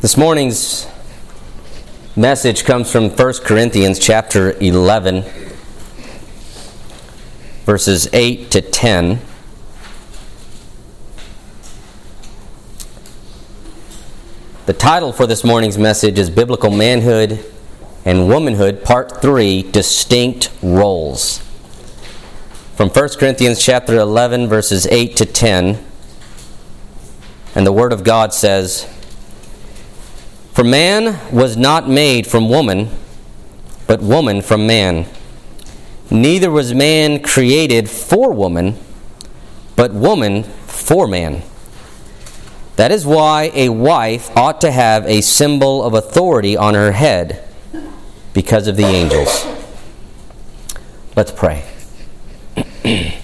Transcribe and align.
This 0.00 0.16
morning's 0.16 0.86
message 2.14 2.64
comes 2.64 2.88
from 2.88 3.10
1 3.10 3.32
Corinthians 3.42 3.98
chapter 3.98 4.52
11, 4.60 5.24
verses 7.64 8.08
8 8.12 8.48
to 8.52 8.60
10. 8.60 9.20
The 14.66 14.72
title 14.72 15.12
for 15.12 15.26
this 15.26 15.42
morning's 15.42 15.76
message 15.76 16.16
is 16.16 16.30
Biblical 16.30 16.70
Manhood 16.70 17.44
and 18.04 18.28
Womanhood, 18.28 18.84
Part 18.84 19.20
3 19.20 19.64
Distinct 19.72 20.52
Roles. 20.62 21.38
From 22.76 22.88
1 22.88 23.08
Corinthians 23.18 23.60
chapter 23.60 23.96
11, 23.96 24.46
verses 24.46 24.86
8 24.92 25.16
to 25.16 25.26
10. 25.26 25.84
And 27.56 27.66
the 27.66 27.72
Word 27.72 27.92
of 27.92 28.04
God 28.04 28.32
says, 28.32 28.86
For 30.58 30.64
man 30.64 31.20
was 31.32 31.56
not 31.56 31.88
made 31.88 32.26
from 32.26 32.48
woman, 32.48 32.90
but 33.86 34.02
woman 34.02 34.42
from 34.42 34.66
man. 34.66 35.06
Neither 36.10 36.50
was 36.50 36.74
man 36.74 37.22
created 37.22 37.88
for 37.88 38.32
woman, 38.32 38.76
but 39.76 39.92
woman 39.92 40.42
for 40.42 41.06
man. 41.06 41.44
That 42.74 42.90
is 42.90 43.06
why 43.06 43.52
a 43.54 43.68
wife 43.68 44.36
ought 44.36 44.60
to 44.62 44.72
have 44.72 45.06
a 45.06 45.20
symbol 45.20 45.84
of 45.84 45.94
authority 45.94 46.56
on 46.56 46.74
her 46.74 46.90
head 46.90 47.48
because 48.34 48.66
of 48.66 48.76
the 48.76 48.82
angels. 48.82 49.46
Let's 51.14 51.30
pray. 51.30 51.64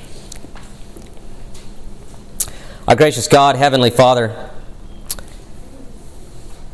Our 2.87 2.95
gracious 2.95 3.27
God, 3.27 3.57
Heavenly 3.57 3.91
Father, 3.91 4.53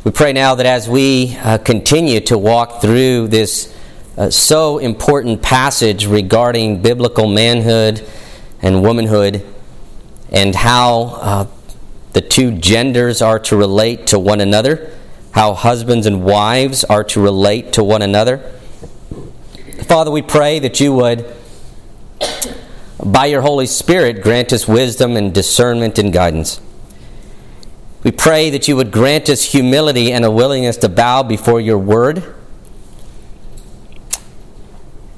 we 0.02 0.10
pray 0.10 0.32
now 0.32 0.54
that 0.54 0.64
as 0.64 0.88
we 0.88 1.36
uh, 1.42 1.58
continue 1.58 2.20
to 2.20 2.38
walk 2.38 2.80
through 2.80 3.28
this 3.28 3.76
uh, 4.16 4.30
so 4.30 4.78
important 4.78 5.42
passage 5.42 6.06
regarding 6.06 6.80
biblical 6.80 7.26
manhood 7.26 8.02
and 8.62 8.82
womanhood 8.82 9.46
and 10.30 10.54
how 10.54 11.02
uh, 11.02 11.46
the 12.14 12.22
two 12.22 12.52
genders 12.52 13.20
are 13.20 13.38
to 13.38 13.56
relate 13.56 14.06
to 14.06 14.18
one 14.18 14.40
another, 14.40 14.90
how 15.32 15.52
husbands 15.52 16.06
and 16.06 16.24
wives 16.24 16.82
are 16.84 17.04
to 17.04 17.20
relate 17.20 17.74
to 17.74 17.84
one 17.84 18.00
another. 18.00 18.38
Father, 19.82 20.10
we 20.10 20.22
pray 20.22 20.60
that 20.60 20.80
you 20.80 20.94
would, 20.94 21.30
by 23.04 23.26
your 23.26 23.42
Holy 23.42 23.66
Spirit, 23.66 24.22
grant 24.22 24.50
us 24.54 24.66
wisdom 24.66 25.18
and 25.18 25.34
discernment 25.34 25.98
and 25.98 26.10
guidance. 26.10 26.58
We 28.02 28.12
pray 28.12 28.48
that 28.48 28.66
you 28.66 28.76
would 28.76 28.92
grant 28.92 29.28
us 29.28 29.42
humility 29.42 30.10
and 30.10 30.24
a 30.24 30.30
willingness 30.30 30.78
to 30.78 30.88
bow 30.88 31.22
before 31.22 31.60
your 31.60 31.76
word, 31.76 32.34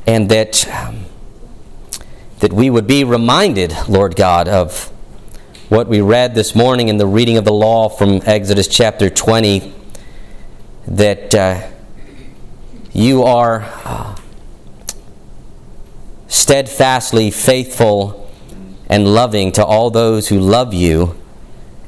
and 0.05 0.29
that, 0.31 0.69
um, 0.69 1.05
that 2.41 2.53
we 2.53 2.71
would 2.71 2.89
be 2.89 3.05
reminded, 3.05 3.73
Lord 3.89 4.17
God, 4.17 4.49
of 4.49 4.89
what 5.69 5.87
we 5.87 6.01
read 6.01 6.35
this 6.35 6.57
morning 6.57 6.89
in 6.89 6.97
the 6.97 7.07
reading 7.07 7.37
of 7.37 7.45
the 7.45 7.53
law 7.53 7.89
from 7.89 8.21
Exodus 8.25 8.67
chapter 8.67 9.09
20 9.09 9.73
that 10.89 11.33
uh, 11.37 11.71
you 12.93 13.23
are 13.23 13.63
uh, 13.85 14.17
steadfastly 16.27 17.31
faithful 17.31 18.29
and 18.89 19.07
loving 19.07 19.53
to 19.53 19.65
all 19.65 19.89
those 19.89 20.29
who 20.29 20.41
love 20.41 20.75
you 20.75 21.22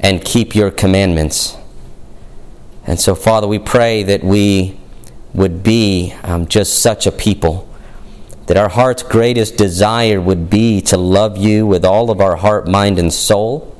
and 0.04 0.24
keep 0.24 0.54
your 0.54 0.70
commandments. 0.70 1.56
And 2.86 3.00
so, 3.00 3.16
Father, 3.16 3.48
we 3.48 3.58
pray 3.58 4.04
that 4.04 4.22
we 4.22 4.78
would 5.32 5.64
be 5.64 6.14
um, 6.22 6.46
just 6.46 6.80
such 6.80 7.08
a 7.08 7.12
people 7.12 7.68
that 8.46 8.58
our 8.58 8.68
heart's 8.68 9.02
greatest 9.02 9.56
desire 9.56 10.20
would 10.20 10.50
be 10.50 10.82
to 10.82 10.98
love 10.98 11.38
you 11.38 11.66
with 11.66 11.84
all 11.84 12.10
of 12.10 12.20
our 12.20 12.36
heart, 12.36 12.68
mind, 12.68 12.98
and 12.98 13.12
soul 13.12 13.74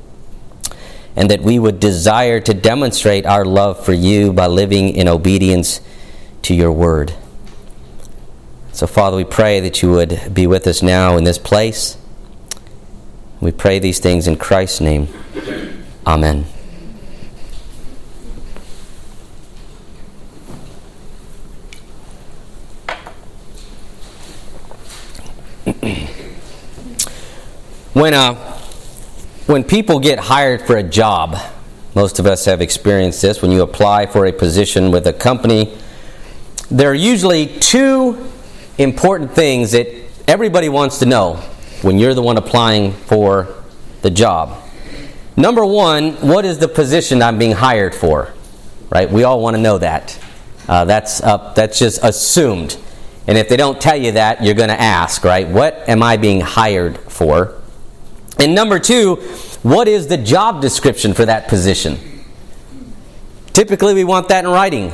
and 1.15 1.29
that 1.29 1.41
we 1.41 1.57
would 1.57 1.79
desire 1.79 2.39
to 2.41 2.53
demonstrate 2.53 3.25
our 3.25 3.45
love 3.45 3.83
for 3.83 3.93
you 3.93 4.33
by 4.33 4.47
living 4.47 4.89
in 4.89 5.07
obedience 5.07 5.79
to 6.41 6.53
your 6.53 6.71
word. 6.71 7.13
So, 8.73 8.85
Father, 8.85 9.15
we 9.15 9.23
pray 9.23 9.61
that 9.61 9.81
you 9.81 9.91
would 9.91 10.33
be 10.33 10.47
with 10.47 10.67
us 10.67 10.81
now 10.81 11.15
in 11.15 11.23
this 11.23 11.37
place. 11.37 11.97
We 13.39 13.51
pray 13.51 13.79
these 13.79 13.99
things 13.99 14.27
in 14.27 14.35
Christ's 14.35 14.81
name. 14.81 15.07
Amen. 16.07 16.45
when 27.93 28.13
uh, 28.13 28.35
when 29.47 29.63
people 29.63 29.99
get 29.99 30.19
hired 30.19 30.61
for 30.61 30.77
a 30.77 30.83
job, 30.83 31.37
most 31.95 32.19
of 32.19 32.27
us 32.27 32.45
have 32.45 32.61
experienced 32.61 33.23
this. 33.23 33.41
When 33.41 33.49
you 33.51 33.63
apply 33.63 34.05
for 34.05 34.27
a 34.27 34.31
position 34.31 34.91
with 34.91 35.07
a 35.07 35.13
company, 35.13 35.75
there 36.69 36.91
are 36.91 36.95
usually 36.95 37.47
two 37.47 38.29
important 38.77 39.31
things 39.31 39.71
that 39.71 39.87
everybody 40.27 40.69
wants 40.69 40.99
to 40.99 41.07
know 41.07 41.35
when 41.81 41.97
you're 41.97 42.13
the 42.13 42.21
one 42.21 42.37
applying 42.37 42.91
for 42.91 43.47
the 44.03 44.11
job. 44.11 44.64
Number 45.37 45.65
one, 45.65 46.13
what 46.27 46.45
is 46.45 46.59
the 46.59 46.67
position 46.67 47.21
I'm 47.21 47.37
being 47.37 47.51
hired 47.51 47.93
for? 47.93 48.33
Right? 48.89 49.09
We 49.09 49.23
all 49.23 49.41
want 49.41 49.55
to 49.55 49.61
know 49.61 49.77
that. 49.77 50.17
Uh, 50.67 50.85
that's 50.85 51.21
up. 51.21 51.55
That's 51.55 51.77
just 51.77 52.03
assumed. 52.03 52.77
And 53.27 53.37
if 53.37 53.49
they 53.49 53.57
don't 53.57 53.81
tell 53.81 53.97
you 53.97 54.13
that, 54.13 54.43
you're 54.43 54.55
going 54.55 54.69
to 54.69 54.79
ask, 54.79 55.23
right? 55.23 55.47
What 55.47 55.87
am 55.89 56.01
I 56.03 56.17
being 56.17 56.41
hired 56.41 56.97
for? 56.97 57.61
And 58.39 58.53
number 58.53 58.79
two, 58.79 59.15
what 59.63 59.87
is 59.87 60.07
the 60.07 60.17
job 60.17 60.61
description 60.61 61.13
for 61.13 61.25
that 61.25 61.47
position? 61.47 61.97
Typically, 63.53 63.93
we 63.93 64.03
want 64.03 64.29
that 64.29 64.45
in 64.45 64.51
writing. 64.51 64.91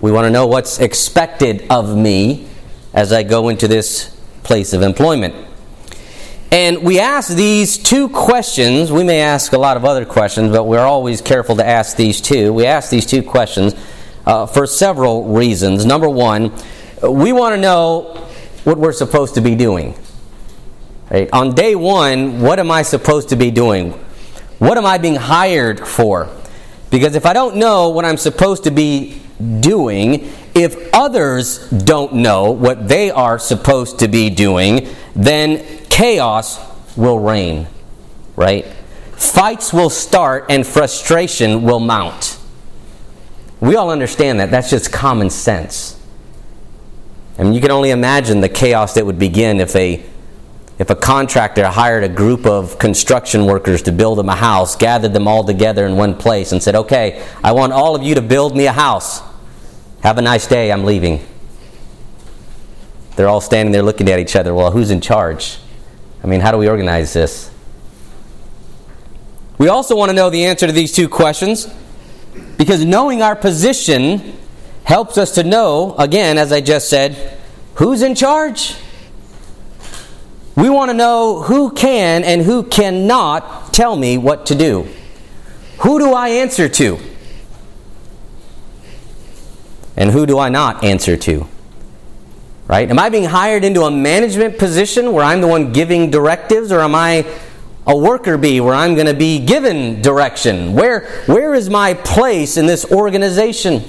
We 0.00 0.12
want 0.12 0.26
to 0.26 0.30
know 0.30 0.46
what's 0.46 0.78
expected 0.78 1.66
of 1.70 1.96
me 1.96 2.48
as 2.92 3.12
I 3.12 3.22
go 3.22 3.48
into 3.48 3.68
this 3.68 4.16
place 4.42 4.72
of 4.72 4.82
employment. 4.82 5.34
And 6.52 6.82
we 6.82 6.98
ask 6.98 7.32
these 7.32 7.78
two 7.78 8.08
questions. 8.08 8.90
We 8.90 9.04
may 9.04 9.20
ask 9.20 9.52
a 9.52 9.58
lot 9.58 9.76
of 9.76 9.84
other 9.84 10.04
questions, 10.04 10.50
but 10.50 10.64
we're 10.64 10.80
always 10.80 11.20
careful 11.20 11.54
to 11.56 11.66
ask 11.66 11.96
these 11.96 12.20
two. 12.20 12.52
We 12.52 12.66
ask 12.66 12.90
these 12.90 13.06
two 13.06 13.22
questions 13.22 13.74
uh, 14.26 14.46
for 14.46 14.66
several 14.66 15.28
reasons. 15.28 15.86
Number 15.86 16.08
one, 16.08 16.52
we 17.02 17.32
want 17.32 17.54
to 17.54 17.60
know 17.60 18.26
what 18.64 18.78
we're 18.78 18.92
supposed 18.92 19.34
to 19.36 19.40
be 19.40 19.54
doing. 19.54 19.94
Right? 21.08 21.28
On 21.32 21.54
day 21.54 21.76
one, 21.76 22.40
what 22.40 22.58
am 22.58 22.72
I 22.72 22.82
supposed 22.82 23.28
to 23.28 23.36
be 23.36 23.52
doing? 23.52 23.92
What 24.58 24.76
am 24.76 24.86
I 24.86 24.98
being 24.98 25.14
hired 25.14 25.86
for? 25.86 26.28
Because 26.90 27.14
if 27.14 27.26
I 27.26 27.32
don't 27.32 27.56
know 27.56 27.90
what 27.90 28.04
I'm 28.04 28.16
supposed 28.16 28.64
to 28.64 28.72
be 28.72 29.22
doing, 29.60 30.32
if 30.54 30.92
others 30.92 31.70
don't 31.70 32.14
know 32.14 32.50
what 32.50 32.88
they 32.88 33.12
are 33.12 33.38
supposed 33.38 34.00
to 34.00 34.08
be 34.08 34.30
doing, 34.30 34.88
then 35.14 35.79
chaos 36.00 36.58
will 36.96 37.18
reign, 37.18 37.66
right? 38.34 38.64
Fights 39.12 39.70
will 39.70 39.90
start 39.90 40.46
and 40.48 40.66
frustration 40.66 41.60
will 41.62 41.78
mount. 41.78 42.38
We 43.60 43.76
all 43.76 43.90
understand 43.90 44.40
that. 44.40 44.50
That's 44.50 44.70
just 44.70 44.90
common 44.90 45.28
sense. 45.28 46.00
I 47.38 47.42
mean, 47.42 47.52
you 47.52 47.60
can 47.60 47.70
only 47.70 47.90
imagine 47.90 48.40
the 48.40 48.48
chaos 48.48 48.94
that 48.94 49.04
would 49.04 49.18
begin 49.18 49.60
if 49.60 49.76
a 49.76 50.02
if 50.78 50.88
a 50.88 50.94
contractor 50.94 51.66
hired 51.66 52.02
a 52.02 52.08
group 52.08 52.46
of 52.46 52.78
construction 52.78 53.44
workers 53.44 53.82
to 53.82 53.92
build 53.92 54.16
them 54.16 54.30
a 54.30 54.36
house, 54.36 54.76
gathered 54.76 55.12
them 55.12 55.28
all 55.28 55.44
together 55.44 55.86
in 55.86 55.96
one 55.96 56.14
place, 56.16 56.52
and 56.52 56.62
said, 56.62 56.74
Okay, 56.74 57.22
I 57.44 57.52
want 57.52 57.74
all 57.74 57.94
of 57.94 58.02
you 58.02 58.14
to 58.14 58.22
build 58.22 58.56
me 58.56 58.64
a 58.64 58.72
house. 58.72 59.20
Have 60.02 60.16
a 60.16 60.22
nice 60.22 60.46
day, 60.46 60.72
I'm 60.72 60.84
leaving. 60.84 61.22
They're 63.16 63.28
all 63.28 63.42
standing 63.42 63.72
there 63.72 63.82
looking 63.82 64.08
at 64.08 64.18
each 64.18 64.34
other. 64.34 64.54
Well, 64.54 64.70
who's 64.70 64.90
in 64.90 65.02
charge? 65.02 65.58
I 66.22 66.26
mean, 66.26 66.40
how 66.40 66.52
do 66.52 66.58
we 66.58 66.68
organize 66.68 67.12
this? 67.12 67.50
We 69.58 69.68
also 69.68 69.94
want 69.96 70.10
to 70.10 70.14
know 70.14 70.30
the 70.30 70.46
answer 70.46 70.66
to 70.66 70.72
these 70.72 70.92
two 70.92 71.08
questions 71.08 71.68
because 72.56 72.84
knowing 72.84 73.20
our 73.22 73.36
position 73.36 74.36
helps 74.84 75.18
us 75.18 75.34
to 75.34 75.44
know, 75.44 75.94
again, 75.98 76.38
as 76.38 76.52
I 76.52 76.60
just 76.60 76.88
said, 76.88 77.38
who's 77.74 78.02
in 78.02 78.14
charge? 78.14 78.74
We 80.56 80.68
want 80.68 80.90
to 80.90 80.96
know 80.96 81.42
who 81.42 81.70
can 81.72 82.24
and 82.24 82.42
who 82.42 82.62
cannot 82.64 83.72
tell 83.72 83.96
me 83.96 84.18
what 84.18 84.46
to 84.46 84.54
do. 84.54 84.88
Who 85.80 85.98
do 85.98 86.12
I 86.12 86.28
answer 86.28 86.68
to? 86.68 86.98
And 89.96 90.10
who 90.10 90.26
do 90.26 90.38
I 90.38 90.48
not 90.48 90.84
answer 90.84 91.16
to? 91.18 91.46
Right? 92.70 92.88
Am 92.88 93.00
I 93.00 93.08
being 93.08 93.24
hired 93.24 93.64
into 93.64 93.82
a 93.82 93.90
management 93.90 94.56
position 94.56 95.12
where 95.12 95.24
I'm 95.24 95.40
the 95.40 95.48
one 95.48 95.72
giving 95.72 96.08
directives, 96.08 96.70
or 96.70 96.78
am 96.78 96.94
I 96.94 97.26
a 97.84 97.96
worker 97.96 98.38
bee 98.38 98.60
where 98.60 98.74
I'm 98.74 98.94
going 98.94 99.08
to 99.08 99.14
be 99.14 99.44
given 99.44 100.00
direction? 100.02 100.74
Where, 100.74 101.00
where 101.26 101.52
is 101.52 101.68
my 101.68 101.94
place 101.94 102.56
in 102.56 102.66
this 102.66 102.84
organization? 102.84 103.82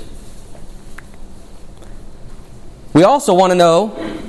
We 2.94 3.04
also 3.04 3.36
want 3.36 3.52
to 3.52 3.56
know 3.56 4.20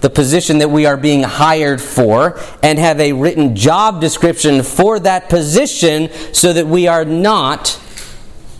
the 0.00 0.10
position 0.10 0.58
that 0.58 0.70
we 0.70 0.84
are 0.84 0.96
being 0.96 1.22
hired 1.22 1.80
for 1.80 2.36
and 2.64 2.80
have 2.80 2.98
a 2.98 3.12
written 3.12 3.54
job 3.54 4.00
description 4.00 4.64
for 4.64 4.98
that 4.98 5.28
position 5.28 6.10
so 6.32 6.52
that 6.52 6.66
we 6.66 6.88
are 6.88 7.04
not 7.04 7.80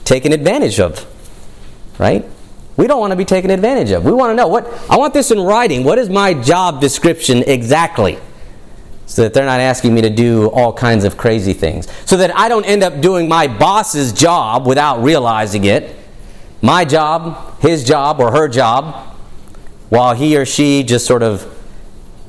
taken 0.04 0.32
advantage 0.32 0.78
of. 0.78 1.04
Right? 1.98 2.24
We 2.78 2.86
don't 2.86 3.00
want 3.00 3.10
to 3.10 3.16
be 3.16 3.24
taken 3.24 3.50
advantage 3.50 3.90
of. 3.90 4.04
We 4.04 4.12
want 4.12 4.30
to 4.30 4.36
know 4.36 4.46
what 4.46 4.66
I 4.88 4.96
want 4.96 5.12
this 5.12 5.32
in 5.32 5.40
writing. 5.40 5.82
What 5.82 5.98
is 5.98 6.08
my 6.08 6.32
job 6.32 6.80
description 6.80 7.42
exactly? 7.42 8.20
So 9.06 9.22
that 9.22 9.34
they're 9.34 9.44
not 9.44 9.58
asking 9.58 9.94
me 9.94 10.02
to 10.02 10.10
do 10.10 10.46
all 10.50 10.72
kinds 10.72 11.04
of 11.04 11.16
crazy 11.16 11.54
things. 11.54 11.88
So 12.06 12.16
that 12.18 12.34
I 12.36 12.48
don't 12.48 12.64
end 12.64 12.84
up 12.84 13.00
doing 13.00 13.28
my 13.28 13.48
boss's 13.48 14.12
job 14.12 14.64
without 14.64 15.02
realizing 15.02 15.64
it. 15.64 15.96
My 16.62 16.84
job, 16.84 17.60
his 17.60 17.82
job, 17.82 18.20
or 18.20 18.30
her 18.30 18.46
job, 18.46 19.16
while 19.88 20.14
he 20.14 20.36
or 20.36 20.46
she 20.46 20.84
just 20.84 21.04
sort 21.04 21.24
of 21.24 21.52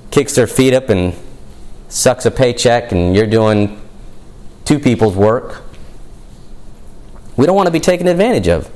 kicks 0.09 0.33
their 0.33 0.47
feet 0.47 0.73
up 0.73 0.89
and 0.89 1.13
sucks 1.89 2.25
a 2.25 2.31
paycheck 2.31 2.91
and 2.91 3.15
you're 3.15 3.27
doing 3.27 3.79
two 4.65 4.79
people's 4.79 5.15
work. 5.15 5.61
We 7.37 7.45
don't 7.45 7.55
want 7.55 7.67
to 7.67 7.71
be 7.71 7.79
taken 7.79 8.07
advantage 8.07 8.47
of. 8.47 8.71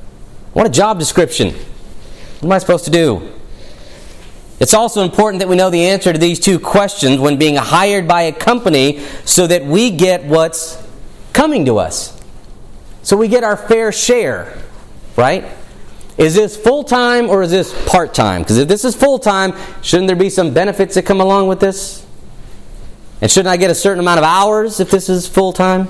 Want 0.54 0.68
a 0.68 0.72
job 0.72 0.98
description. 1.00 1.50
What 1.50 2.44
am 2.44 2.52
I 2.52 2.58
supposed 2.58 2.84
to 2.84 2.90
do? 2.90 3.32
It's 4.60 4.72
also 4.72 5.02
important 5.02 5.40
that 5.40 5.48
we 5.48 5.56
know 5.56 5.68
the 5.68 5.86
answer 5.86 6.12
to 6.12 6.18
these 6.18 6.38
two 6.38 6.60
questions 6.60 7.18
when 7.18 7.38
being 7.38 7.56
hired 7.56 8.06
by 8.06 8.22
a 8.22 8.32
company 8.32 9.00
so 9.24 9.46
that 9.48 9.64
we 9.64 9.90
get 9.90 10.24
what's 10.24 10.80
coming 11.32 11.64
to 11.66 11.78
us. 11.78 12.18
So 13.02 13.16
we 13.16 13.26
get 13.26 13.42
our 13.42 13.56
fair 13.56 13.90
share, 13.90 14.56
right? 15.16 15.44
Is 16.16 16.36
this 16.36 16.56
full 16.56 16.84
time 16.84 17.28
or 17.28 17.42
is 17.42 17.50
this 17.50 17.74
part 17.88 18.14
time? 18.14 18.42
Because 18.42 18.58
if 18.58 18.68
this 18.68 18.84
is 18.84 18.94
full 18.94 19.18
time, 19.18 19.52
shouldn't 19.82 20.06
there 20.06 20.16
be 20.16 20.30
some 20.30 20.54
benefits 20.54 20.94
that 20.94 21.04
come 21.04 21.20
along 21.20 21.48
with 21.48 21.58
this? 21.58 22.06
And 23.20 23.30
shouldn't 23.30 23.52
I 23.52 23.56
get 23.56 23.70
a 23.70 23.74
certain 23.74 23.98
amount 23.98 24.18
of 24.18 24.24
hours 24.24 24.78
if 24.78 24.90
this 24.90 25.08
is 25.08 25.26
full 25.26 25.52
time? 25.52 25.88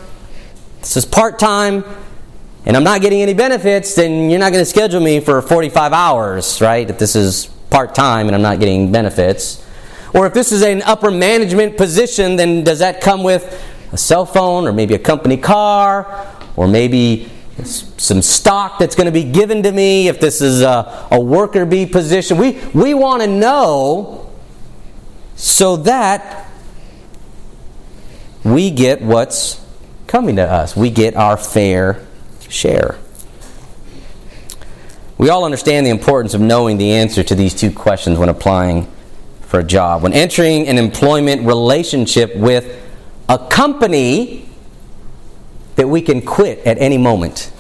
This 0.80 0.96
is 0.96 1.04
part 1.04 1.38
time, 1.38 1.84
and 2.66 2.76
I'm 2.76 2.84
not 2.84 3.02
getting 3.02 3.20
any 3.20 3.34
benefits, 3.34 3.94
then 3.94 4.30
you're 4.30 4.40
not 4.40 4.52
going 4.52 4.62
to 4.62 4.70
schedule 4.70 5.00
me 5.00 5.20
for 5.20 5.42
45 5.42 5.92
hours, 5.92 6.60
right? 6.60 6.88
If 6.88 6.98
this 6.98 7.14
is 7.14 7.46
part 7.68 7.94
time 7.94 8.26
and 8.26 8.34
I'm 8.34 8.42
not 8.42 8.58
getting 8.58 8.90
benefits. 8.90 9.66
Or 10.14 10.26
if 10.26 10.32
this 10.32 10.52
is 10.52 10.62
an 10.62 10.80
upper 10.82 11.10
management 11.10 11.76
position, 11.76 12.36
then 12.36 12.64
does 12.64 12.78
that 12.78 13.00
come 13.00 13.22
with 13.22 13.62
a 13.92 13.98
cell 13.98 14.24
phone 14.24 14.66
or 14.66 14.72
maybe 14.72 14.94
a 14.94 14.98
company 14.98 15.36
car 15.36 16.26
or 16.56 16.68
maybe 16.68 17.30
some 17.64 18.22
stock 18.22 18.78
that's 18.78 18.94
going 18.94 19.06
to 19.06 19.12
be 19.12 19.24
given 19.24 19.62
to 19.62 19.70
me, 19.70 20.08
if 20.08 20.20
this 20.20 20.40
is 20.40 20.62
a, 20.62 21.08
a 21.10 21.20
worker 21.20 21.66
bee 21.66 21.86
position. 21.86 22.38
We, 22.38 22.52
we 22.72 22.94
want 22.94 23.22
to 23.22 23.28
know 23.28 24.32
so 25.36 25.76
that 25.78 26.50
we 28.44 28.70
get 28.70 29.02
what's 29.02 29.64
coming 30.06 30.36
to 30.36 30.42
us. 30.42 30.76
We 30.76 30.90
get 30.90 31.14
our 31.14 31.36
fair 31.36 32.04
share. 32.54 32.98
We 35.18 35.28
all 35.28 35.44
understand 35.44 35.86
the 35.86 35.90
importance 35.90 36.34
of 36.34 36.40
knowing 36.40 36.78
the 36.78 36.92
answer 36.92 37.22
to 37.22 37.34
these 37.34 37.54
two 37.54 37.70
questions 37.70 38.18
when 38.18 38.28
applying 38.28 38.90
for 39.42 39.60
a 39.60 39.64
job. 39.64 40.02
When 40.02 40.12
entering 40.12 40.66
an 40.68 40.78
employment 40.78 41.46
relationship 41.46 42.34
with 42.34 42.80
a 43.28 43.38
company, 43.38 44.44
that 45.76 45.88
we 45.88 46.00
can 46.00 46.22
quit 46.22 46.60
at 46.60 46.78
any 46.78 46.98
moment. 46.98 47.50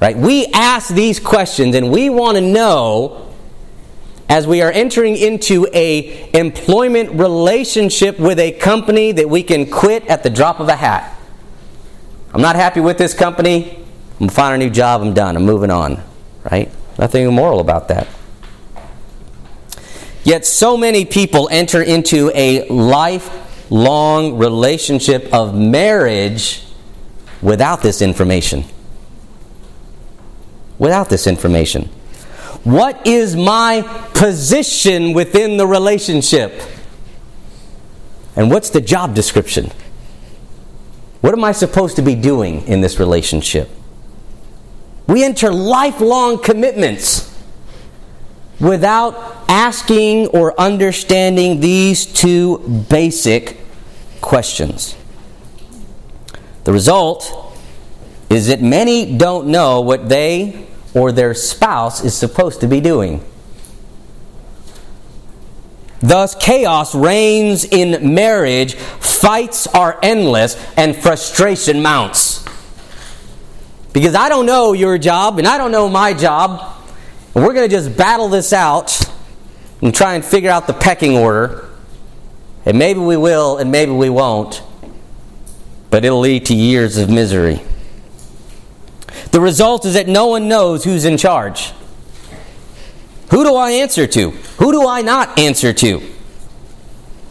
Right? 0.00 0.16
We 0.16 0.46
ask 0.46 0.94
these 0.94 1.18
questions 1.20 1.74
and 1.74 1.90
we 1.90 2.10
want 2.10 2.36
to 2.36 2.40
know 2.40 3.34
as 4.28 4.46
we 4.46 4.60
are 4.60 4.70
entering 4.70 5.16
into 5.16 5.66
a 5.72 6.30
employment 6.32 7.12
relationship 7.12 8.18
with 8.18 8.38
a 8.38 8.52
company 8.52 9.12
that 9.12 9.30
we 9.30 9.42
can 9.42 9.70
quit 9.70 10.06
at 10.06 10.22
the 10.22 10.30
drop 10.30 10.60
of 10.60 10.68
a 10.68 10.76
hat. 10.76 11.16
I'm 12.34 12.42
not 12.42 12.56
happy 12.56 12.80
with 12.80 12.98
this 12.98 13.14
company. 13.14 13.85
I'm 14.20 14.28
find 14.28 14.60
a 14.60 14.64
new 14.64 14.72
job. 14.72 15.02
I'm 15.02 15.14
done. 15.14 15.36
I'm 15.36 15.44
moving 15.44 15.70
on. 15.70 16.02
Right? 16.50 16.70
Nothing 16.98 17.26
immoral 17.26 17.60
about 17.60 17.88
that. 17.88 18.08
Yet 20.24 20.44
so 20.44 20.76
many 20.76 21.04
people 21.04 21.48
enter 21.52 21.82
into 21.82 22.32
a 22.34 22.66
lifelong 22.68 24.38
relationship 24.38 25.32
of 25.32 25.54
marriage 25.54 26.64
without 27.42 27.82
this 27.82 28.02
information. 28.02 28.64
Without 30.78 31.08
this 31.08 31.26
information. 31.26 31.84
What 32.64 33.06
is 33.06 33.36
my 33.36 33.82
position 34.14 35.12
within 35.12 35.56
the 35.56 35.66
relationship? 35.66 36.60
And 38.34 38.50
what's 38.50 38.70
the 38.70 38.80
job 38.80 39.14
description? 39.14 39.70
What 41.20 41.32
am 41.32 41.44
I 41.44 41.52
supposed 41.52 41.96
to 41.96 42.02
be 42.02 42.16
doing 42.16 42.62
in 42.66 42.80
this 42.80 42.98
relationship? 42.98 43.70
We 45.06 45.24
enter 45.24 45.52
lifelong 45.52 46.42
commitments 46.42 47.32
without 48.58 49.44
asking 49.48 50.28
or 50.28 50.58
understanding 50.60 51.60
these 51.60 52.06
two 52.06 52.58
basic 52.88 53.58
questions. 54.20 54.96
The 56.64 56.72
result 56.72 57.56
is 58.28 58.48
that 58.48 58.60
many 58.60 59.16
don't 59.16 59.46
know 59.48 59.80
what 59.80 60.08
they 60.08 60.66
or 60.94 61.12
their 61.12 61.34
spouse 61.34 62.02
is 62.02 62.14
supposed 62.14 62.60
to 62.62 62.66
be 62.66 62.80
doing. 62.80 63.24
Thus, 66.00 66.34
chaos 66.34 66.94
reigns 66.94 67.64
in 67.64 68.14
marriage, 68.14 68.74
fights 68.74 69.66
are 69.68 69.98
endless, 70.02 70.56
and 70.76 70.94
frustration 70.96 71.82
mounts. 71.82 72.44
Because 73.96 74.14
I 74.14 74.28
don't 74.28 74.44
know 74.44 74.74
your 74.74 74.98
job, 74.98 75.38
and 75.38 75.48
I 75.48 75.56
don't 75.56 75.72
know 75.72 75.88
my 75.88 76.12
job, 76.12 76.76
and 77.34 77.42
we're 77.42 77.54
going 77.54 77.66
to 77.66 77.74
just 77.74 77.96
battle 77.96 78.28
this 78.28 78.52
out 78.52 79.00
and 79.80 79.94
try 79.94 80.14
and 80.14 80.22
figure 80.22 80.50
out 80.50 80.66
the 80.66 80.74
pecking 80.74 81.16
order. 81.16 81.64
And 82.66 82.78
maybe 82.78 83.00
we 83.00 83.16
will, 83.16 83.56
and 83.56 83.72
maybe 83.72 83.92
we 83.92 84.10
won't 84.10 84.62
but 85.90 86.04
it'll 86.04 86.20
lead 86.20 86.46
to 86.46 86.54
years 86.54 86.98
of 86.98 87.08
misery. 87.08 87.62
The 89.30 89.40
result 89.40 89.84
is 89.84 89.94
that 89.94 90.08
no 90.08 90.26
one 90.26 90.48
knows 90.48 90.84
who's 90.84 91.04
in 91.04 91.16
charge. 91.16 91.72
Who 93.30 93.44
do 93.44 93.54
I 93.54 93.70
answer 93.70 94.06
to? 94.06 94.30
Who 94.30 94.72
do 94.72 94.86
I 94.86 95.02
not 95.02 95.38
answer 95.38 95.72
to? 95.72 96.02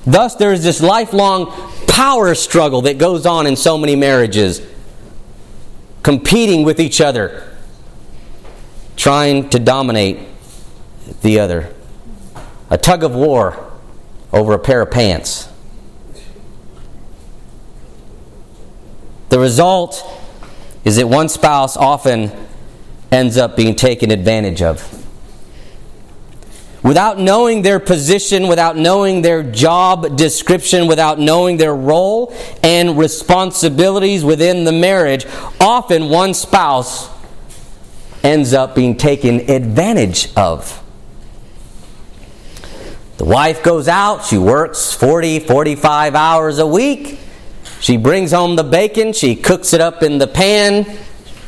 Thus, 0.06 0.36
there 0.36 0.52
is 0.52 0.64
this 0.64 0.82
lifelong 0.82 1.52
power 1.88 2.36
struggle 2.36 2.82
that 2.82 2.98
goes 2.98 3.26
on 3.26 3.48
in 3.48 3.56
so 3.56 3.78
many 3.78 3.96
marriages, 3.96 4.62
competing 6.06 6.64
with 6.64 6.80
each 6.80 7.02
other, 7.02 7.44
trying 8.96 9.50
to 9.50 9.58
dominate 9.58 10.20
the 11.24 11.40
other. 11.40 11.74
A 12.70 12.78
tug 12.78 13.04
of 13.04 13.16
war 13.16 13.72
over 14.32 14.54
a 14.54 14.60
pair 14.60 14.84
of 14.84 14.92
pants. 14.92 15.50
The 19.30 19.40
result 19.40 20.06
is 20.84 20.98
that 20.98 21.08
one 21.08 21.28
spouse 21.28 21.76
often 21.76 22.32
ends 23.12 23.36
up 23.36 23.56
being 23.56 23.76
taken 23.76 24.12
advantage 24.12 24.62
of. 24.62 25.05
Without 26.86 27.18
knowing 27.18 27.64
their 27.64 27.80
position, 27.80 28.48
without 28.48 28.78
knowing 28.78 29.24
their 29.24 29.42
job 29.42 30.16
description, 30.16 30.86
without 30.86 31.18
knowing 31.18 31.58
their 31.58 31.74
role 31.74 32.32
and 32.62 32.96
responsibilities 32.96 34.24
within 34.24 34.66
the 34.66 34.72
marriage, 34.72 35.26
often 35.60 36.10
one 36.10 36.36
spouse 36.36 37.10
ends 38.24 38.54
up 38.54 38.76
being 38.76 38.96
taken 38.98 39.50
advantage 39.50 40.32
of. 40.36 40.80
The 43.18 43.26
wife 43.26 43.64
goes 43.64 43.88
out, 43.88 44.24
she 44.24 44.38
works 44.38 44.94
40, 44.94 45.40
45 45.40 46.14
hours 46.14 46.60
a 46.60 46.68
week. 46.68 47.18
She 47.80 47.98
brings 47.98 48.32
home 48.32 48.56
the 48.56 48.64
bacon, 48.64 49.12
she 49.12 49.36
cooks 49.36 49.74
it 49.74 49.82
up 49.82 50.04
in 50.04 50.20
the 50.20 50.28
pan, 50.28 51.00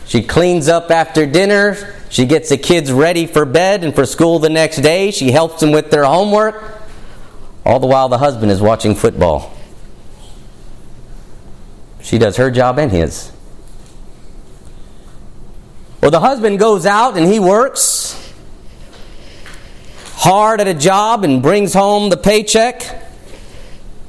she 0.08 0.24
cleans 0.24 0.68
up 0.68 0.90
after 0.90 1.28
dinner, 1.28 1.94
she 2.10 2.26
gets 2.26 2.50
the 2.50 2.58
kids 2.58 2.92
ready 2.92 3.28
for 3.28 3.46
bed 3.46 3.84
and 3.84 3.94
for 3.94 4.06
school 4.06 4.40
the 4.40 4.50
next 4.50 4.78
day, 4.78 5.12
she 5.12 5.32
helps 5.32 5.60
them 5.60 5.72
with 5.72 5.92
their 5.92 6.06
homework, 6.06 6.82
all 7.66 7.80
the 7.80 7.88
while 7.88 8.10
the 8.10 8.18
husband 8.18 8.52
is 8.52 8.62
watching 8.62 8.96
football. 8.96 9.54
She 12.02 12.18
does 12.18 12.38
her 12.38 12.50
job 12.50 12.80
and 12.80 12.92
his. 12.92 13.32
Well, 16.02 16.12
the 16.12 16.22
husband 16.22 16.60
goes 16.60 16.86
out 16.86 17.18
and 17.18 17.26
he 17.26 17.40
works 17.40 18.14
hard 20.16 20.62
at 20.62 20.68
a 20.68 20.74
job 20.74 21.24
and 21.26 21.42
brings 21.42 21.74
home 21.74 22.10
the 22.10 22.18
paycheck. 22.18 23.04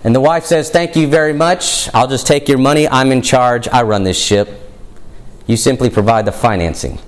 And 0.04 0.14
the 0.14 0.20
wife 0.20 0.44
says, 0.44 0.70
Thank 0.70 0.94
you 0.94 1.08
very 1.08 1.32
much. 1.32 1.92
I'll 1.92 2.06
just 2.06 2.26
take 2.26 2.48
your 2.48 2.58
money. 2.58 2.88
I'm 2.88 3.10
in 3.10 3.20
charge. 3.20 3.66
I 3.68 3.82
run 3.82 4.04
this 4.04 4.20
ship. 4.20 4.48
You 5.48 5.56
simply 5.56 5.90
provide 5.90 6.24
the 6.24 6.32
financing. 6.32 7.00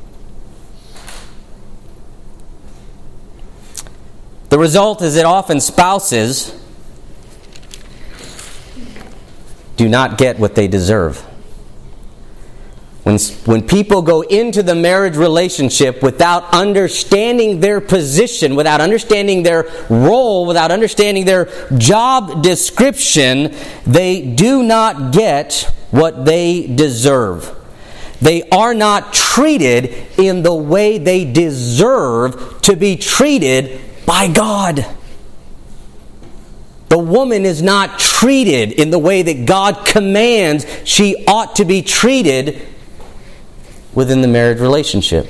The 4.51 4.59
result 4.59 5.01
is 5.01 5.15
that 5.15 5.25
often 5.25 5.61
spouses 5.61 6.55
do 9.77 9.89
not 9.89 10.19
get 10.19 10.39
what 10.41 10.57
they 10.57 10.67
deserve. 10.67 11.19
When, 13.05 13.19
when 13.47 13.67
people 13.67 14.03
go 14.03 14.23
into 14.23 14.65
the 14.65 14.75
marriage 14.75 15.17
relationship 15.17 16.03
without 16.03 16.53
understanding 16.53 17.61
their 17.61 17.81
position, 17.81 18.57
without 18.57 18.81
understanding 18.81 19.45
their 19.45 19.71
role, 19.89 20.47
without 20.47 20.73
understanding 20.73 21.25
their 21.25 21.49
job 21.79 22.43
description, 22.43 23.55
they 23.87 24.21
do 24.21 24.65
not 24.65 25.13
get 25.13 25.73
what 25.93 26.25
they 26.25 26.67
deserve. 26.67 27.57
They 28.21 28.49
are 28.51 28.75
not 28.75 29.13
treated 29.13 29.95
in 30.19 30.43
the 30.43 30.55
way 30.55 30.99
they 30.99 31.25
deserve 31.25 32.61
to 32.63 32.77
be 32.77 32.97
treated 32.97 33.81
by 34.11 34.27
God. 34.27 34.85
The 36.89 36.99
woman 36.99 37.47
is 37.47 37.63
not 37.63 38.01
treated 38.01 38.73
in 38.73 38.91
the 38.91 38.99
way 38.99 39.23
that 39.23 39.47
God 39.47 39.87
commands 39.87 40.67
she 40.83 41.25
ought 41.29 41.55
to 41.57 41.65
be 41.65 41.81
treated 41.83 42.61
within 43.95 44.21
the 44.21 44.27
marriage 44.27 44.59
relationship. 44.59 45.29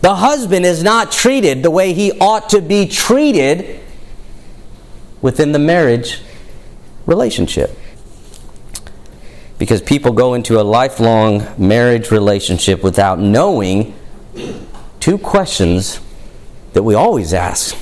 The 0.00 0.14
husband 0.14 0.64
is 0.64 0.82
not 0.82 1.12
treated 1.12 1.62
the 1.62 1.70
way 1.70 1.92
he 1.92 2.12
ought 2.12 2.48
to 2.50 2.62
be 2.62 2.88
treated 2.88 3.80
within 5.20 5.52
the 5.52 5.58
marriage 5.58 6.22
relationship. 7.04 7.78
Because 9.58 9.82
people 9.82 10.12
go 10.12 10.32
into 10.32 10.58
a 10.58 10.62
lifelong 10.64 11.46
marriage 11.58 12.10
relationship 12.10 12.82
without 12.82 13.18
knowing 13.18 13.94
two 15.00 15.18
questions 15.18 16.00
that 16.72 16.82
we 16.82 16.94
always 16.94 17.34
ask 17.34 17.76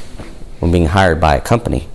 when 0.60 0.72
being 0.72 0.86
hired 0.86 1.20
by 1.20 1.36
a 1.36 1.40
company. 1.40 1.88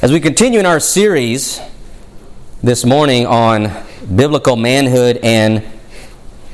As 0.00 0.12
we 0.12 0.20
continue 0.20 0.60
in 0.60 0.66
our 0.66 0.80
series 0.80 1.60
this 2.62 2.84
morning 2.84 3.26
on 3.26 3.72
biblical 4.14 4.56
manhood 4.56 5.18
and 5.22 5.64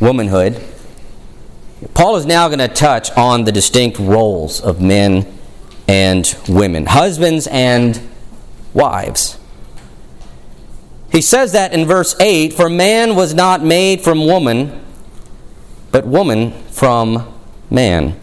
womanhood, 0.01 0.63
Paul 1.93 2.17
is 2.17 2.25
now 2.25 2.49
going 2.49 2.59
to 2.59 2.69
touch 2.69 3.11
on 3.13 3.45
the 3.45 3.53
distinct 3.53 3.99
roles 3.99 4.61
of 4.61 4.81
men 4.81 5.31
and 5.87 6.35
women, 6.49 6.87
husbands 6.87 7.47
and 7.47 8.01
wives. 8.73 9.39
He 11.13 11.21
says 11.21 11.53
that 11.53 11.73
in 11.73 11.87
verse 11.87 12.17
8 12.19 12.55
For 12.55 12.69
man 12.69 13.15
was 13.15 13.35
not 13.35 13.63
made 13.63 14.01
from 14.01 14.27
woman, 14.27 14.85
but 15.93 16.07
woman 16.07 16.53
from 16.71 17.33
man. 17.71 18.19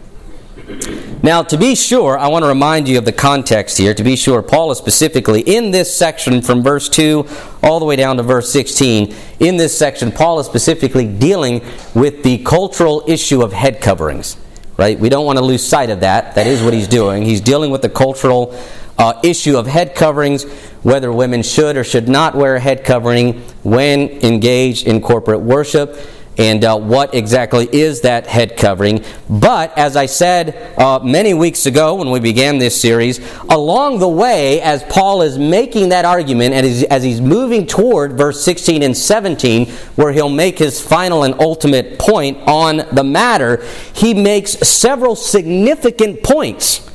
Now, 1.24 1.44
to 1.44 1.56
be 1.56 1.76
sure, 1.76 2.18
I 2.18 2.26
want 2.26 2.42
to 2.42 2.48
remind 2.48 2.88
you 2.88 2.98
of 2.98 3.04
the 3.04 3.12
context 3.12 3.78
here. 3.78 3.94
To 3.94 4.02
be 4.02 4.16
sure, 4.16 4.42
Paul 4.42 4.72
is 4.72 4.78
specifically 4.78 5.40
in 5.40 5.70
this 5.70 5.96
section 5.96 6.42
from 6.42 6.64
verse 6.64 6.88
2 6.88 7.28
all 7.62 7.78
the 7.78 7.84
way 7.84 7.94
down 7.94 8.16
to 8.16 8.24
verse 8.24 8.50
16. 8.52 9.14
In 9.38 9.56
this 9.56 9.76
section, 9.76 10.10
Paul 10.10 10.40
is 10.40 10.46
specifically 10.46 11.06
dealing 11.06 11.64
with 11.94 12.24
the 12.24 12.38
cultural 12.38 13.04
issue 13.06 13.40
of 13.42 13.52
head 13.52 13.80
coverings. 13.80 14.36
Right? 14.76 14.98
We 14.98 15.10
don't 15.10 15.24
want 15.24 15.38
to 15.38 15.44
lose 15.44 15.64
sight 15.64 15.90
of 15.90 16.00
that. 16.00 16.34
That 16.34 16.48
is 16.48 16.60
what 16.60 16.74
he's 16.74 16.88
doing. 16.88 17.22
He's 17.22 17.40
dealing 17.40 17.70
with 17.70 17.82
the 17.82 17.88
cultural 17.88 18.58
uh, 18.98 19.20
issue 19.22 19.56
of 19.56 19.68
head 19.68 19.94
coverings, 19.94 20.42
whether 20.82 21.12
women 21.12 21.44
should 21.44 21.76
or 21.76 21.84
should 21.84 22.08
not 22.08 22.34
wear 22.34 22.56
a 22.56 22.60
head 22.60 22.82
covering 22.84 23.42
when 23.62 24.08
engaged 24.24 24.88
in 24.88 25.00
corporate 25.00 25.40
worship 25.40 25.96
and 26.38 26.64
uh, 26.64 26.78
what 26.78 27.14
exactly 27.14 27.68
is 27.72 28.00
that 28.02 28.26
head 28.26 28.56
covering. 28.56 29.04
But 29.28 29.76
as 29.76 29.96
I 29.96 30.06
said 30.06 30.78
uh, 30.78 31.00
many 31.00 31.34
weeks 31.34 31.66
ago 31.66 31.94
when 31.96 32.10
we 32.10 32.20
began 32.20 32.58
this 32.58 32.80
series, 32.80 33.20
along 33.50 33.98
the 33.98 34.08
way, 34.08 34.60
as 34.62 34.82
Paul 34.84 35.22
is 35.22 35.38
making 35.38 35.90
that 35.90 36.04
argument 36.04 36.54
and 36.54 36.64
as, 36.66 36.84
as 36.84 37.02
he's 37.02 37.20
moving 37.20 37.66
toward 37.66 38.12
verse 38.12 38.42
16 38.42 38.82
and 38.82 38.96
17, 38.96 39.66
where 39.96 40.12
he'll 40.12 40.30
make 40.30 40.58
his 40.58 40.80
final 40.80 41.24
and 41.24 41.34
ultimate 41.40 41.98
point 41.98 42.38
on 42.46 42.78
the 42.92 43.04
matter, 43.04 43.64
he 43.92 44.14
makes 44.14 44.52
several 44.66 45.14
significant 45.14 46.22
points 46.22 46.90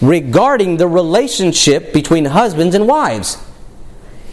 regarding 0.00 0.76
the 0.76 0.86
relationship 0.86 1.92
between 1.92 2.26
husbands 2.26 2.76
and 2.76 2.86
wives. 2.86 3.44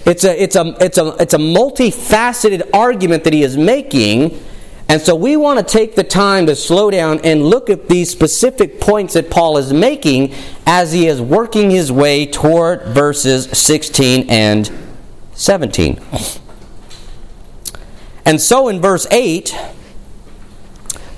It's 0.06 0.24
a, 0.24 0.42
it's 0.42 0.56
a, 0.56 0.76
it's 0.80 0.98
a, 0.98 1.16
it's 1.20 1.34
a 1.34 1.40
multifaceted 1.40 2.70
argument 2.74 3.24
that 3.24 3.34
he 3.34 3.44
is 3.44 3.58
making. 3.58 4.40
And 4.88 5.02
so 5.02 5.16
we 5.16 5.36
want 5.36 5.58
to 5.58 5.66
take 5.66 5.96
the 5.96 6.04
time 6.04 6.46
to 6.46 6.56
slow 6.56 6.92
down 6.92 7.20
and 7.24 7.44
look 7.44 7.72
at 7.72 7.90
these 7.90 8.12
specific 8.12 8.80
points 8.80 9.16
that 9.16 9.32
Paul 9.32 9.58
is 9.58 9.74
making 9.74 10.34
as 10.68 10.92
he 10.92 11.08
is 11.08 11.20
working 11.20 11.72
his 11.72 11.92
way 11.92 12.28
toward 12.28 12.84
verses 12.84 13.46
16 13.58 14.30
and 14.30 14.72
17. 15.34 16.00
And 18.26 18.40
so 18.40 18.68
in 18.68 18.80
verse 18.80 19.08
8, 19.10 19.56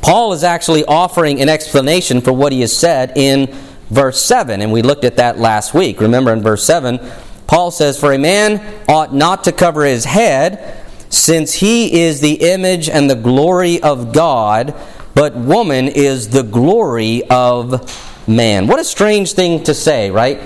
Paul 0.01 0.31
is 0.31 0.45
actually 0.45 0.85
offering 0.85 1.41
an 1.41 1.49
explanation 1.49 2.21
for 2.21 2.31
what 2.31 2.53
he 2.53 2.61
has 2.61 2.75
said 2.75 3.17
in 3.17 3.47
verse 3.89 4.21
7. 4.23 4.61
And 4.61 4.71
we 4.71 4.81
looked 4.81 5.03
at 5.03 5.17
that 5.17 5.37
last 5.37 5.73
week. 5.73 5.99
Remember 5.99 6.31
in 6.31 6.41
verse 6.41 6.63
7, 6.63 6.99
Paul 7.47 7.71
says, 7.71 7.99
For 7.99 8.13
a 8.13 8.17
man 8.17 8.61
ought 8.87 9.13
not 9.13 9.45
to 9.45 9.51
cover 9.51 9.85
his 9.85 10.05
head, 10.05 10.83
since 11.09 11.53
he 11.53 12.01
is 12.01 12.19
the 12.19 12.33
image 12.51 12.89
and 12.89 13.09
the 13.09 13.15
glory 13.15 13.81
of 13.81 14.13
God, 14.13 14.75
but 15.15 15.35
woman 15.35 15.87
is 15.87 16.29
the 16.29 16.43
glory 16.43 17.23
of 17.29 18.27
man. 18.27 18.67
What 18.67 18.79
a 18.79 18.83
strange 18.83 19.33
thing 19.33 19.63
to 19.63 19.73
say, 19.73 20.11
right? 20.11 20.41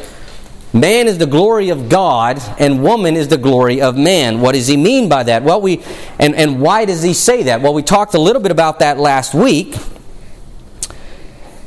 Man 0.74 1.08
is 1.08 1.17
the 1.17 1.25
glory 1.25 1.70
of 1.70 1.89
God, 1.89 2.41
and 2.58 2.81
woman 2.81 3.17
is 3.17 3.27
the 3.27 3.38
glory 3.38 3.81
of 3.81 3.98
man. 3.98 4.39
What 4.39 4.53
does 4.53 4.67
he 4.67 4.77
mean 4.77 5.10
by 5.10 5.24
that? 5.24 5.43
Well, 5.43 5.60
we 5.60 5.84
and, 6.17 6.34
and 6.36 6.62
why 6.62 6.86
does 6.86 7.03
he 7.03 7.13
say 7.13 7.43
that? 7.43 7.62
Well, 7.62 7.74
we 7.74 7.84
talked 7.84 8.13
a 8.13 8.20
little 8.20 8.41
bit 8.41 8.51
about 8.51 8.79
that 8.79 8.98
last 8.98 9.34
week. 9.34 9.75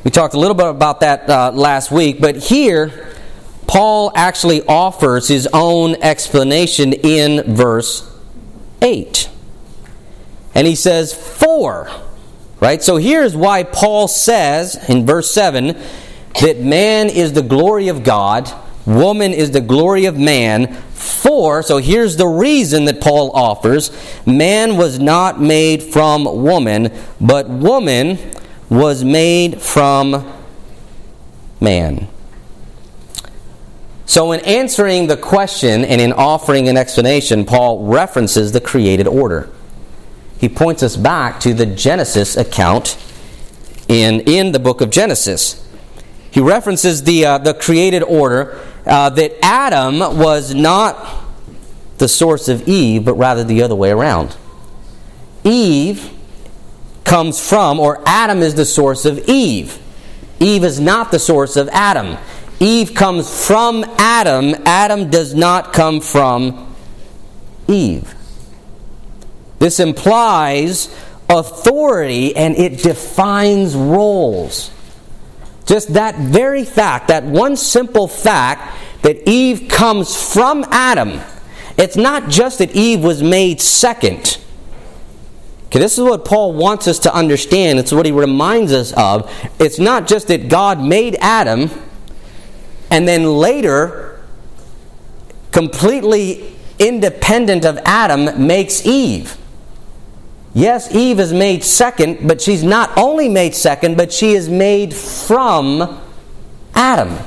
We 0.03 0.09
talked 0.09 0.33
a 0.33 0.39
little 0.39 0.55
bit 0.55 0.67
about 0.67 1.01
that 1.01 1.29
uh, 1.29 1.51
last 1.51 1.91
week, 1.91 2.19
but 2.19 2.35
here 2.37 3.04
Paul 3.67 4.11
actually 4.15 4.65
offers 4.67 5.27
his 5.27 5.47
own 5.51 5.95
explanation 6.01 6.93
in 6.93 7.55
verse 7.55 8.11
8. 8.81 9.29
And 10.53 10.67
he 10.67 10.75
says, 10.75 11.13
For. 11.13 11.89
Right? 12.59 12.81
So 12.81 12.97
here's 12.97 13.35
why 13.35 13.63
Paul 13.63 14.07
says 14.07 14.89
in 14.89 15.05
verse 15.05 15.31
7 15.31 15.77
that 16.41 16.59
man 16.59 17.09
is 17.09 17.33
the 17.33 17.41
glory 17.41 17.87
of 17.87 18.03
God, 18.03 18.51
woman 18.85 19.33
is 19.33 19.51
the 19.51 19.61
glory 19.61 20.05
of 20.05 20.17
man. 20.17 20.73
For, 20.93 21.61
so 21.61 21.77
here's 21.77 22.17
the 22.17 22.27
reason 22.27 22.85
that 22.85 23.01
Paul 23.01 23.31
offers 23.31 23.91
man 24.25 24.77
was 24.77 24.99
not 24.99 25.39
made 25.39 25.83
from 25.83 26.23
woman, 26.43 26.91
but 27.21 27.49
woman 27.49 28.17
was 28.69 29.03
made 29.03 29.61
from 29.61 30.31
man. 31.59 32.07
So, 34.07 34.31
in 34.33 34.39
answering 34.41 35.07
the 35.07 35.17
question 35.17 35.83
and 35.83 35.99
in 35.99 36.13
offering 36.13 36.69
an 36.69 36.77
explanation, 36.77 37.45
Paul 37.45 37.85
references 37.85 38.51
the 38.51 38.61
created 38.61 39.07
order. 39.07 39.49
He 40.37 40.47
points 40.47 40.83
us 40.83 40.95
back 40.95 41.39
to 41.39 41.53
the 41.53 41.65
Genesis 41.65 42.37
account 42.37 42.97
in, 43.87 44.21
in 44.21 44.51
the 44.51 44.59
book 44.59 44.81
of 44.81 44.91
Genesis. 44.91 45.65
He 46.29 46.39
references 46.39 47.03
the, 47.03 47.25
uh, 47.25 47.37
the 47.39 47.53
created 47.53 48.03
order 48.03 48.59
uh, 48.85 49.09
that 49.11 49.43
Adam 49.43 49.99
was 49.99 50.53
not 50.53 51.23
the 51.97 52.07
source 52.07 52.47
of 52.47 52.67
Eve, 52.67 53.05
but 53.05 53.13
rather 53.13 53.43
the 53.43 53.63
other 53.63 53.75
way 53.75 53.89
around. 53.89 54.35
Eve 55.43 56.11
comes 57.05 57.39
from, 57.47 57.79
or 57.79 58.03
Adam 58.05 58.41
is 58.41 58.55
the 58.55 58.65
source 58.65 59.05
of 59.05 59.17
Eve. 59.29 59.79
Eve 60.39 60.63
is 60.63 60.79
not 60.79 61.11
the 61.11 61.19
source 61.19 61.55
of 61.55 61.69
Adam. 61.69 62.17
Eve 62.59 62.93
comes 62.93 63.45
from 63.47 63.83
Adam, 63.97 64.55
Adam 64.65 65.09
does 65.09 65.33
not 65.33 65.73
come 65.73 65.99
from 65.99 66.75
Eve. 67.67 68.13
This 69.59 69.79
implies 69.79 70.95
authority 71.29 72.35
and 72.35 72.55
it 72.55 72.83
defines 72.83 73.75
roles. 73.75 74.71
Just 75.65 75.93
that 75.93 76.15
very 76.15 76.63
fact, 76.63 77.07
that 77.07 77.23
one 77.23 77.57
simple 77.57 78.07
fact 78.07 78.77
that 79.01 79.27
Eve 79.27 79.67
comes 79.67 80.15
from 80.33 80.63
Adam, 80.71 81.21
it's 81.77 81.97
not 81.97 82.29
just 82.29 82.59
that 82.59 82.71
Eve 82.75 83.03
was 83.03 83.23
made 83.23 83.59
second. 83.59 84.37
Okay, 85.67 85.79
this 85.79 85.97
is 85.97 86.03
what 86.03 86.23
Paul 86.23 86.53
wants 86.53 86.87
us 86.87 86.99
to 86.99 87.13
understand. 87.13 87.79
It's 87.79 87.91
what 87.91 88.05
he 88.05 88.11
reminds 88.11 88.71
us 88.71 88.93
of. 88.93 89.29
It's 89.59 89.79
not 89.79 90.07
just 90.07 90.27
that 90.27 90.47
God 90.47 90.79
made 90.79 91.17
Adam 91.19 91.69
and 92.89 93.07
then 93.07 93.25
later 93.25 94.23
completely 95.51 96.53
independent 96.79 97.63
of 97.63 97.79
Adam, 97.85 98.45
makes 98.45 98.85
Eve. 98.85 99.37
Yes, 100.53 100.93
Eve 100.93 101.19
is 101.19 101.31
made 101.31 101.63
second, 101.63 102.27
but 102.27 102.41
she's 102.41 102.63
not 102.63 102.97
only 102.97 103.29
made 103.29 103.55
second, 103.55 103.97
but 103.97 104.11
she 104.11 104.33
is 104.33 104.49
made 104.49 104.93
from 104.93 106.01
Adam. 106.73 107.17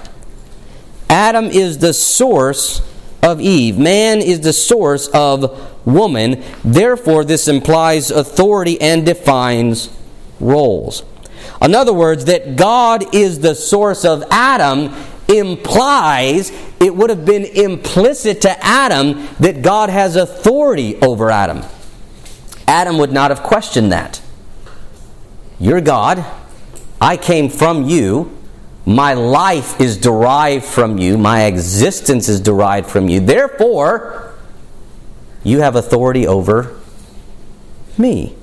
Adam 1.08 1.46
is 1.46 1.78
the 1.78 1.94
source 1.94 2.82
of 3.22 3.40
Eve. 3.40 3.78
Man 3.78 4.20
is 4.20 4.40
the 4.40 4.52
source 4.52 5.08
of 5.08 5.86
woman. 5.86 6.42
Therefore, 6.64 7.24
this 7.24 7.48
implies 7.48 8.10
authority 8.10 8.80
and 8.80 9.06
defines 9.06 9.90
roles. 10.38 11.02
In 11.62 11.74
other 11.74 11.92
words, 11.92 12.26
that 12.26 12.56
God 12.56 13.14
is 13.14 13.40
the 13.40 13.54
source 13.54 14.04
of 14.04 14.22
Adam 14.30 14.94
implies 15.28 16.50
it 16.80 16.94
would 16.94 17.10
have 17.10 17.24
been 17.24 17.44
implicit 17.44 18.40
to 18.42 18.64
Adam 18.64 19.28
that 19.40 19.62
God 19.62 19.90
has 19.90 20.16
authority 20.16 20.96
over 21.00 21.30
Adam. 21.30 21.62
Adam 22.66 22.98
would 22.98 23.12
not 23.12 23.30
have 23.30 23.42
questioned 23.42 23.92
that. 23.92 24.20
You're 25.60 25.80
God. 25.80 26.24
I 27.00 27.16
came 27.16 27.48
from 27.48 27.88
you. 27.88 28.34
My 28.86 29.12
life 29.12 29.80
is 29.80 29.98
derived 29.98 30.64
from 30.64 30.98
you. 30.98 31.18
My 31.18 31.44
existence 31.44 32.28
is 32.28 32.40
derived 32.40 32.88
from 32.88 33.08
you. 33.08 33.20
Therefore, 33.20 34.34
you 35.44 35.60
have 35.60 35.76
authority 35.76 36.26
over 36.26 36.74
me. 37.96 38.34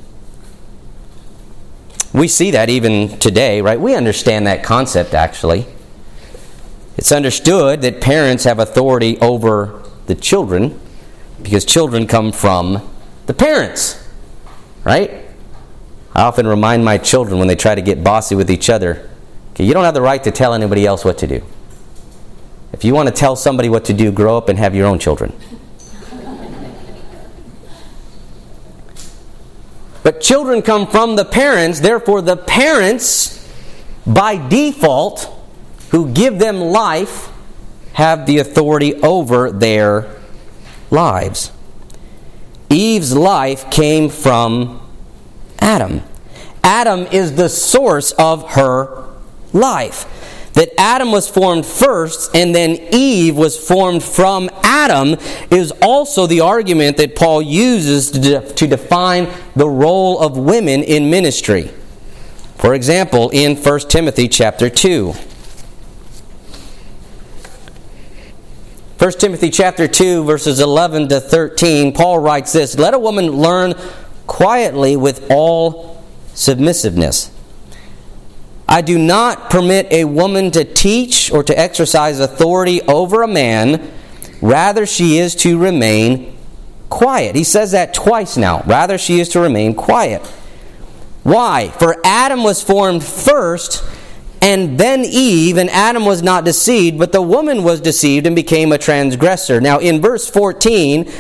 We 2.14 2.28
see 2.28 2.52
that 2.52 2.70
even 2.70 3.18
today, 3.20 3.62
right? 3.62 3.80
We 3.80 3.96
understand 3.96 4.48
that 4.48 4.64
concept 4.64 5.14
actually. 5.14 5.66
It's 6.98 7.12
understood 7.12 7.82
that 7.82 8.02
parents 8.02 8.44
have 8.46 8.60
authority 8.60 9.18
over 9.20 9.84
the 10.08 10.16
children 10.16 10.80
because 11.42 11.66
children 11.66 12.08
come 12.08 12.32
from 12.32 12.90
the 13.26 13.34
parents, 13.34 14.08
right? 14.84 15.26
I 16.14 16.22
often 16.22 16.48
remind 16.48 16.86
my 16.86 16.98
children 16.98 17.40
when 17.40 17.48
they 17.48 17.56
try 17.56 17.76
to 17.76 17.82
get 17.82 18.04
bossy 18.04 18.36
with 18.36 18.50
each 18.50 18.70
other 18.70 19.10
Okay, 19.56 19.64
you 19.64 19.74
don't 19.74 19.86
have 19.86 19.94
the 19.94 20.02
right 20.02 20.22
to 20.22 20.32
tell 20.32 20.54
anybody 20.54 20.86
else 20.86 21.06
what 21.06 21.18
to 21.20 21.28
do. 21.28 21.42
If 22.74 22.84
you 22.84 22.94
want 22.94 23.08
to 23.08 23.16
tell 23.16 23.38
somebody 23.38 23.70
what 23.70 23.86
to 23.86 23.94
do, 23.94 24.12
grow 24.12 24.38
up 24.38 24.50
and 24.50 24.60
have 24.60 24.76
your 24.76 24.86
own 24.86 25.00
children. 25.00 25.32
But 30.04 30.20
children 30.20 30.62
come 30.62 30.88
from 30.88 31.16
the 31.16 31.24
parents, 31.24 31.80
therefore, 31.80 32.22
the 32.22 32.36
parents, 32.36 33.50
by 34.06 34.46
default, 34.50 35.32
who 35.96 36.12
give 36.12 36.40
them 36.40 36.60
life, 36.60 37.32
have 37.94 38.26
the 38.26 38.40
authority 38.40 38.96
over 38.96 39.50
their 39.50 40.14
lives. 40.92 41.54
Eve's 42.70 43.16
life 43.16 43.72
came 43.72 44.10
from 44.10 44.86
Adam. 45.60 46.02
Adam 46.66 47.08
is 47.14 47.36
the 47.36 47.48
source 47.48 48.12
of 48.14 48.52
her 48.56 49.08
life. 49.54 50.52
That 50.56 50.70
Adam 50.78 51.14
was 51.14 51.30
formed 51.30 51.66
first 51.66 52.36
and 52.36 52.54
then 52.54 52.72
Eve 52.92 53.38
was 53.38 53.58
formed 53.58 54.04
from 54.04 54.50
Adam 54.64 55.16
is 55.50 55.72
also 55.82 56.28
the 56.28 56.42
argument 56.42 56.98
that 56.98 57.16
Paul 57.16 57.42
uses 57.42 58.12
to, 58.12 58.20
de- 58.20 58.54
to 58.56 58.68
define 58.68 59.30
the 59.56 59.70
role 59.70 60.20
of 60.20 60.38
women 60.38 60.84
in 60.84 61.10
ministry. 61.10 61.72
For 62.58 62.74
example, 62.74 63.30
in 63.30 63.56
1 63.56 63.80
Timothy 63.88 64.28
chapter 64.28 64.70
2. 64.70 65.14
1 68.98 69.12
Timothy 69.14 69.50
chapter 69.50 69.88
2 69.88 70.24
verses 70.24 70.60
11 70.60 71.10
to 71.10 71.20
13 71.20 71.94
Paul 71.94 72.20
writes 72.20 72.54
this 72.54 72.78
let 72.78 72.94
a 72.94 73.00
woman 73.00 73.28
learn 73.28 73.74
quietly 74.26 74.96
with 74.96 75.28
all 75.30 76.04
submissiveness 76.34 77.30
I 78.68 78.82
do 78.82 78.98
not 78.98 79.50
permit 79.50 79.92
a 79.92 80.06
woman 80.06 80.52
to 80.52 80.64
teach 80.64 81.32
or 81.32 81.44
to 81.44 81.58
exercise 81.58 82.20
authority 82.20 82.82
over 82.82 83.22
a 83.22 83.28
man. 83.28 83.92
Rather, 84.42 84.86
she 84.86 85.18
is 85.18 85.36
to 85.36 85.58
remain 85.58 86.36
quiet. 86.90 87.36
He 87.36 87.44
says 87.44 87.72
that 87.72 87.94
twice 87.94 88.38
now. 88.38 88.64
Rather, 88.66 88.98
she 88.98 89.20
is 89.20 89.30
to 89.30 89.40
remain 89.40 89.76
quiet. 89.76 90.26
Why? 91.24 91.70
For 91.70 92.02
Adam 92.04 92.44
was 92.44 92.62
formed 92.62 93.04
first, 93.04 93.84
and 94.46 94.78
then 94.78 95.04
Eve, 95.04 95.58
and 95.58 95.72
Adam 95.72 96.06
was 96.06 96.22
not 96.22 96.46
deceived, 96.46 97.00
but 97.00 97.12
the 97.12 97.22
woman 97.22 97.64
was 97.64 97.82
deceived 97.82 98.28
and 98.28 98.36
became 98.36 98.72
a 98.72 98.78
transgressor. 98.78 99.60
Now, 99.60 99.80
in 99.80 100.02
verse 100.02 100.30
14, 100.30 101.12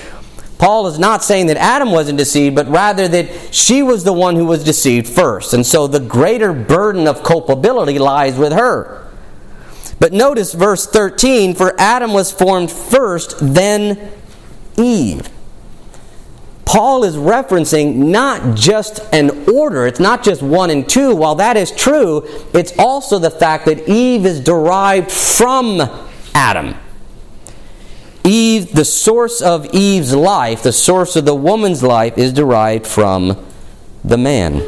Paul 0.59 0.85
is 0.85 0.99
not 0.99 1.23
saying 1.23 1.47
that 1.47 1.57
Adam 1.57 1.91
wasn't 1.91 2.19
deceived, 2.19 2.55
but 2.55 2.67
rather 2.67 3.07
that 3.07 3.51
she 3.51 3.81
was 3.81 4.03
the 4.03 4.13
one 4.13 4.35
who 4.35 4.45
was 4.45 4.63
deceived 4.63 5.07
first. 5.07 5.55
And 5.55 5.65
so 5.65 5.88
the 5.88 5.99
greater 5.99 6.53
burden 6.53 7.07
of 7.07 7.23
culpability 7.23 7.97
lies 7.97 8.38
with 8.38 8.53
her. 8.53 9.07
But 9.99 10.13
notice 10.13 10.53
verse 10.53 10.85
13 10.85 11.55
for 11.55 11.73
Adam 11.79 12.13
was 12.13 12.31
formed 12.31 12.71
first, 12.71 13.38
then 13.41 14.11
Eve. 14.77 15.27
Paul 16.75 17.05
is 17.05 17.15
referencing 17.15 17.95
not 17.95 18.57
just 18.57 18.99
an 19.13 19.47
order, 19.49 19.88
it's 19.88 20.01
not 20.01 20.25
just 20.25 20.41
one 20.41 20.69
and 20.69 20.89
two. 20.89 21.15
While 21.15 21.35
that 21.35 21.55
is 21.55 21.71
true, 21.71 22.27
it's 22.53 22.77
also 22.77 23.17
the 23.17 23.31
fact 23.31 23.67
that 23.67 23.88
Eve 23.88 24.25
is 24.25 24.41
derived 24.41 25.09
from 25.09 25.81
Adam. 26.33 26.75
Eve, 28.25 28.73
the 28.73 28.83
source 28.83 29.41
of 29.41 29.73
Eve's 29.73 30.13
life, 30.13 30.63
the 30.63 30.73
source 30.73 31.15
of 31.15 31.23
the 31.23 31.33
woman's 31.33 31.81
life, 31.81 32.17
is 32.17 32.33
derived 32.33 32.85
from 32.85 33.45
the 34.03 34.17
man. 34.17 34.61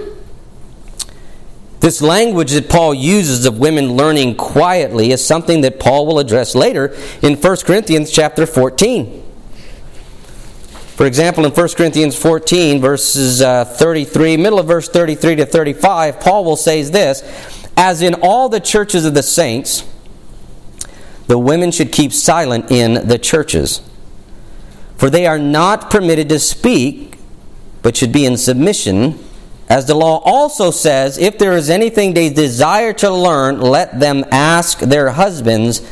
This 1.81 2.01
language 2.01 2.53
that 2.53 2.69
Paul 2.69 2.93
uses 2.93 3.45
of 3.45 3.59
women 3.59 3.97
learning 3.97 4.37
quietly 4.37 5.11
is 5.11 5.27
something 5.27 5.59
that 5.59 5.77
Paul 5.77 6.07
will 6.07 6.19
address 6.19 6.55
later 6.55 6.95
in 7.21 7.35
1 7.35 7.57
Corinthians 7.65 8.11
chapter 8.11 8.45
14. 8.45 9.26
For 10.97 11.05
example, 11.05 11.45
in 11.45 11.51
1 11.51 11.69
Corinthians 11.77 12.17
14, 12.17 12.81
verses 12.81 13.39
uh, 13.39 13.65
33, 13.65 14.35
middle 14.35 14.57
of 14.57 14.65
verse 14.65 14.89
33 14.89 15.35
to 15.35 15.45
35, 15.45 16.19
Paul 16.19 16.43
will 16.43 16.55
say 16.55 16.81
this 16.81 17.21
As 17.77 18.01
in 18.01 18.15
all 18.15 18.49
the 18.49 18.59
churches 18.59 19.05
of 19.05 19.13
the 19.13 19.21
saints, 19.21 19.87
the 21.27 21.37
women 21.37 21.69
should 21.69 21.91
keep 21.91 22.11
silent 22.11 22.71
in 22.71 23.07
the 23.07 23.19
churches. 23.19 23.87
For 24.95 25.11
they 25.11 25.27
are 25.27 25.37
not 25.37 25.91
permitted 25.91 26.29
to 26.29 26.39
speak, 26.39 27.19
but 27.83 27.95
should 27.95 28.11
be 28.11 28.25
in 28.25 28.35
submission. 28.35 29.23
As 29.69 29.85
the 29.85 29.93
law 29.93 30.19
also 30.25 30.71
says, 30.71 31.19
if 31.19 31.37
there 31.37 31.53
is 31.53 31.69
anything 31.69 32.15
they 32.15 32.33
desire 32.33 32.93
to 32.93 33.11
learn, 33.11 33.61
let 33.61 33.99
them 33.99 34.25
ask 34.31 34.79
their 34.79 35.11
husbands 35.11 35.87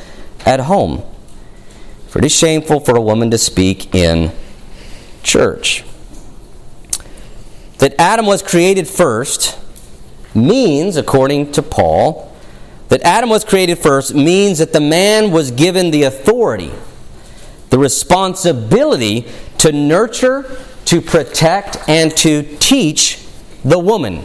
at 0.48 0.62
home. 0.62 1.04
For 2.08 2.18
it 2.18 2.26
is 2.26 2.36
shameful 2.36 2.80
for 2.80 2.98
a 2.98 3.02
woman 3.02 3.30
to 3.30 3.38
speak 3.38 3.94
in 3.94 4.32
church. 5.26 5.84
That 7.80 8.00
Adam 8.00 8.26
was 8.26 8.42
created 8.42 8.88
first 8.88 9.60
means, 10.34 10.96
according 10.96 11.52
to 11.54 11.62
Paul, 11.62 12.32
that 12.88 13.02
Adam 13.02 13.30
was 13.30 13.44
created 13.44 13.78
first 13.80 14.14
means 14.14 14.60
that 14.60 14.72
the 14.72 14.80
man 14.80 15.32
was 15.32 15.52
given 15.52 15.92
the 15.92 16.04
authority, 16.04 16.72
the 17.70 17.78
responsibility 17.78 19.28
to 19.58 19.72
nurture, 19.72 20.58
to 20.86 21.02
protect, 21.02 21.78
and 21.90 22.16
to 22.18 22.44
teach 22.58 23.26
the 23.64 23.80
woman. 23.80 24.24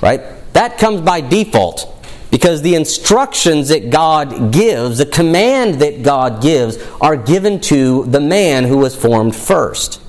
Right? 0.00 0.22
That 0.54 0.78
comes 0.78 1.00
by 1.00 1.20
default 1.20 1.96
because 2.30 2.62
the 2.62 2.76
instructions 2.76 3.68
that 3.68 3.90
God 3.90 4.52
gives, 4.52 4.98
the 4.98 5.06
command 5.06 5.80
that 5.80 6.02
God 6.02 6.40
gives, 6.40 6.78
are 7.00 7.16
given 7.16 7.60
to 7.62 8.04
the 8.06 8.20
man 8.20 8.64
who 8.64 8.78
was 8.78 8.94
formed 8.94 9.34
first. 9.34 10.00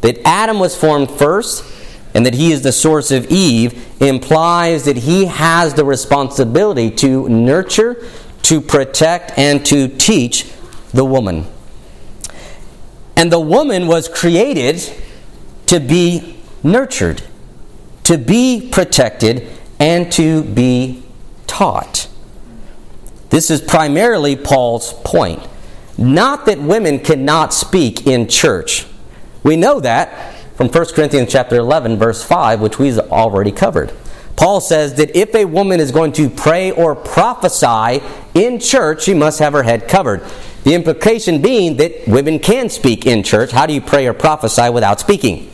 That 0.00 0.20
Adam 0.24 0.58
was 0.58 0.76
formed 0.76 1.10
first 1.10 1.64
and 2.14 2.24
that 2.26 2.34
he 2.34 2.52
is 2.52 2.62
the 2.62 2.72
source 2.72 3.10
of 3.10 3.30
Eve 3.30 4.02
implies 4.02 4.84
that 4.84 4.96
he 4.96 5.26
has 5.26 5.74
the 5.74 5.84
responsibility 5.84 6.90
to 6.90 7.28
nurture, 7.28 8.04
to 8.42 8.60
protect, 8.60 9.38
and 9.38 9.64
to 9.66 9.88
teach 9.88 10.50
the 10.92 11.04
woman. 11.04 11.46
And 13.16 13.30
the 13.30 13.40
woman 13.40 13.86
was 13.86 14.08
created 14.08 14.82
to 15.66 15.80
be 15.80 16.40
nurtured, 16.62 17.22
to 18.04 18.16
be 18.16 18.68
protected, 18.72 19.48
and 19.78 20.10
to 20.12 20.42
be 20.42 21.04
taught. 21.46 22.08
This 23.30 23.50
is 23.50 23.60
primarily 23.60 24.34
Paul's 24.34 24.92
point. 25.04 25.46
Not 25.98 26.46
that 26.46 26.58
women 26.60 26.98
cannot 26.98 27.52
speak 27.52 28.06
in 28.06 28.28
church. 28.28 28.87
We 29.42 29.56
know 29.56 29.80
that 29.80 30.34
from 30.56 30.68
1 30.68 30.86
Corinthians 30.94 31.30
chapter 31.30 31.56
11 31.56 31.98
verse 31.98 32.22
5 32.22 32.60
which 32.60 32.78
we've 32.78 32.98
already 32.98 33.52
covered. 33.52 33.92
Paul 34.38 34.60
says 34.60 34.94
that 34.94 35.16
if 35.16 35.34
a 35.34 35.44
woman 35.46 35.80
is 35.80 35.90
going 35.90 36.12
to 36.12 36.30
pray 36.30 36.70
or 36.70 36.94
prophesy 36.94 38.00
in 38.34 38.60
church, 38.60 39.02
she 39.02 39.12
must 39.12 39.40
have 39.40 39.52
her 39.52 39.64
head 39.64 39.88
covered. 39.88 40.22
The 40.62 40.74
implication 40.74 41.42
being 41.42 41.76
that 41.78 42.06
women 42.06 42.38
can 42.38 42.68
speak 42.68 43.04
in 43.04 43.24
church. 43.24 43.50
How 43.50 43.66
do 43.66 43.74
you 43.74 43.80
pray 43.80 44.06
or 44.06 44.12
prophesy 44.12 44.70
without 44.70 45.00
speaking? 45.00 45.50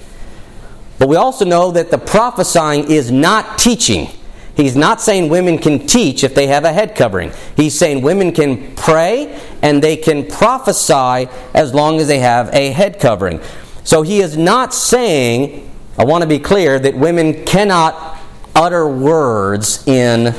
But 0.99 1.09
we 1.09 1.16
also 1.16 1.44
know 1.44 1.70
that 1.70 1.90
the 1.90 1.99
prophesying 1.99 2.90
is 2.90 3.11
not 3.11 3.59
teaching. 3.59 4.09
He's 4.55 4.77
not 4.77 5.01
saying 5.01 5.31
women 5.31 5.59
can 5.59 5.87
teach 5.87 6.23
if 6.23 6.35
they 6.35 6.47
have 6.47 6.64
a 6.64 6.73
head 6.73 6.94
covering. 6.94 7.33
He's 7.57 7.77
saying 7.77 8.03
women 8.03 8.33
can 8.33 8.75
pray 8.77 9.40
and 9.62 9.83
they 9.83 9.97
can 9.97 10.27
prophesy 10.27 11.29
as 11.55 11.75
long 11.75 12.01
as 12.01 12.07
they 12.07 12.18
have 12.18 12.55
a 12.55 12.70
head 12.70 13.01
covering. 13.01 13.40
So 13.85 14.03
he 14.03 14.20
is 14.20 14.37
not 14.37 14.75
saying, 14.75 15.70
I 15.99 16.05
want 16.05 16.23
to 16.23 16.29
be 16.29 16.38
clear, 16.38 16.79
that 16.79 16.94
women 16.94 17.44
cannot 17.44 18.18
utter 18.55 18.88
words 18.88 19.87
in 19.87 20.35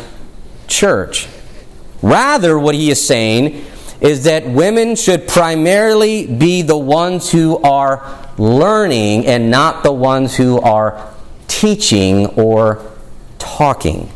church. 0.67 1.27
Rather, 2.01 2.57
what 2.57 2.75
he 2.75 2.89
is 2.89 3.05
saying 3.05 3.65
is 4.01 4.23
that 4.25 4.47
women 4.47 4.95
should 4.95 5.27
primarily 5.27 6.25
be 6.27 6.61
the 6.61 6.77
ones 6.77 7.31
who 7.31 7.57
are 7.59 8.27
learning 8.37 9.25
and 9.25 9.49
not 9.49 9.83
the 9.83 9.91
ones 9.91 10.35
who 10.35 10.59
are 10.59 11.13
teaching 11.47 12.25
or 12.37 12.91
talking. 13.37 14.11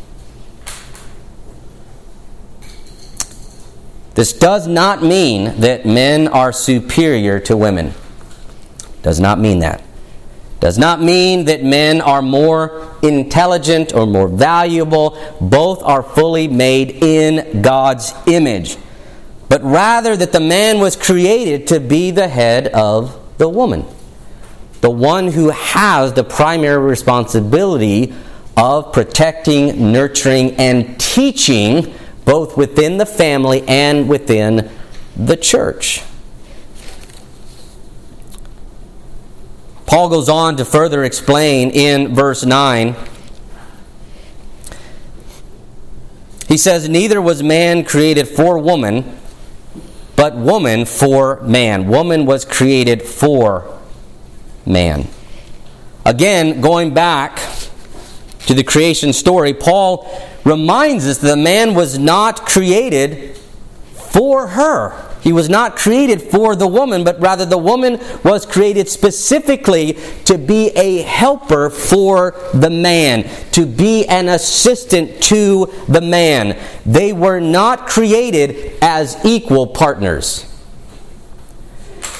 This 4.15 4.34
does 4.34 4.68
not 4.68 5.02
mean 5.02 5.62
that 5.62 5.86
men 5.86 6.28
are 6.28 6.52
superior 6.52 7.39
to 7.42 7.56
women. 7.56 7.94
Does 9.02 9.20
not 9.20 9.40
mean 9.40 9.60
that. 9.60 9.84
Does 10.60 10.78
not 10.78 11.02
mean 11.02 11.46
that 11.46 11.64
men 11.64 12.02
are 12.02 12.22
more 12.22 12.94
intelligent 13.02 13.94
or 13.94 14.06
more 14.06 14.28
valuable. 14.28 15.18
Both 15.40 15.82
are 15.84 16.04
fully 16.04 16.50
made 16.50 16.92
in 17.02 17.62
God's 17.62 18.14
image. 18.28 18.78
But 19.48 19.64
rather 19.64 20.18
that 20.18 20.34
the 20.34 20.42
man 20.42 20.80
was 20.80 20.96
created 20.96 21.68
to 21.68 21.80
be 21.80 22.12
the 22.12 22.28
head 22.28 22.68
of 22.68 23.18
the 23.38 23.48
woman. 23.48 23.86
The 24.82 24.90
one 24.90 25.30
who 25.30 25.50
has 25.50 26.14
the 26.14 26.24
primary 26.24 26.78
responsibility 26.78 28.14
of 28.58 28.92
protecting, 28.92 29.92
nurturing, 29.92 30.56
and 30.58 31.00
teaching 31.00 31.94
both 32.26 32.58
within 32.58 32.98
the 32.98 33.06
family 33.06 33.64
and 33.68 34.10
within 34.10 34.70
the 35.16 35.38
church. 35.38 36.04
Paul 39.89 40.10
goes 40.10 40.30
on 40.30 40.56
to 40.58 40.65
further 40.65 41.04
explain 41.04 41.71
in 41.71 42.13
verse 42.13 42.45
9. 42.45 42.95
He 46.47 46.58
says, 46.58 46.88
Neither 46.88 47.19
was 47.19 47.41
man 47.41 47.84
created 47.84 48.28
for 48.28 48.60
woman, 48.60 49.17
but 50.15 50.36
woman 50.36 50.86
for 50.86 51.41
man. 51.41 51.88
Woman 51.88 52.28
was 52.28 52.45
created 52.45 53.02
for 53.02 53.80
man. 54.63 55.08
Again, 56.06 56.62
going 56.62 56.93
back 56.93 57.39
to 58.45 58.54
the 58.54 58.63
creation 58.63 59.12
story, 59.12 59.56
Paul 59.56 60.08
reminds 60.45 61.08
us 61.08 61.17
that 61.17 61.36
man 61.38 61.73
was 61.73 61.97
not 61.97 62.45
created 62.45 63.36
for 63.95 64.49
her. 64.49 65.09
He 65.21 65.34
was 65.34 65.49
not 65.49 65.75
created 65.75 66.21
for 66.21 66.55
the 66.55 66.67
woman, 66.67 67.03
but 67.03 67.19
rather 67.19 67.45
the 67.45 67.58
woman 67.58 67.99
was 68.23 68.45
created 68.45 68.88
specifically 68.88 69.97
to 70.25 70.38
be 70.38 70.69
a 70.69 71.01
helper 71.01 71.69
for 71.69 72.36
the 72.53 72.69
man, 72.69 73.29
to 73.51 73.65
be 73.65 74.05
an 74.08 74.29
assistant 74.29 75.21
to 75.23 75.71
the 75.89 76.01
man. 76.01 76.58
They 76.86 77.12
were 77.12 77.41
not 77.41 77.88
created 77.88 78.77
as 78.82 79.17
equal 79.25 79.67
partners. 79.67 80.45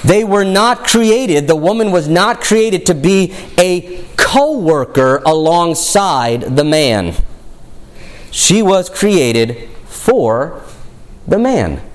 They 0.04 0.24
were 0.24 0.46
not 0.46 0.86
created, 0.86 1.48
the 1.48 1.56
woman 1.56 1.92
was 1.92 2.08
not 2.08 2.42
created 2.42 2.86
to 2.88 2.96
be 2.96 3.34
a 3.58 4.04
co 4.18 4.58
worker 4.58 5.22
alongside 5.26 6.56
the 6.56 6.64
man. 6.64 7.16
She 8.32 8.62
was 8.62 8.90
created 8.90 9.70
for 9.88 10.64
the 11.28 11.40
man 11.40 11.89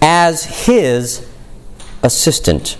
as 0.00 0.66
his 0.66 1.26
assistant. 2.02 2.78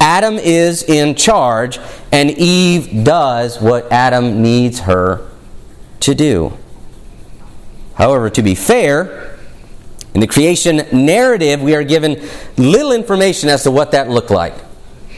Adam 0.00 0.34
is 0.34 0.82
in 0.82 1.14
charge, 1.14 1.78
and 2.12 2.30
Eve 2.30 3.04
does 3.04 3.60
what 3.60 3.90
Adam 3.90 4.42
needs 4.42 4.80
her 4.80 5.26
to 6.00 6.14
do. 6.14 6.52
However, 7.94 8.28
to 8.30 8.42
be 8.42 8.54
fair, 8.54 9.38
in 10.14 10.20
the 10.20 10.26
creation 10.26 10.82
narrative, 10.92 11.62
we 11.62 11.74
are 11.74 11.82
given 11.84 12.28
little 12.56 12.92
information 12.92 13.48
as 13.48 13.62
to 13.64 13.70
what 13.70 13.92
that 13.92 14.08
looked 14.08 14.30
like. 14.30 14.54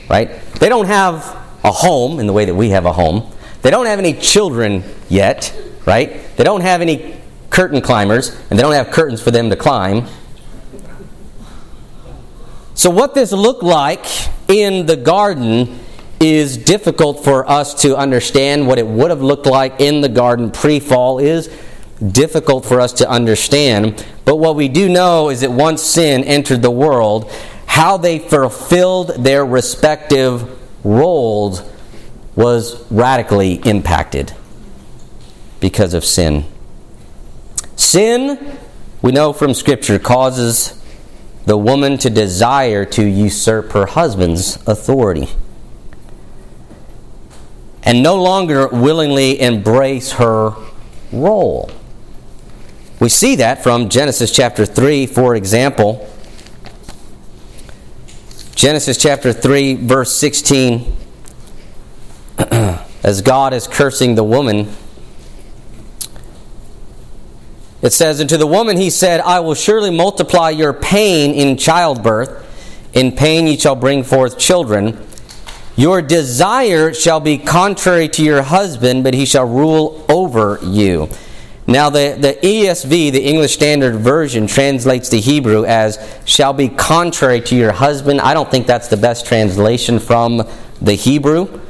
Right? 0.08 0.40
They 0.60 0.68
don't 0.68 0.86
have 0.86 1.24
a 1.64 1.72
home 1.72 2.20
in 2.20 2.26
the 2.26 2.32
way 2.32 2.44
that 2.44 2.54
we 2.54 2.70
have 2.70 2.86
a 2.86 2.92
home. 2.92 3.32
They 3.62 3.70
don't 3.70 3.86
have 3.86 3.98
any 3.98 4.12
children 4.12 4.84
yet, 5.08 5.52
right? 5.84 6.36
They 6.36 6.44
don't 6.44 6.60
have 6.60 6.80
any 6.80 7.20
curtain 7.50 7.80
climbers, 7.80 8.30
and 8.50 8.58
they 8.58 8.62
don't 8.62 8.72
have 8.72 8.90
curtains 8.90 9.20
for 9.20 9.32
them 9.32 9.50
to 9.50 9.56
climb. 9.56 10.06
So, 12.76 12.90
what 12.90 13.14
this 13.14 13.32
looked 13.32 13.62
like 13.62 14.04
in 14.48 14.84
the 14.84 14.96
garden 14.96 15.80
is 16.20 16.58
difficult 16.58 17.24
for 17.24 17.48
us 17.48 17.72
to 17.82 17.96
understand. 17.96 18.66
What 18.66 18.78
it 18.78 18.86
would 18.86 19.08
have 19.10 19.22
looked 19.22 19.46
like 19.46 19.80
in 19.80 20.02
the 20.02 20.10
garden 20.10 20.50
pre 20.50 20.78
fall 20.78 21.18
is 21.18 21.48
difficult 22.12 22.66
for 22.66 22.78
us 22.78 22.92
to 22.94 23.08
understand. 23.08 24.04
But 24.26 24.36
what 24.36 24.56
we 24.56 24.68
do 24.68 24.90
know 24.90 25.30
is 25.30 25.40
that 25.40 25.50
once 25.50 25.82
sin 25.82 26.22
entered 26.24 26.60
the 26.60 26.70
world, 26.70 27.32
how 27.64 27.96
they 27.96 28.18
fulfilled 28.18 29.24
their 29.24 29.44
respective 29.44 30.46
roles 30.84 31.62
was 32.34 32.84
radically 32.92 33.54
impacted 33.54 34.34
because 35.60 35.94
of 35.94 36.04
sin. 36.04 36.44
Sin, 37.74 38.58
we 39.00 39.12
know 39.12 39.32
from 39.32 39.54
Scripture, 39.54 39.98
causes 39.98 40.78
the 41.46 41.56
woman 41.56 41.96
to 41.98 42.10
desire 42.10 42.84
to 42.84 43.04
usurp 43.04 43.72
her 43.72 43.86
husband's 43.86 44.56
authority 44.66 45.28
and 47.84 48.02
no 48.02 48.20
longer 48.20 48.66
willingly 48.66 49.40
embrace 49.40 50.12
her 50.12 50.54
role. 51.12 51.70
We 52.98 53.08
see 53.08 53.36
that 53.36 53.62
from 53.62 53.88
Genesis 53.88 54.32
chapter 54.32 54.66
3, 54.66 55.06
for 55.06 55.36
example. 55.36 56.10
Genesis 58.56 58.96
chapter 58.96 59.32
3, 59.32 59.74
verse 59.74 60.16
16, 60.16 60.96
as 63.04 63.22
God 63.22 63.54
is 63.54 63.68
cursing 63.68 64.16
the 64.16 64.24
woman, 64.24 64.74
it 67.82 67.92
says, 67.92 68.20
And 68.20 68.28
to 68.30 68.38
the 68.38 68.46
woman 68.46 68.76
he 68.76 68.90
said, 68.90 69.20
I 69.20 69.40
will 69.40 69.54
surely 69.54 69.90
multiply 69.90 70.50
your 70.50 70.72
pain 70.72 71.34
in 71.34 71.56
childbirth. 71.56 72.44
In 72.94 73.12
pain 73.12 73.46
ye 73.46 73.58
shall 73.58 73.76
bring 73.76 74.02
forth 74.02 74.38
children. 74.38 74.98
Your 75.76 76.00
desire 76.00 76.94
shall 76.94 77.20
be 77.20 77.36
contrary 77.36 78.08
to 78.08 78.24
your 78.24 78.42
husband, 78.42 79.04
but 79.04 79.12
he 79.12 79.26
shall 79.26 79.46
rule 79.46 80.06
over 80.08 80.58
you. 80.62 81.10
Now, 81.68 81.90
the, 81.90 82.16
the 82.18 82.38
ESV, 82.46 83.12
the 83.12 83.22
English 83.22 83.52
Standard 83.52 83.96
Version, 83.96 84.46
translates 84.46 85.08
the 85.08 85.20
Hebrew 85.20 85.64
as 85.64 85.98
shall 86.24 86.52
be 86.52 86.68
contrary 86.68 87.40
to 87.42 87.56
your 87.56 87.72
husband. 87.72 88.20
I 88.20 88.34
don't 88.34 88.50
think 88.50 88.66
that's 88.66 88.88
the 88.88 88.96
best 88.96 89.26
translation 89.26 89.98
from 89.98 90.48
the 90.80 90.94
Hebrew. 90.94 91.60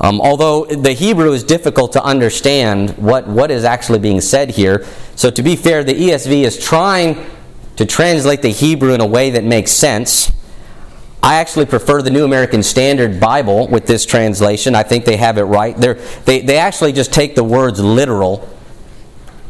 Um, 0.00 0.20
although 0.20 0.64
the 0.64 0.92
Hebrew 0.92 1.32
is 1.32 1.44
difficult 1.44 1.92
to 1.92 2.02
understand 2.02 2.96
what, 2.96 3.26
what 3.26 3.50
is 3.50 3.64
actually 3.64 3.98
being 3.98 4.20
said 4.20 4.50
here. 4.50 4.86
So, 5.14 5.30
to 5.30 5.42
be 5.42 5.56
fair, 5.56 5.84
the 5.84 5.92
ESV 5.92 6.42
is 6.44 6.58
trying 6.58 7.26
to 7.76 7.84
translate 7.84 8.40
the 8.40 8.48
Hebrew 8.48 8.94
in 8.94 9.00
a 9.00 9.06
way 9.06 9.30
that 9.30 9.44
makes 9.44 9.70
sense. 9.70 10.32
I 11.22 11.36
actually 11.36 11.66
prefer 11.66 12.00
the 12.00 12.10
New 12.10 12.24
American 12.24 12.62
Standard 12.62 13.20
Bible 13.20 13.68
with 13.68 13.86
this 13.86 14.06
translation. 14.06 14.74
I 14.74 14.82
think 14.82 15.04
they 15.04 15.18
have 15.18 15.36
it 15.36 15.42
right. 15.42 15.76
They're, 15.76 15.94
they 16.24 16.40
they 16.40 16.56
actually 16.56 16.92
just 16.92 17.12
take 17.12 17.34
the 17.34 17.44
words 17.44 17.78
literal 17.78 18.48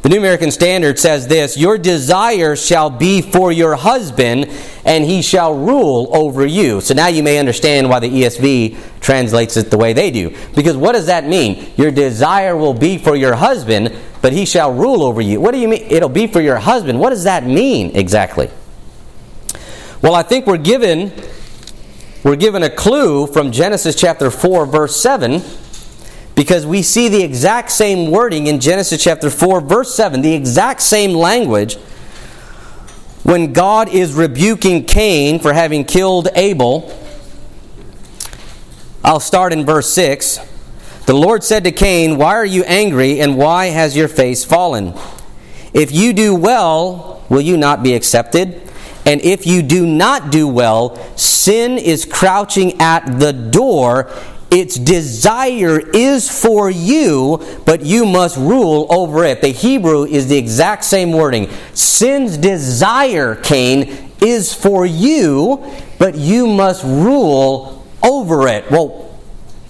the 0.02 0.08
New 0.08 0.16
American 0.16 0.50
Standard 0.50 0.98
says 0.98 1.26
this 1.28 1.58
Your 1.58 1.76
desire 1.76 2.56
shall 2.56 2.88
be 2.88 3.20
for 3.20 3.52
your 3.52 3.76
husband, 3.76 4.50
and 4.84 5.04
he 5.04 5.20
shall 5.20 5.54
rule 5.54 6.08
over 6.12 6.46
you. 6.46 6.80
So 6.80 6.94
now 6.94 7.08
you 7.08 7.22
may 7.22 7.38
understand 7.38 7.88
why 7.88 7.98
the 8.00 8.08
ESV 8.08 9.00
translates 9.00 9.58
it 9.58 9.70
the 9.70 9.76
way 9.76 9.92
they 9.92 10.10
do. 10.10 10.34
Because 10.54 10.76
what 10.76 10.92
does 10.92 11.06
that 11.06 11.26
mean? 11.26 11.70
Your 11.76 11.90
desire 11.90 12.56
will 12.56 12.72
be 12.72 12.96
for 12.96 13.14
your 13.14 13.34
husband, 13.34 13.94
but 14.22 14.32
he 14.32 14.46
shall 14.46 14.72
rule 14.72 15.02
over 15.02 15.20
you. 15.20 15.38
What 15.38 15.52
do 15.52 15.58
you 15.58 15.68
mean? 15.68 15.82
It'll 15.90 16.08
be 16.08 16.26
for 16.26 16.40
your 16.40 16.56
husband. 16.56 16.98
What 16.98 17.10
does 17.10 17.24
that 17.24 17.44
mean 17.44 17.94
exactly? 17.94 18.50
Well, 20.02 20.14
I 20.14 20.22
think 20.22 20.46
we're 20.46 20.56
given 20.56 21.12
we're 22.24 22.36
given 22.36 22.62
a 22.62 22.70
clue 22.70 23.26
from 23.26 23.50
Genesis 23.52 23.94
chapter 23.94 24.30
4 24.30 24.66
verse 24.66 24.96
7 25.00 25.42
because 26.34 26.66
we 26.66 26.82
see 26.82 27.08
the 27.08 27.22
exact 27.22 27.70
same 27.70 28.10
wording 28.10 28.46
in 28.46 28.60
Genesis 28.60 29.02
chapter 29.02 29.30
4, 29.30 29.60
verse 29.60 29.94
7, 29.94 30.22
the 30.22 30.34
exact 30.34 30.82
same 30.82 31.12
language 31.12 31.76
when 33.22 33.52
God 33.52 33.88
is 33.94 34.14
rebuking 34.14 34.84
Cain 34.86 35.38
for 35.38 35.52
having 35.52 35.84
killed 35.84 36.28
Abel, 36.34 36.92
I'll 39.04 39.20
start 39.20 39.52
in 39.52 39.64
verse 39.64 39.92
6. 39.92 40.40
The 41.06 41.14
Lord 41.14 41.44
said 41.44 41.62
to 41.64 41.70
Cain, 41.70 42.16
Why 42.16 42.34
are 42.34 42.44
you 42.44 42.64
angry, 42.64 43.20
and 43.20 43.36
why 43.36 43.66
has 43.66 43.96
your 43.96 44.08
face 44.08 44.44
fallen? 44.44 44.94
If 45.72 45.92
you 45.92 46.12
do 46.12 46.34
well, 46.34 47.24
will 47.28 47.40
you 47.40 47.56
not 47.56 47.82
be 47.82 47.94
accepted? 47.94 48.62
And 49.06 49.20
if 49.20 49.46
you 49.46 49.62
do 49.62 49.86
not 49.86 50.32
do 50.32 50.48
well, 50.48 50.96
sin 51.16 51.78
is 51.78 52.04
crouching 52.04 52.80
at 52.80 53.20
the 53.20 53.32
door. 53.32 54.10
Its 54.50 54.74
desire 54.74 55.78
is 55.78 56.28
for 56.28 56.68
you, 56.68 57.40
but 57.64 57.82
you 57.82 58.04
must 58.04 58.36
rule 58.36 58.86
over 58.90 59.24
it. 59.24 59.40
The 59.40 59.48
Hebrew 59.48 60.04
is 60.04 60.26
the 60.26 60.36
exact 60.36 60.84
same 60.84 61.12
wording. 61.12 61.48
Sin's 61.72 62.36
desire, 62.36 63.36
Cain, 63.36 64.10
is 64.20 64.52
for 64.52 64.84
you, 64.84 65.64
but 65.98 66.16
you 66.16 66.46
must 66.48 66.82
rule 66.84 67.86
over 68.02 68.48
it. 68.48 68.70
Well, 68.70 69.08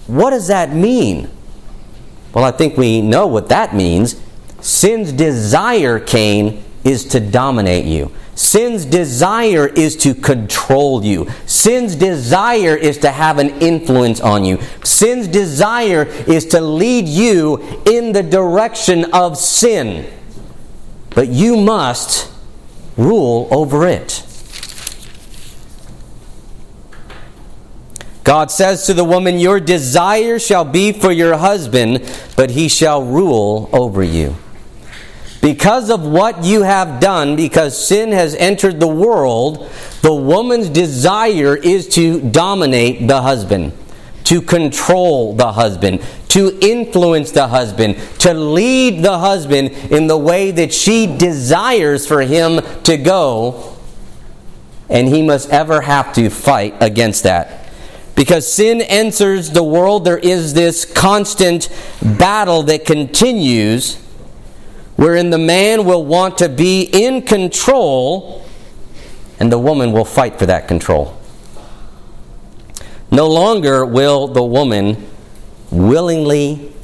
what 0.06 0.30
does 0.30 0.48
that 0.48 0.72
mean? 0.72 1.30
Well, 2.32 2.44
I 2.44 2.50
think 2.50 2.76
we 2.76 3.02
know 3.02 3.26
what 3.26 3.48
that 3.50 3.74
means. 3.74 4.20
Sin's 4.60 5.12
desire, 5.12 5.98
Cain, 5.98 6.64
is 6.84 7.04
to 7.06 7.20
dominate 7.20 7.84
you. 7.84 8.10
Sin's 8.34 8.86
desire 8.86 9.66
is 9.66 9.96
to 9.96 10.14
control 10.14 11.04
you. 11.04 11.28
Sin's 11.44 11.94
desire 11.94 12.74
is 12.74 12.98
to 12.98 13.10
have 13.10 13.38
an 13.38 13.50
influence 13.60 14.20
on 14.20 14.44
you. 14.44 14.58
Sin's 14.82 15.28
desire 15.28 16.04
is 16.04 16.46
to 16.46 16.60
lead 16.60 17.06
you 17.06 17.82
in 17.84 18.12
the 18.12 18.22
direction 18.22 19.12
of 19.12 19.36
sin. 19.36 20.10
But 21.10 21.28
you 21.28 21.56
must 21.56 22.32
rule 22.96 23.48
over 23.50 23.86
it. 23.86 24.26
God 28.24 28.50
says 28.50 28.86
to 28.86 28.94
the 28.94 29.04
woman, 29.04 29.38
Your 29.38 29.60
desire 29.60 30.38
shall 30.38 30.64
be 30.64 30.92
for 30.92 31.10
your 31.10 31.36
husband, 31.36 32.10
but 32.36 32.50
he 32.50 32.68
shall 32.68 33.02
rule 33.02 33.68
over 33.72 34.02
you. 34.02 34.36
Because 35.40 35.88
of 35.88 36.02
what 36.02 36.44
you 36.44 36.62
have 36.62 37.00
done, 37.00 37.34
because 37.34 37.86
sin 37.86 38.12
has 38.12 38.34
entered 38.34 38.78
the 38.78 38.88
world, 38.88 39.70
the 40.02 40.14
woman's 40.14 40.68
desire 40.68 41.56
is 41.56 41.88
to 41.90 42.20
dominate 42.20 43.08
the 43.08 43.22
husband, 43.22 43.72
to 44.24 44.42
control 44.42 45.34
the 45.34 45.52
husband, 45.52 46.04
to 46.28 46.58
influence 46.60 47.30
the 47.30 47.48
husband, 47.48 47.96
to 48.18 48.34
lead 48.34 49.02
the 49.02 49.18
husband 49.18 49.70
in 49.90 50.08
the 50.08 50.18
way 50.18 50.50
that 50.50 50.74
she 50.74 51.06
desires 51.06 52.06
for 52.06 52.20
him 52.20 52.60
to 52.82 52.98
go. 52.98 53.76
And 54.90 55.08
he 55.08 55.22
must 55.22 55.48
ever 55.50 55.80
have 55.80 56.12
to 56.14 56.28
fight 56.28 56.74
against 56.80 57.22
that. 57.22 57.68
Because 58.14 58.52
sin 58.52 58.82
enters 58.82 59.50
the 59.50 59.62
world, 59.62 60.04
there 60.04 60.18
is 60.18 60.52
this 60.52 60.84
constant 60.84 61.70
battle 62.02 62.64
that 62.64 62.84
continues 62.84 63.98
wherein 65.00 65.30
the 65.30 65.38
man 65.38 65.86
will 65.86 66.04
want 66.04 66.36
to 66.36 66.46
be 66.46 66.82
in 66.82 67.22
control 67.22 68.44
and 69.38 69.50
the 69.50 69.58
woman 69.58 69.92
will 69.92 70.04
fight 70.04 70.38
for 70.38 70.44
that 70.44 70.68
control. 70.68 71.18
No 73.10 73.26
longer 73.26 73.86
will 73.86 74.28
the 74.28 74.42
woman 74.42 75.08
willingly, 75.70 76.74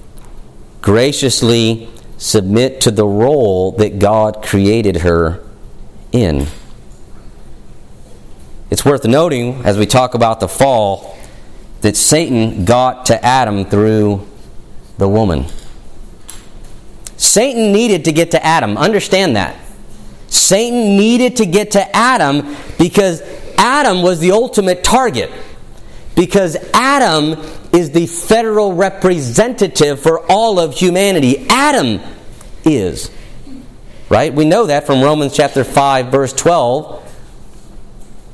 graciously 0.80 1.90
submit 2.16 2.80
to 2.80 2.90
the 2.90 3.06
role 3.06 3.72
that 3.72 3.98
God 3.98 4.42
created 4.42 4.96
her 5.02 5.44
in. 6.10 6.46
It's 8.70 8.82
worth 8.82 9.04
noting 9.04 9.62
as 9.66 9.76
we 9.76 9.84
talk 9.84 10.14
about 10.14 10.40
the 10.40 10.48
fall 10.48 11.18
that 11.82 11.96
Satan 11.96 12.64
got 12.64 13.04
to 13.06 13.22
Adam 13.22 13.66
through 13.66 14.26
the 14.96 15.06
woman. 15.06 15.44
Satan 17.16 17.72
needed 17.72 18.04
to 18.04 18.12
get 18.12 18.32
to 18.32 18.44
Adam. 18.44 18.76
Understand 18.76 19.36
that. 19.36 19.56
Satan 20.28 20.96
needed 20.96 21.36
to 21.36 21.46
get 21.46 21.72
to 21.72 21.96
Adam 21.96 22.56
because 22.78 23.22
Adam 23.56 24.02
was 24.02 24.20
the 24.20 24.32
ultimate 24.32 24.84
target. 24.84 25.30
Because 26.14 26.56
Adam 26.72 27.38
is 27.72 27.90
the 27.90 28.06
federal 28.06 28.72
representative 28.72 30.00
for 30.00 30.20
all 30.30 30.58
of 30.58 30.74
humanity. 30.74 31.46
Adam 31.48 32.00
is. 32.64 33.10
Right? 34.08 34.32
We 34.32 34.44
know 34.44 34.66
that 34.66 34.86
from 34.86 35.02
Romans 35.02 35.34
chapter 35.34 35.64
5 35.64 36.06
verse 36.10 36.32
12. 36.32 37.02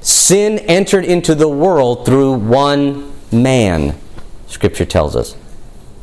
Sin 0.00 0.58
entered 0.58 1.04
into 1.04 1.34
the 1.34 1.48
world 1.48 2.04
through 2.04 2.34
one 2.34 3.12
man, 3.30 3.96
Scripture 4.48 4.84
tells 4.84 5.14
us. 5.14 5.36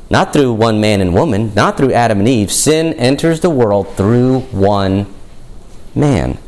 Not 0.10 0.34
through 0.34 0.54
one 0.54 0.82
man 0.82 1.02
and 1.02 1.14
woman, 1.14 1.54
not 1.56 1.78
through 1.78 1.94
Adam 1.94 2.20
and 2.20 2.28
Eve. 2.28 2.52
Sin 2.52 2.94
enters 2.94 3.42
the 3.42 3.50
world 3.50 3.96
through 3.96 4.40
one 4.52 5.14
man. 5.94 6.40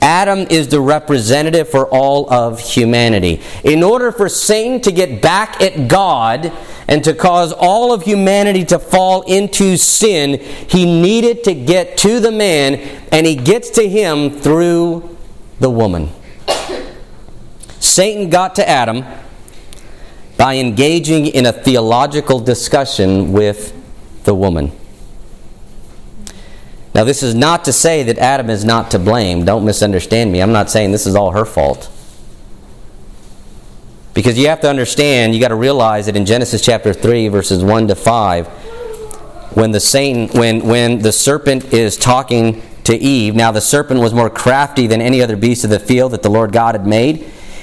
Adam 0.00 0.46
is 0.48 0.68
the 0.68 0.80
representative 0.80 1.68
for 1.68 1.86
all 1.88 2.32
of 2.32 2.60
humanity. 2.60 3.42
In 3.64 3.82
order 3.82 4.12
for 4.12 4.28
Satan 4.28 4.80
to 4.82 4.92
get 4.92 5.20
back 5.20 5.60
at 5.60 5.88
God 5.88 6.52
and 6.86 7.02
to 7.02 7.14
cause 7.14 7.52
all 7.52 7.92
of 7.92 8.04
humanity 8.04 8.64
to 8.66 8.78
fall 8.78 9.22
into 9.22 9.76
sin, 9.76 10.38
he 10.40 10.84
needed 10.84 11.42
to 11.44 11.54
get 11.54 11.96
to 11.98 12.20
the 12.20 12.30
man, 12.30 12.76
and 13.10 13.26
he 13.26 13.34
gets 13.34 13.70
to 13.70 13.88
him 13.88 14.30
through 14.30 15.16
the 15.58 15.70
woman. 15.70 16.10
Satan 17.80 18.30
got 18.30 18.54
to 18.54 18.68
Adam 18.68 19.04
by 20.38 20.56
engaging 20.56 21.26
in 21.26 21.44
a 21.44 21.52
theological 21.52 22.38
discussion 22.38 23.32
with 23.32 23.74
the 24.24 24.34
woman. 24.34 24.72
Now, 26.94 27.04
this 27.04 27.22
is 27.22 27.34
not 27.34 27.64
to 27.66 27.72
say 27.72 28.02
that 28.04 28.18
Adam 28.18 28.48
is 28.48 28.64
not 28.64 28.90
to 28.92 28.98
blame. 28.98 29.44
Don't 29.44 29.64
misunderstand 29.64 30.32
me. 30.32 30.40
I'm 30.40 30.52
not 30.52 30.70
saying 30.70 30.92
this 30.92 31.06
is 31.06 31.14
all 31.14 31.32
her 31.32 31.44
fault. 31.44 31.90
Because 34.14 34.38
you 34.38 34.48
have 34.48 34.60
to 34.62 34.70
understand, 34.70 35.34
you 35.34 35.40
got 35.40 35.48
to 35.48 35.54
realize 35.54 36.06
that 36.06 36.16
in 36.16 36.24
Genesis 36.24 36.62
chapter 36.62 36.92
3, 36.92 37.28
verses 37.28 37.62
1 37.62 37.88
to 37.88 37.94
5, 37.94 38.46
when 39.54 39.70
the 39.72 39.80
Satan, 39.80 40.28
when, 40.38 40.66
when 40.66 41.00
the 41.00 41.12
serpent 41.12 41.72
is 41.72 41.96
talking 41.96 42.62
to 42.84 42.96
Eve, 42.96 43.34
now 43.34 43.52
the 43.52 43.60
serpent 43.60 44.00
was 44.00 44.14
more 44.14 44.30
crafty 44.30 44.86
than 44.86 45.00
any 45.00 45.20
other 45.20 45.36
beast 45.36 45.64
of 45.64 45.70
the 45.70 45.78
field 45.78 46.12
that 46.12 46.22
the 46.22 46.30
Lord 46.30 46.52
God 46.52 46.74
had 46.74 46.86
made. 46.86 47.30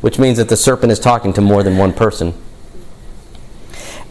which 0.00 0.18
means 0.18 0.38
that 0.38 0.48
the 0.48 0.56
serpent 0.56 0.92
is 0.92 0.98
talking 0.98 1.32
to 1.34 1.40
more 1.40 1.62
than 1.62 1.76
one 1.76 1.92
person. 1.92 2.34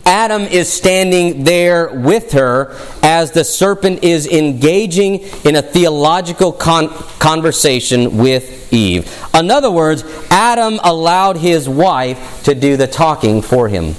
Adam 0.05 0.41
is 0.41 0.71
standing 0.71 1.43
there 1.43 1.89
with 1.93 2.31
her 2.31 2.75
as 3.03 3.31
the 3.31 3.43
serpent 3.43 4.03
is 4.03 4.25
engaging 4.25 5.19
in 5.45 5.55
a 5.55 5.61
theological 5.61 6.51
con- 6.51 6.89
conversation 7.19 8.17
with 8.17 8.73
Eve. 8.73 9.07
In 9.35 9.51
other 9.51 9.69
words, 9.69 10.03
Adam 10.31 10.79
allowed 10.83 11.37
his 11.37 11.69
wife 11.69 12.43
to 12.43 12.55
do 12.55 12.75
the 12.75 12.87
talking 12.87 13.43
for 13.43 13.69
him. 13.69 13.93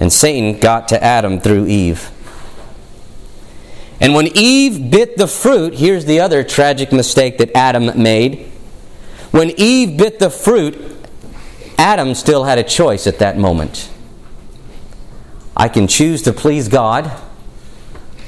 And 0.00 0.12
Satan 0.12 0.58
got 0.58 0.88
to 0.88 1.00
Adam 1.00 1.38
through 1.38 1.66
Eve. 1.66 2.10
And 4.00 4.14
when 4.14 4.36
Eve 4.36 4.90
bit 4.90 5.16
the 5.16 5.28
fruit, 5.28 5.74
here's 5.74 6.06
the 6.06 6.18
other 6.20 6.42
tragic 6.42 6.90
mistake 6.90 7.38
that 7.38 7.56
Adam 7.56 8.02
made. 8.02 8.49
When 9.30 9.50
Eve 9.56 9.96
bit 9.96 10.18
the 10.18 10.30
fruit, 10.30 10.76
Adam 11.78 12.14
still 12.14 12.44
had 12.44 12.58
a 12.58 12.62
choice 12.62 13.06
at 13.06 13.18
that 13.20 13.38
moment. 13.38 13.90
I 15.56 15.68
can 15.68 15.86
choose 15.86 16.22
to 16.22 16.32
please 16.32 16.68
God, 16.68 17.10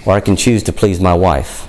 or 0.05 0.15
I 0.15 0.21
can 0.21 0.37
choose 0.37 0.63
to 0.65 0.73
please 0.73 1.01
my 1.01 1.15
wife. 1.15 1.69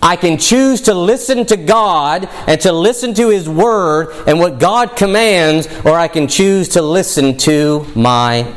I 0.00 0.16
can 0.16 0.38
choose 0.38 0.82
to 0.82 0.94
listen 0.94 1.46
to 1.46 1.56
God 1.56 2.28
and 2.46 2.60
to 2.60 2.72
listen 2.72 3.14
to 3.14 3.30
His 3.30 3.48
Word 3.48 4.14
and 4.26 4.38
what 4.38 4.58
God 4.58 4.96
commands, 4.96 5.66
or 5.84 5.98
I 5.98 6.08
can 6.08 6.28
choose 6.28 6.68
to 6.70 6.82
listen 6.82 7.36
to 7.38 7.86
my 7.94 8.54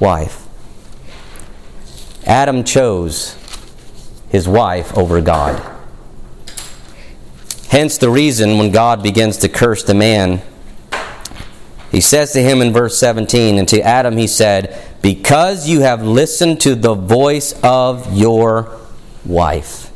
wife. 0.00 0.42
Adam 2.26 2.62
chose 2.64 3.36
his 4.28 4.48
wife 4.48 4.96
over 4.96 5.20
God. 5.20 5.71
Hence 7.72 7.96
the 7.96 8.10
reason 8.10 8.58
when 8.58 8.70
God 8.70 9.02
begins 9.02 9.38
to 9.38 9.48
curse 9.48 9.82
the 9.82 9.94
man, 9.94 10.42
he 11.90 12.02
says 12.02 12.34
to 12.34 12.42
him 12.42 12.60
in 12.60 12.70
verse 12.70 12.98
17, 12.98 13.58
and 13.58 13.66
to 13.68 13.80
Adam 13.80 14.18
he 14.18 14.26
said, 14.26 14.78
Because 15.00 15.66
you 15.66 15.80
have 15.80 16.02
listened 16.02 16.60
to 16.60 16.74
the 16.74 16.92
voice 16.92 17.58
of 17.62 18.14
your 18.14 18.78
wife 19.24 19.90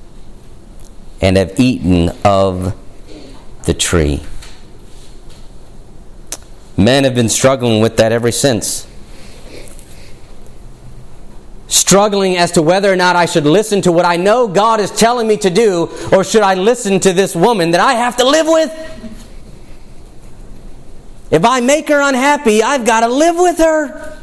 and 1.21 1.37
have 1.37 1.61
eaten 1.61 2.13
of 2.25 2.75
the 3.65 3.75
tree. 3.75 4.23
Men 6.79 7.05
have 7.05 7.15
been 7.15 7.29
struggling 7.29 7.83
with 7.83 7.99
that 7.99 8.11
ever 8.11 8.33
since. 8.33 8.87
Struggling 11.69 12.37
as 12.37 12.53
to 12.53 12.63
whether 12.63 12.93
or 12.93 12.97
not 12.97 13.17
I 13.17 13.27
should 13.27 13.45
listen 13.45 13.83
to 13.83 13.93
what 13.93 14.05
I 14.05 14.17
know 14.17 14.47
God 14.47 14.81
is 14.81 14.91
telling 14.91 15.27
me 15.27 15.37
to 15.39 15.51
do, 15.51 15.91
or 16.13 16.23
should 16.23 16.43
I 16.43 16.55
listen 16.55 17.01
to 17.01 17.13
this 17.13 17.35
woman 17.35 17.73
that 17.73 17.81
I 17.81 17.95
have 17.95 18.17
to 18.19 18.25
live 18.25 18.47
with? 18.47 18.71
If 21.31 21.45
I 21.45 21.61
make 21.61 21.89
her 21.89 22.01
unhappy, 22.01 22.63
I've 22.63 22.87
got 22.87 23.01
to 23.01 23.09
live 23.09 23.37
with 23.37 23.59
her. 23.59 24.17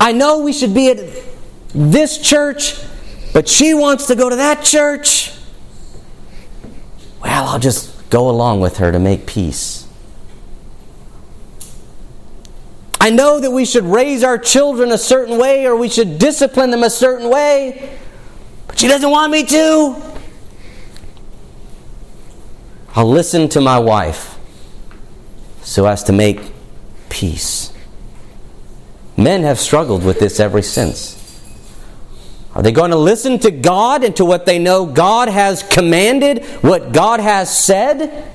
I 0.00 0.12
know 0.12 0.40
we 0.40 0.52
should 0.52 0.74
be 0.74 0.90
at 0.90 1.24
this 1.72 2.18
church, 2.18 2.74
but 3.32 3.48
she 3.48 3.74
wants 3.74 4.06
to 4.06 4.16
go 4.16 4.28
to 4.28 4.36
that 4.36 4.64
church. 4.64 5.32
Well, 7.22 7.48
I'll 7.48 7.60
just 7.60 8.10
go 8.10 8.28
along 8.30 8.60
with 8.60 8.78
her 8.78 8.90
to 8.90 8.98
make 8.98 9.26
peace. 9.26 9.79
I 13.00 13.08
know 13.08 13.40
that 13.40 13.50
we 13.50 13.64
should 13.64 13.84
raise 13.84 14.22
our 14.22 14.36
children 14.36 14.92
a 14.92 14.98
certain 14.98 15.38
way 15.38 15.66
or 15.66 15.74
we 15.74 15.88
should 15.88 16.18
discipline 16.18 16.70
them 16.70 16.82
a 16.82 16.90
certain 16.90 17.30
way, 17.30 17.98
but 18.66 18.78
she 18.78 18.88
doesn't 18.88 19.10
want 19.10 19.32
me 19.32 19.42
to. 19.44 19.96
I'll 22.94 23.10
listen 23.10 23.48
to 23.50 23.60
my 23.62 23.78
wife 23.78 24.38
so 25.62 25.86
as 25.86 26.04
to 26.04 26.12
make 26.12 26.40
peace. 27.08 27.72
Men 29.16 29.44
have 29.44 29.58
struggled 29.58 30.04
with 30.04 30.18
this 30.18 30.38
ever 30.38 30.60
since. 30.60 31.16
Are 32.54 32.62
they 32.62 32.72
going 32.72 32.90
to 32.90 32.98
listen 32.98 33.38
to 33.40 33.50
God 33.50 34.04
and 34.04 34.14
to 34.16 34.24
what 34.26 34.44
they 34.44 34.58
know 34.58 34.84
God 34.84 35.28
has 35.28 35.62
commanded, 35.62 36.44
what 36.62 36.92
God 36.92 37.20
has 37.20 37.56
said? 37.56 38.30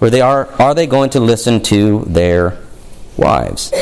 Or 0.00 0.10
they 0.10 0.20
are, 0.20 0.46
are 0.60 0.74
they 0.74 0.86
going 0.86 1.10
to 1.10 1.20
listen 1.20 1.60
to 1.64 2.04
their 2.06 2.63
wives? 3.16 3.72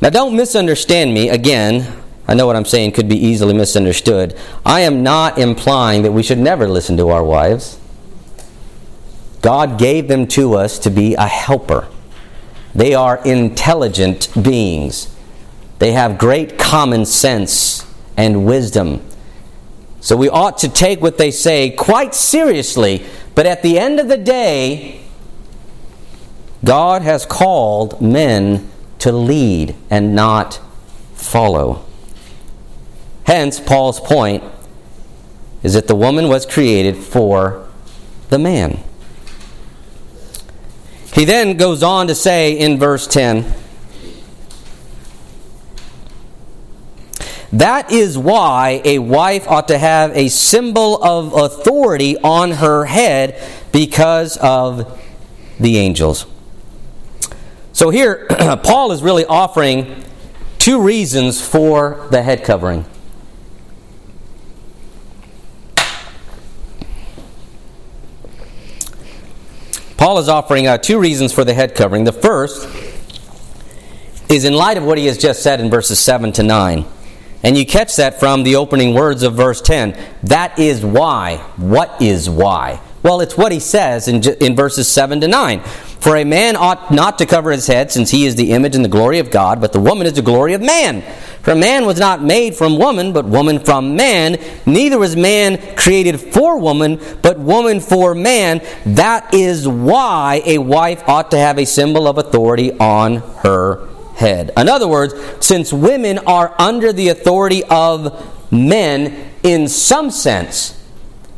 Now, 0.00 0.10
don't 0.10 0.36
misunderstand 0.36 1.12
me. 1.12 1.28
Again, 1.28 2.00
I 2.26 2.34
know 2.34 2.46
what 2.46 2.56
I'm 2.56 2.64
saying 2.64 2.92
could 2.92 3.08
be 3.08 3.16
easily 3.16 3.54
misunderstood. 3.54 4.36
I 4.64 4.80
am 4.80 5.02
not 5.02 5.38
implying 5.38 6.02
that 6.02 6.12
we 6.12 6.22
should 6.22 6.38
never 6.38 6.68
listen 6.68 6.96
to 6.98 7.08
our 7.08 7.24
wives. 7.24 7.78
God 9.42 9.78
gave 9.78 10.08
them 10.08 10.26
to 10.28 10.54
us 10.54 10.78
to 10.80 10.90
be 10.90 11.14
a 11.14 11.26
helper. 11.26 11.88
They 12.74 12.94
are 12.94 13.22
intelligent 13.24 14.28
beings. 14.40 15.14
They 15.80 15.92
have 15.92 16.18
great 16.18 16.58
common 16.58 17.04
sense 17.06 17.84
and 18.16 18.46
wisdom. 18.46 19.04
So 20.00 20.16
we 20.16 20.28
ought 20.28 20.58
to 20.58 20.68
take 20.68 21.00
what 21.00 21.18
they 21.18 21.30
say 21.30 21.70
quite 21.70 22.14
seriously. 22.14 23.04
But 23.34 23.46
at 23.46 23.62
the 23.62 23.78
end 23.78 23.98
of 23.98 24.08
the 24.08 24.16
day, 24.16 25.00
God 26.64 27.02
has 27.02 27.24
called 27.24 28.00
men 28.00 28.70
to 28.98 29.12
lead 29.12 29.74
and 29.88 30.14
not 30.14 30.60
follow. 31.14 31.86
Hence, 33.24 33.58
Paul's 33.60 34.00
point 34.00 34.44
is 35.62 35.74
that 35.74 35.88
the 35.88 35.94
woman 35.94 36.28
was 36.28 36.44
created 36.44 36.96
for 36.96 37.68
the 38.28 38.38
man. 38.38 38.82
He 41.14 41.24
then 41.24 41.56
goes 41.56 41.82
on 41.82 42.06
to 42.06 42.14
say 42.14 42.52
in 42.52 42.78
verse 42.78 43.06
10 43.06 43.54
That 47.52 47.90
is 47.90 48.16
why 48.16 48.80
a 48.84 49.00
wife 49.00 49.48
ought 49.48 49.68
to 49.68 49.78
have 49.78 50.16
a 50.16 50.28
symbol 50.28 51.02
of 51.02 51.32
authority 51.32 52.16
on 52.18 52.52
her 52.52 52.84
head 52.84 53.42
because 53.72 54.36
of 54.36 55.00
the 55.58 55.78
angels. 55.78 56.26
So 57.80 57.88
here, 57.88 58.26
Paul 58.62 58.92
is 58.92 59.02
really 59.02 59.24
offering 59.24 60.04
two 60.58 60.82
reasons 60.82 61.40
for 61.40 62.08
the 62.10 62.22
head 62.22 62.44
covering. 62.44 62.84
Paul 69.96 70.18
is 70.18 70.28
offering 70.28 70.66
uh, 70.66 70.76
two 70.76 71.00
reasons 71.00 71.32
for 71.32 71.42
the 71.42 71.54
head 71.54 71.74
covering. 71.74 72.04
The 72.04 72.12
first 72.12 72.68
is 74.28 74.44
in 74.44 74.52
light 74.52 74.76
of 74.76 74.84
what 74.84 74.98
he 74.98 75.06
has 75.06 75.16
just 75.16 75.42
said 75.42 75.58
in 75.58 75.70
verses 75.70 75.98
7 75.98 76.32
to 76.32 76.42
9. 76.42 76.84
And 77.42 77.56
you 77.56 77.64
catch 77.64 77.96
that 77.96 78.20
from 78.20 78.42
the 78.42 78.56
opening 78.56 78.92
words 78.92 79.22
of 79.22 79.36
verse 79.36 79.62
10. 79.62 79.98
That 80.24 80.58
is 80.58 80.84
why. 80.84 81.38
What 81.56 82.02
is 82.02 82.28
why? 82.28 82.82
Well, 83.02 83.20
it's 83.22 83.36
what 83.36 83.50
he 83.50 83.60
says 83.60 84.08
in, 84.08 84.22
in 84.42 84.54
verses 84.54 84.86
7 84.88 85.20
to 85.22 85.28
9. 85.28 85.60
For 86.00 86.16
a 86.16 86.24
man 86.24 86.56
ought 86.56 86.90
not 86.90 87.18
to 87.18 87.26
cover 87.26 87.50
his 87.50 87.66
head, 87.66 87.90
since 87.90 88.10
he 88.10 88.26
is 88.26 88.36
the 88.36 88.52
image 88.52 88.74
and 88.74 88.84
the 88.84 88.88
glory 88.88 89.18
of 89.18 89.30
God, 89.30 89.60
but 89.60 89.72
the 89.72 89.80
woman 89.80 90.06
is 90.06 90.14
the 90.14 90.22
glory 90.22 90.54
of 90.54 90.62
man. 90.62 91.02
For 91.42 91.54
man 91.54 91.86
was 91.86 91.98
not 91.98 92.22
made 92.22 92.54
from 92.54 92.78
woman, 92.78 93.12
but 93.12 93.24
woman 93.24 93.58
from 93.58 93.96
man. 93.96 94.38
Neither 94.66 94.98
was 94.98 95.16
man 95.16 95.76
created 95.76 96.20
for 96.20 96.58
woman, 96.58 97.00
but 97.22 97.38
woman 97.38 97.80
for 97.80 98.14
man. 98.14 98.62
That 98.86 99.34
is 99.34 99.66
why 99.66 100.42
a 100.44 100.58
wife 100.58 101.06
ought 101.08 101.30
to 101.30 101.38
have 101.38 101.58
a 101.58 101.66
symbol 101.66 102.06
of 102.06 102.18
authority 102.18 102.72
on 102.78 103.16
her 103.42 103.86
head. 104.14 104.52
In 104.56 104.68
other 104.68 104.88
words, 104.88 105.14
since 105.40 105.72
women 105.72 106.18
are 106.18 106.54
under 106.58 106.92
the 106.92 107.08
authority 107.08 107.62
of 107.64 108.52
men 108.52 109.32
in 109.42 109.68
some 109.68 110.10
sense, 110.10 110.79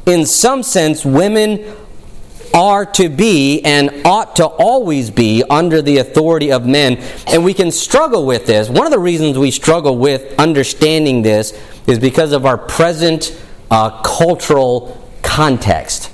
in 0.07 0.27
some 0.27 0.63
sense, 0.63 1.05
women 1.05 1.77
are 2.55 2.85
to 2.85 3.09
be 3.09 3.63
and 3.63 4.03
ought 4.05 4.37
to 4.37 4.47
always 4.47 5.11
be 5.11 5.43
under 5.49 5.81
the 5.81 5.99
authority 5.99 6.53
of 6.53 6.67
men. 6.67 6.99
And 7.27 7.45
we 7.45 7.55
can 7.55 7.71
struggle 7.71 8.27
with 8.27 8.47
this. 8.47 8.69
One 8.69 8.87
of 8.87 8.93
the 8.93 8.99
reasons 8.99 9.39
we 9.39 9.51
struggle 9.51 9.97
with 9.97 10.39
understanding 10.39 11.23
this 11.23 11.59
is 11.87 11.99
because 11.99 12.33
of 12.33 12.45
our 12.45 12.59
present 12.59 13.41
uh, 13.71 14.03
cultural 14.03 14.99
context. 15.23 16.11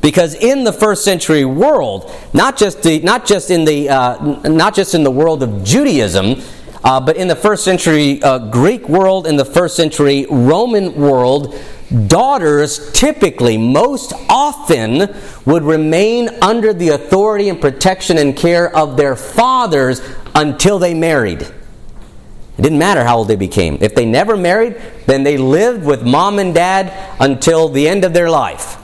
Because 0.00 0.34
in 0.34 0.64
the 0.64 0.72
first 0.72 1.04
century 1.04 1.44
world, 1.44 2.12
not 2.32 2.56
just, 2.56 2.82
the, 2.82 2.98
not 3.00 3.24
just, 3.24 3.50
in, 3.50 3.64
the, 3.64 3.88
uh, 3.88 4.40
not 4.48 4.74
just 4.74 4.96
in 4.96 5.04
the 5.04 5.10
world 5.12 5.44
of 5.44 5.62
Judaism, 5.62 6.42
uh, 6.82 7.00
but 7.00 7.16
in 7.16 7.28
the 7.28 7.36
first 7.36 7.62
century 7.62 8.20
uh, 8.24 8.50
Greek 8.50 8.88
world, 8.88 9.28
in 9.28 9.36
the 9.36 9.44
first 9.44 9.76
century 9.76 10.26
Roman 10.28 10.96
world, 10.96 11.54
daughters 11.92 12.90
typically, 12.92 13.58
most 13.58 14.12
often, 14.28 15.14
would 15.44 15.62
remain 15.62 16.28
under 16.40 16.72
the 16.72 16.90
authority 16.90 17.48
and 17.48 17.60
protection 17.60 18.18
and 18.18 18.36
care 18.36 18.74
of 18.74 18.96
their 18.96 19.16
fathers 19.16 20.00
until 20.34 20.78
they 20.78 20.94
married. 20.94 21.42
It 21.42 22.62
didn't 22.62 22.78
matter 22.78 23.04
how 23.04 23.18
old 23.18 23.28
they 23.28 23.36
became. 23.36 23.78
If 23.80 23.94
they 23.94 24.04
never 24.04 24.36
married, 24.36 24.80
then 25.06 25.22
they 25.22 25.36
lived 25.36 25.84
with 25.84 26.02
mom 26.02 26.38
and 26.38 26.54
dad 26.54 26.92
until 27.20 27.68
the 27.68 27.88
end 27.88 28.04
of 28.04 28.12
their 28.12 28.30
life. 28.30 28.76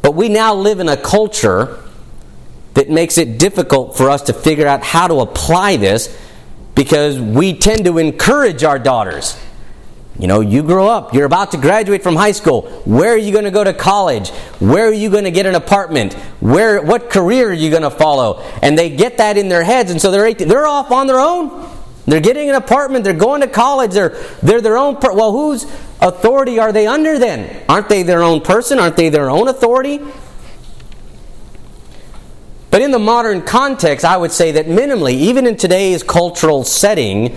But 0.00 0.12
we 0.12 0.28
now 0.28 0.54
live 0.54 0.80
in 0.80 0.88
a 0.88 0.96
culture 0.96 1.78
that 2.74 2.88
makes 2.90 3.18
it 3.18 3.38
difficult 3.38 3.96
for 3.96 4.10
us 4.10 4.22
to 4.22 4.32
figure 4.32 4.66
out 4.66 4.82
how 4.82 5.08
to 5.08 5.20
apply 5.20 5.76
this 5.76 6.16
because 6.74 7.20
we 7.20 7.58
tend 7.58 7.84
to 7.84 7.98
encourage 7.98 8.64
our 8.64 8.78
daughters 8.78 9.38
you 10.18 10.26
know, 10.26 10.40
you 10.40 10.62
grow 10.62 10.86
up, 10.88 11.14
you're 11.14 11.24
about 11.24 11.52
to 11.52 11.56
graduate 11.56 12.02
from 12.02 12.16
high 12.16 12.32
school. 12.32 12.62
Where 12.84 13.12
are 13.12 13.18
you 13.18 13.32
going 13.32 13.44
to 13.44 13.50
go 13.50 13.64
to 13.64 13.72
college? 13.72 14.28
Where 14.60 14.86
are 14.86 14.92
you 14.92 15.10
going 15.10 15.24
to 15.24 15.30
get 15.30 15.46
an 15.46 15.54
apartment? 15.54 16.12
Where 16.40 16.82
what 16.82 17.08
career 17.08 17.50
are 17.50 17.54
you 17.54 17.70
going 17.70 17.82
to 17.82 17.90
follow? 17.90 18.42
And 18.62 18.76
they 18.76 18.90
get 18.90 19.18
that 19.18 19.38
in 19.38 19.48
their 19.48 19.64
heads 19.64 19.90
and 19.90 20.00
so 20.00 20.10
they're 20.10 20.26
18, 20.26 20.48
they're 20.48 20.66
off 20.66 20.90
on 20.90 21.06
their 21.06 21.18
own. 21.18 21.68
They're 22.04 22.20
getting 22.20 22.48
an 22.50 22.56
apartment, 22.56 23.04
they're 23.04 23.14
going 23.14 23.42
to 23.42 23.46
college, 23.46 23.92
they're 23.92 24.10
they're 24.42 24.60
their 24.60 24.76
own 24.76 24.96
per- 24.96 25.12
well, 25.12 25.32
whose 25.32 25.64
authority 26.00 26.58
are 26.58 26.72
they 26.72 26.86
under 26.86 27.18
then? 27.18 27.64
Aren't 27.68 27.88
they 27.88 28.02
their 28.02 28.22
own 28.22 28.40
person? 28.40 28.78
Aren't 28.78 28.96
they 28.96 29.08
their 29.08 29.30
own 29.30 29.48
authority? 29.48 30.00
But 32.70 32.80
in 32.80 32.90
the 32.90 32.98
modern 32.98 33.42
context, 33.42 34.04
I 34.04 34.16
would 34.16 34.32
say 34.32 34.52
that 34.52 34.66
minimally, 34.66 35.12
even 35.12 35.46
in 35.46 35.56
today's 35.56 36.02
cultural 36.02 36.64
setting, 36.64 37.36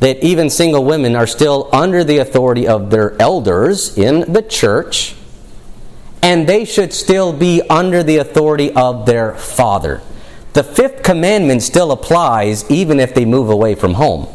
that 0.00 0.22
even 0.22 0.50
single 0.50 0.84
women 0.84 1.16
are 1.16 1.26
still 1.26 1.68
under 1.72 2.04
the 2.04 2.18
authority 2.18 2.68
of 2.68 2.90
their 2.90 3.20
elders 3.20 3.96
in 3.96 4.32
the 4.32 4.42
church, 4.42 5.14
and 6.22 6.46
they 6.46 6.64
should 6.64 6.92
still 6.92 7.32
be 7.32 7.62
under 7.70 8.02
the 8.02 8.18
authority 8.18 8.72
of 8.72 9.06
their 9.06 9.34
father. 9.34 10.02
The 10.52 10.64
fifth 10.64 11.02
commandment 11.02 11.62
still 11.62 11.92
applies 11.92 12.70
even 12.70 13.00
if 13.00 13.14
they 13.14 13.24
move 13.24 13.50
away 13.50 13.74
from 13.74 13.94
home. 13.94 14.28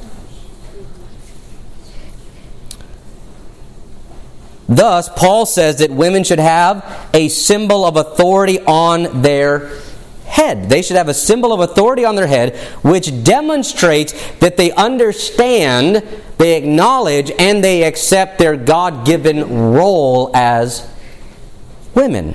Thus, 4.70 5.09
Paul 5.09 5.45
says 5.45 5.80
that 5.80 5.91
women 5.91 6.24
should 6.24 6.39
have 6.39 7.09
a 7.14 7.28
symbol 7.28 7.84
of 7.84 7.97
authority 7.97 8.62
on 8.62 9.22
their 9.22 9.70
head. 10.32 10.70
They 10.70 10.82
should 10.82 10.96
have 10.96 11.10
a 11.10 11.14
symbol 11.14 11.52
of 11.52 11.60
authority 11.60 12.06
on 12.06 12.16
their 12.16 12.28
head, 12.28 12.56
which 12.84 13.24
demonstrates 13.24 14.14
that 14.40 14.56
they 14.56 14.72
understand, 14.72 16.08
they 16.38 16.56
acknowledge, 16.56 17.32
and 17.38 17.62
they 17.62 17.84
accept 17.84 18.40
their 18.40 18.56
God 18.56 19.06
given 19.06 19.74
role 19.74 20.32
as 20.34 20.90
women. 21.94 22.34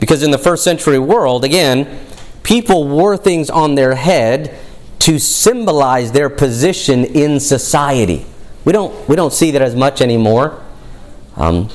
Because 0.00 0.24
in 0.24 0.32
the 0.32 0.38
first 0.38 0.64
century 0.64 0.98
world, 0.98 1.44
again, 1.44 2.00
people 2.42 2.88
wore 2.88 3.16
things 3.16 3.48
on 3.48 3.76
their 3.76 3.94
head 3.94 4.58
to 4.98 5.18
symbolize 5.20 6.10
their 6.10 6.28
position 6.28 7.04
in 7.04 7.38
society. 7.38 8.26
We 8.64 8.72
don't, 8.72 9.08
we 9.08 9.14
don't 9.14 9.32
see 9.32 9.52
that 9.52 9.62
as 9.62 9.76
much 9.76 10.00
anymore. 10.00 10.60
Um, 11.36 11.70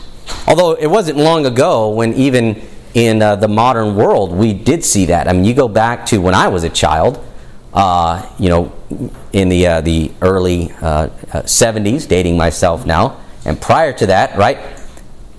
although 0.45 0.73
it 0.73 0.87
wasn't 0.87 1.17
long 1.17 1.45
ago 1.45 1.89
when 1.89 2.13
even 2.15 2.61
in 2.93 3.21
uh, 3.21 3.35
the 3.35 3.47
modern 3.47 3.95
world 3.95 4.33
we 4.33 4.53
did 4.53 4.83
see 4.83 5.05
that. 5.05 5.27
I 5.27 5.33
mean, 5.33 5.45
you 5.45 5.53
go 5.53 5.67
back 5.67 6.05
to 6.07 6.19
when 6.19 6.33
I 6.33 6.47
was 6.47 6.63
a 6.63 6.69
child, 6.69 7.23
uh, 7.73 8.27
you 8.39 8.49
know, 8.49 8.71
in 9.33 9.49
the, 9.49 9.67
uh, 9.67 9.81
the 9.81 10.11
early 10.21 10.67
70s, 10.69 12.05
uh, 12.05 12.07
dating 12.07 12.37
myself 12.37 12.85
now, 12.85 13.19
and 13.45 13.61
prior 13.61 13.93
to 13.93 14.07
that, 14.07 14.37
right? 14.37 14.57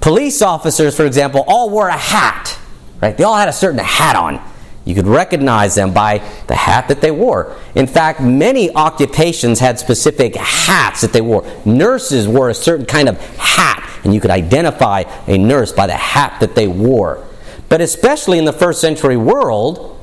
Police 0.01 0.41
officers, 0.41 0.97
for 0.97 1.05
example, 1.05 1.45
all 1.47 1.71
wore 1.71 1.89
a 1.89 1.97
hat, 1.97 2.59
right? 3.03 3.17
They 3.17 3.25
all 3.25 3.37
had 3.37 3.49
a 3.49 3.53
certain 3.53 3.81
hat 3.81 4.17
on. 4.17 4.41
You 4.85 4.95
could 4.95 5.07
recognize 5.07 5.75
them 5.75 5.93
by 5.93 6.19
the 6.47 6.55
hat 6.55 6.89
that 6.89 7.03
they 7.03 7.11
wore. 7.11 7.57
In 7.75 7.87
fact, 7.87 8.21
many 8.21 8.75
occupations 8.75 9.59
had 9.61 9.79
specific 9.79 10.35
hats 10.37 11.03
that 11.03 11.13
they 11.13 11.21
wore. 11.21 11.47
Nurses 11.67 12.27
wore 12.27 12.49
a 12.49 12.55
certain 12.55 12.87
kind 12.87 13.09
of 13.09 13.21
hat, 13.37 14.01
and 14.05 14.15
you 14.15 14.21
could 14.21 14.31
identify 14.31 15.05
a 15.27 15.37
nurse 15.37 15.71
by 15.71 15.87
the 15.87 15.97
hat 15.97 16.41
that 16.41 16.55
they 16.55 16.67
wore. 16.67 17.27
But 17.71 17.81
especially 17.81 18.37
in 18.37 18.45
the 18.45 18.53
first 18.53 18.81
century 18.81 19.17
world, 19.17 19.97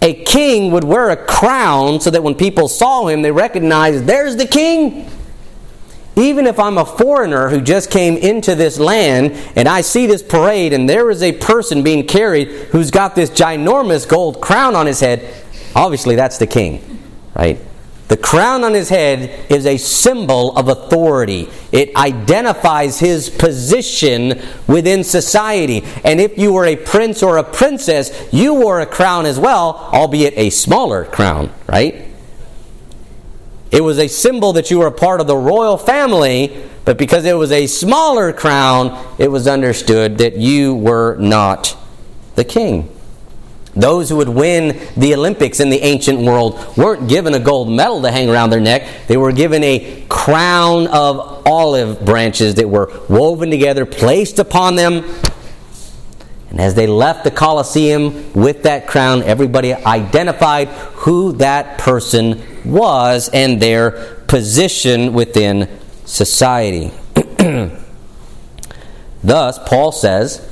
a 0.00 0.14
king 0.24 0.70
would 0.70 0.84
wear 0.84 1.10
a 1.10 1.16
crown 1.16 2.00
so 2.00 2.10
that 2.10 2.22
when 2.22 2.36
people 2.36 2.68
saw 2.68 3.08
him, 3.08 3.22
they 3.22 3.32
recognized 3.32 4.06
there's 4.06 4.36
the 4.36 4.46
king. 4.46 5.10
Even 6.14 6.46
if 6.46 6.60
I'm 6.60 6.78
a 6.78 6.86
foreigner 6.86 7.48
who 7.48 7.60
just 7.60 7.90
came 7.90 8.16
into 8.16 8.54
this 8.54 8.78
land 8.78 9.32
and 9.56 9.68
I 9.68 9.80
see 9.80 10.06
this 10.06 10.22
parade 10.22 10.72
and 10.72 10.88
there 10.88 11.10
is 11.10 11.22
a 11.22 11.32
person 11.32 11.82
being 11.82 12.06
carried 12.06 12.48
who's 12.70 12.92
got 12.92 13.16
this 13.16 13.30
ginormous 13.30 14.08
gold 14.08 14.40
crown 14.40 14.76
on 14.76 14.86
his 14.86 15.00
head, 15.00 15.44
obviously 15.74 16.14
that's 16.14 16.38
the 16.38 16.46
king, 16.46 17.02
right? 17.34 17.58
The 18.08 18.16
crown 18.16 18.62
on 18.62 18.72
his 18.72 18.88
head 18.88 19.50
is 19.50 19.66
a 19.66 19.76
symbol 19.76 20.56
of 20.56 20.68
authority. 20.68 21.48
It 21.72 21.94
identifies 21.96 23.00
his 23.00 23.28
position 23.28 24.40
within 24.68 25.02
society. 25.02 25.82
And 26.04 26.20
if 26.20 26.38
you 26.38 26.52
were 26.52 26.66
a 26.66 26.76
prince 26.76 27.22
or 27.24 27.38
a 27.38 27.44
princess, 27.44 28.28
you 28.32 28.54
wore 28.54 28.80
a 28.80 28.86
crown 28.86 29.26
as 29.26 29.40
well, 29.40 29.90
albeit 29.92 30.34
a 30.36 30.50
smaller 30.50 31.04
crown, 31.04 31.52
right? 31.66 32.06
It 33.72 33.80
was 33.80 33.98
a 33.98 34.06
symbol 34.06 34.52
that 34.52 34.70
you 34.70 34.78
were 34.78 34.86
a 34.86 34.92
part 34.92 35.20
of 35.20 35.26
the 35.26 35.36
royal 35.36 35.76
family, 35.76 36.64
but 36.84 36.98
because 36.98 37.24
it 37.24 37.36
was 37.36 37.50
a 37.50 37.66
smaller 37.66 38.32
crown, 38.32 39.04
it 39.18 39.32
was 39.32 39.48
understood 39.48 40.18
that 40.18 40.36
you 40.36 40.76
were 40.76 41.16
not 41.16 41.76
the 42.36 42.44
king. 42.44 42.95
Those 43.76 44.08
who 44.08 44.16
would 44.16 44.30
win 44.30 44.80
the 44.96 45.14
Olympics 45.14 45.60
in 45.60 45.68
the 45.68 45.82
ancient 45.82 46.18
world 46.18 46.76
weren't 46.78 47.08
given 47.08 47.34
a 47.34 47.38
gold 47.38 47.68
medal 47.70 48.00
to 48.02 48.10
hang 48.10 48.30
around 48.30 48.48
their 48.48 48.60
neck. 48.60 48.88
They 49.06 49.18
were 49.18 49.32
given 49.32 49.62
a 49.62 50.06
crown 50.08 50.86
of 50.86 51.46
olive 51.46 52.02
branches 52.02 52.54
that 52.54 52.70
were 52.70 52.90
woven 53.10 53.50
together, 53.50 53.84
placed 53.84 54.38
upon 54.38 54.76
them. 54.76 55.04
And 56.48 56.58
as 56.58 56.74
they 56.74 56.86
left 56.86 57.24
the 57.24 57.30
Colosseum 57.30 58.32
with 58.32 58.62
that 58.62 58.86
crown, 58.86 59.22
everybody 59.22 59.74
identified 59.74 60.68
who 60.68 61.32
that 61.34 61.76
person 61.76 62.42
was 62.64 63.28
and 63.28 63.60
their 63.60 63.90
position 64.26 65.12
within 65.12 65.68
society. 66.06 66.92
Thus, 69.22 69.58
Paul 69.66 69.92
says 69.92 70.50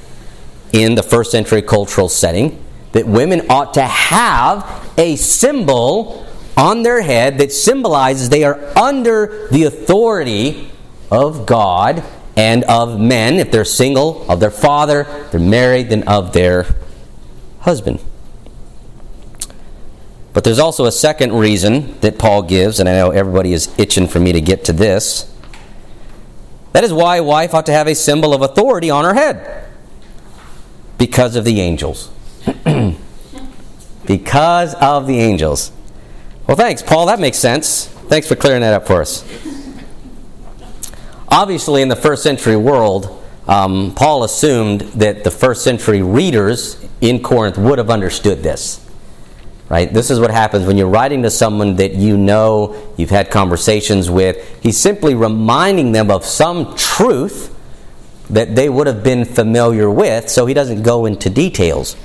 in 0.73 0.95
the 0.95 1.03
first 1.03 1.31
century 1.31 1.63
cultural 1.63 2.11
setting 2.11 2.64
that 2.95 3.07
women 3.07 3.43
ought 3.51 3.75
to 3.75 3.83
have 3.83 4.89
a 4.97 5.17
symbol 5.17 6.27
on 6.57 6.83
their 6.83 7.03
head 7.03 7.39
that 7.39 7.53
symbolizes 7.53 8.29
they 8.29 8.45
are 8.45 8.59
under 8.79 9.49
the 9.49 9.65
authority 9.65 10.71
of 11.11 11.45
God 11.45 12.05
and 12.37 12.65
of 12.65 12.99
men, 12.99 13.35
if 13.35 13.51
they're 13.51 13.65
single, 13.65 14.29
of 14.31 14.41
their 14.41 14.51
father, 14.51 15.05
they're 15.31 15.41
married, 15.41 15.91
then 15.91 16.05
of 16.05 16.33
their 16.33 16.67
husband. 17.61 18.01
But 20.33 20.45
there's 20.45 20.59
also 20.59 20.85
a 20.85 20.93
second 20.93 21.33
reason 21.33 21.99
that 22.01 22.19
Paul 22.19 22.43
gives, 22.43 22.81
and 22.81 22.89
I 22.89 22.93
know 22.93 23.11
everybody 23.11 23.53
is 23.53 23.73
itching 23.79 24.09
for 24.09 24.19
me 24.21 24.33
to 24.33 24.41
get 24.41 24.65
to 24.65 24.73
this. 24.73 25.33
That 26.73 26.83
is 26.83 26.93
why 26.93 27.17
a 27.17 27.23
wife 27.25 27.55
ought 27.55 27.67
to 27.67 27.73
have 27.73 27.87
a 27.87 27.95
symbol 27.95 28.35
of 28.35 28.43
authority 28.43 28.91
on 28.91 29.05
her 29.05 29.15
head 29.15 29.69
because 30.99 31.37
of 31.37 31.45
the 31.45 31.61
angels. 31.61 32.11
because 34.07 34.75
of 34.75 35.07
the 35.07 35.19
angels. 35.19 35.73
Well, 36.47 36.57
thanks, 36.57 36.83
Paul. 36.83 37.07
That 37.07 37.21
makes 37.21 37.39
sense. 37.39 37.87
Thanks 37.87 38.29
for 38.29 38.37
clearing 38.37 38.61
that 38.61 38.75
up 38.75 38.87
for 38.87 39.01
us. 39.01 39.25
Obviously, 41.29 41.83
in 41.83 41.89
the 41.89 41.97
first 41.97 42.23
century 42.23 42.57
world, 42.57 43.23
um, 43.49 43.95
Paul 43.95 44.25
assumed 44.25 44.83
that 44.83 45.25
the 45.25 45.31
first 45.31 45.65
century 45.65 46.03
readers 46.03 46.83
in 47.01 47.23
Corinth 47.23 47.59
would 47.59 47.79
have 47.79 47.91
understood 47.91 48.43
this. 48.43 48.81
Right? 49.69 49.93
This 49.93 50.11
is 50.11 50.21
what 50.21 50.31
happens 50.31 50.67
when 50.67 50.77
you're 50.77 50.89
writing 50.89 51.23
to 51.23 51.31
someone 51.31 51.77
that 51.77 51.95
you 51.95 52.17
know, 52.19 52.77
you've 52.97 53.11
had 53.11 53.31
conversations 53.31 54.11
with. 54.11 54.63
He's 54.63 54.77
simply 54.77 55.15
reminding 55.15 55.93
them 55.93 56.11
of 56.11 56.25
some 56.25 56.77
truth 56.77 57.51
that 58.31 58.55
they 58.55 58.69
would 58.69 58.87
have 58.87 59.03
been 59.03 59.25
familiar 59.25 59.91
with, 59.91 60.29
so 60.29 60.47
he 60.47 60.55
doesn't 60.55 60.83
go 60.83 61.07
into 61.07 61.31
details. 61.31 61.97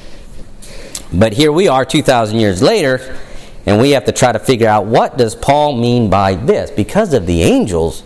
But 1.12 1.34
here 1.34 1.52
we 1.52 1.68
are 1.68 1.86
2,000 1.86 2.40
years 2.40 2.62
later, 2.62 3.18
and 3.66 3.82
we 3.82 3.92
have 3.92 4.06
to 4.06 4.12
try 4.12 4.32
to 4.32 4.40
figure 4.40 4.68
out 4.68 4.86
what 4.86 5.18
does 5.18 5.36
Paul 5.36 5.76
mean 5.76 6.10
by 6.10 6.36
this? 6.36 6.70
Because 6.70 7.14
of 7.14 7.26
the 7.26 7.42
angels, 7.42 8.04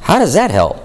how 0.00 0.18
does 0.18 0.34
that 0.34 0.50
help? 0.50 0.78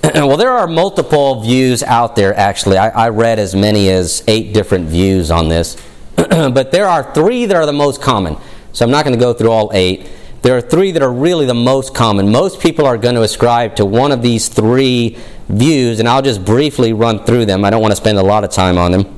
well, 0.14 0.36
there 0.36 0.52
are 0.52 0.68
multiple 0.68 1.42
views 1.42 1.82
out 1.82 2.14
there, 2.14 2.32
actually. 2.34 2.78
I, 2.78 2.88
I 2.90 3.08
read 3.08 3.40
as 3.40 3.56
many 3.56 3.90
as 3.90 4.22
eight 4.28 4.54
different 4.54 4.88
views 4.88 5.32
on 5.32 5.48
this. 5.48 5.76
but 6.16 6.70
there 6.70 6.86
are 6.86 7.12
three 7.12 7.46
that 7.46 7.56
are 7.56 7.66
the 7.66 7.72
most 7.72 8.00
common. 8.00 8.36
So 8.72 8.84
I'm 8.84 8.92
not 8.92 9.04
going 9.04 9.18
to 9.18 9.20
go 9.20 9.32
through 9.32 9.50
all 9.50 9.70
eight. 9.74 10.08
There 10.42 10.56
are 10.56 10.60
three 10.60 10.92
that 10.92 11.02
are 11.02 11.12
really 11.12 11.46
the 11.46 11.54
most 11.54 11.94
common. 11.96 12.30
Most 12.30 12.60
people 12.60 12.86
are 12.86 12.96
going 12.96 13.16
to 13.16 13.22
ascribe 13.22 13.74
to 13.76 13.84
one 13.84 14.12
of 14.12 14.22
these 14.22 14.46
three 14.46 15.18
views, 15.48 15.98
and 15.98 16.08
I'll 16.08 16.22
just 16.22 16.44
briefly 16.44 16.92
run 16.92 17.24
through 17.24 17.46
them. 17.46 17.64
I 17.64 17.70
don't 17.70 17.82
want 17.82 17.90
to 17.90 17.96
spend 17.96 18.18
a 18.18 18.22
lot 18.22 18.44
of 18.44 18.50
time 18.50 18.78
on 18.78 18.92
them. 18.92 19.17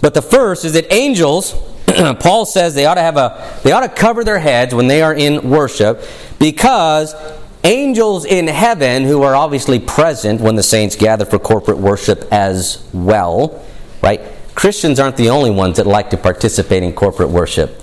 But 0.00 0.14
the 0.14 0.22
first 0.22 0.64
is 0.64 0.74
that 0.74 0.92
angels, 0.92 1.54
Paul 2.20 2.46
says 2.46 2.74
they 2.74 2.86
ought 2.86 2.94
to 2.94 3.00
have 3.00 3.16
a 3.16 3.60
they 3.62 3.72
ought 3.72 3.80
to 3.80 3.88
cover 3.88 4.24
their 4.24 4.38
heads 4.38 4.74
when 4.74 4.86
they 4.86 5.02
are 5.02 5.14
in 5.14 5.50
worship 5.50 6.02
because 6.38 7.14
angels 7.64 8.24
in 8.24 8.46
heaven 8.46 9.04
who 9.04 9.22
are 9.22 9.34
obviously 9.34 9.78
present 9.78 10.40
when 10.40 10.54
the 10.54 10.62
saints 10.62 10.96
gather 10.96 11.24
for 11.24 11.38
corporate 11.38 11.78
worship 11.78 12.26
as 12.30 12.88
well, 12.92 13.64
right? 14.02 14.20
Christians 14.54 14.98
aren't 15.00 15.16
the 15.16 15.30
only 15.30 15.50
ones 15.50 15.76
that 15.76 15.86
like 15.86 16.10
to 16.10 16.16
participate 16.16 16.82
in 16.82 16.92
corporate 16.92 17.30
worship. 17.30 17.82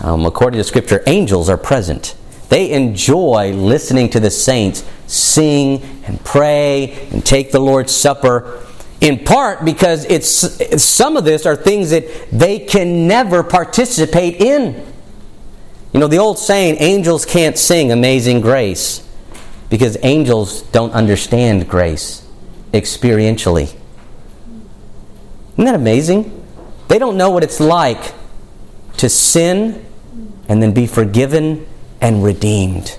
Um, 0.00 0.26
according 0.26 0.58
to 0.58 0.64
Scripture, 0.64 1.02
angels 1.06 1.48
are 1.48 1.56
present. 1.56 2.14
They 2.48 2.70
enjoy 2.70 3.52
listening 3.52 4.10
to 4.10 4.20
the 4.20 4.30
saints 4.30 4.84
sing 5.06 5.82
and 6.06 6.22
pray 6.24 7.08
and 7.10 7.24
take 7.24 7.50
the 7.50 7.58
Lord's 7.58 7.94
Supper, 7.94 8.64
in 9.00 9.24
part 9.24 9.64
because 9.64 10.04
it's 10.06 10.82
some 10.82 11.16
of 11.16 11.24
this 11.24 11.46
are 11.46 11.54
things 11.56 11.90
that 11.90 12.30
they 12.32 12.58
can 12.58 13.06
never 13.06 13.42
participate 13.42 14.40
in. 14.40 14.74
You 15.92 16.00
know, 16.00 16.08
the 16.08 16.18
old 16.18 16.38
saying, 16.38 16.76
angels 16.80 17.24
can't 17.24 17.56
sing 17.56 17.92
Amazing 17.92 18.40
Grace 18.40 19.06
because 19.70 19.96
angels 20.02 20.62
don't 20.62 20.92
understand 20.92 21.68
grace 21.68 22.26
experientially. 22.72 23.74
Isn't 25.52 25.64
that 25.64 25.74
amazing? 25.74 26.44
They 26.88 26.98
don't 26.98 27.16
know 27.16 27.30
what 27.30 27.42
it's 27.42 27.60
like 27.60 28.14
to 28.98 29.08
sin 29.08 29.84
and 30.48 30.62
then 30.62 30.72
be 30.72 30.86
forgiven 30.86 31.66
and 32.00 32.22
redeemed. 32.22 32.96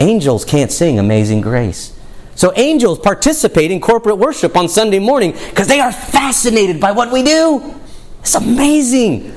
Angels 0.00 0.44
can't 0.44 0.70
sing 0.70 0.98
Amazing 0.98 1.40
Grace. 1.40 1.95
So 2.36 2.52
angels 2.54 2.98
participate 2.98 3.70
in 3.70 3.80
corporate 3.80 4.18
worship 4.18 4.56
on 4.56 4.68
Sunday 4.68 4.98
morning 4.98 5.32
because 5.32 5.68
they 5.68 5.80
are 5.80 5.90
fascinated 5.90 6.80
by 6.80 6.92
what 6.92 7.10
we 7.10 7.22
do. 7.22 7.74
It's 8.20 8.34
amazing 8.34 9.34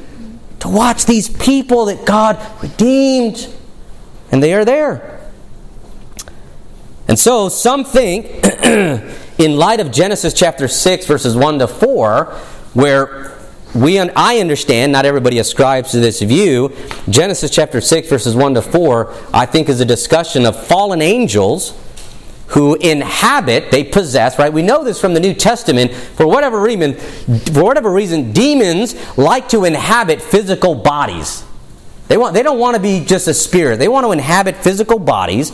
to 0.59 0.67
watch 0.67 1.05
these 1.05 1.29
people 1.29 1.85
that 1.85 2.05
God 2.05 2.37
redeemed, 2.61 3.47
and 4.31 4.43
they 4.43 4.53
are 4.53 4.65
there. 4.65 5.31
And 7.07 7.17
so 7.17 7.47
some 7.47 7.85
think, 7.85 8.45
in 8.65 9.55
light 9.55 9.79
of 9.79 9.91
Genesis 9.91 10.33
chapter 10.33 10.67
6, 10.67 11.05
verses 11.05 11.37
1 11.37 11.59
to 11.59 11.67
4, 11.67 12.25
where 12.73 13.37
we 13.73 13.97
I 13.97 14.39
understand, 14.39 14.91
not 14.91 15.05
everybody 15.05 15.39
ascribes 15.39 15.91
to 15.91 15.99
this 15.99 16.21
view, 16.21 16.75
Genesis 17.09 17.49
chapter 17.49 17.79
6, 17.79 18.09
verses 18.09 18.35
1 18.35 18.55
to 18.55 18.61
4, 18.61 19.13
I 19.33 19.45
think 19.45 19.69
is 19.69 19.79
a 19.79 19.85
discussion 19.85 20.45
of 20.45 20.61
fallen 20.67 21.01
angels 21.01 21.73
who 22.49 22.75
inhabit, 22.75 23.71
they 23.71 23.83
possess, 23.83 24.39
right? 24.39 24.51
We 24.51 24.63
know 24.63 24.83
this 24.83 24.99
from 24.99 25.13
the 25.13 25.19
New 25.19 25.33
Testament. 25.33 25.93
For 25.93 26.27
whatever 26.27 26.59
reason, 26.59 26.95
for 27.53 27.63
whatever 27.63 27.91
reason, 27.91 28.31
demons 28.31 28.95
like 29.17 29.49
to 29.49 29.65
inhabit 29.65 30.21
physical 30.21 30.75
bodies. 30.75 31.43
They, 32.07 32.17
want, 32.17 32.33
they 32.33 32.41
don't 32.41 32.57
want 32.57 32.75
to 32.75 32.81
be 32.81 33.05
just 33.05 33.27
a 33.27 33.35
spirit. 33.35 33.77
They 33.77 33.87
want 33.87 34.05
to 34.05 34.11
inhabit 34.11 34.57
physical 34.57 34.97
bodies. 34.97 35.51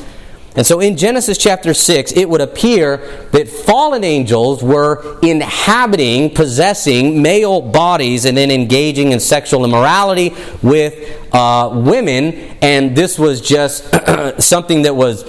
And 0.55 0.65
so 0.65 0.79
in 0.79 0.95
Genesis 0.95 1.37
chapter 1.37 1.73
6, 1.73 2.13
it 2.13 2.29
would 2.29 2.39
appear 2.39 3.27
that 3.33 3.49
fallen 3.49 4.05
angels 4.05 4.63
were 4.63 5.19
inhabiting, 5.21 6.33
possessing 6.33 7.21
male 7.21 7.61
bodies, 7.61 8.23
and 8.23 8.37
then 8.37 8.51
engaging 8.51 9.11
in 9.11 9.19
sexual 9.19 9.65
immorality 9.65 10.33
with 10.61 11.33
uh, 11.33 11.71
women. 11.73 12.33
And 12.61 12.95
this 12.95 13.19
was 13.19 13.41
just 13.41 13.83
something 14.41 14.83
that 14.83 14.95
was 14.95 15.25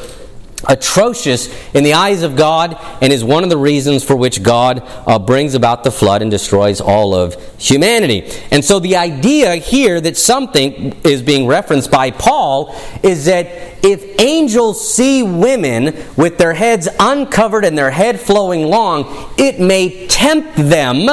atrocious 0.65 1.49
in 1.75 1.85
the 1.85 1.93
eyes 1.93 2.23
of 2.23 2.37
God 2.37 2.77
and 3.03 3.13
is 3.13 3.23
one 3.23 3.45
of 3.45 3.51
the 3.51 3.57
reasons 3.57 4.03
for 4.03 4.17
which 4.17 4.43
God 4.43 4.83
uh, 4.85 5.19
brings 5.19 5.55
about 5.55 5.85
the 5.85 5.91
flood 5.91 6.23
and 6.23 6.31
destroys 6.31 6.81
all 6.81 7.15
of 7.15 7.37
humanity. 7.61 8.31
And 8.51 8.65
so 8.65 8.79
the 8.79 8.97
idea 8.97 9.57
here 9.57 10.01
that 10.01 10.17
something 10.17 10.97
is 11.05 11.23
being 11.23 11.47
referenced 11.47 11.91
by 11.91 12.11
Paul 12.11 12.75
is 13.03 13.27
that 13.27 13.47
if 13.85 14.21
angels 14.21 14.95
see 14.95 15.23
women 15.23 15.97
with 16.17 16.39
their 16.39 16.55
heads 16.55 16.89
uncovered 16.99 17.65
and 17.65 17.77
their 17.77 17.91
head 17.91 18.19
flowing 18.19 18.67
long, 18.67 19.33
it 19.37 19.61
may 19.61 20.07
tempt 20.07 20.57
them 20.57 21.09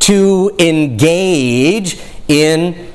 to 0.00 0.50
engage 0.58 2.00
in 2.26 2.88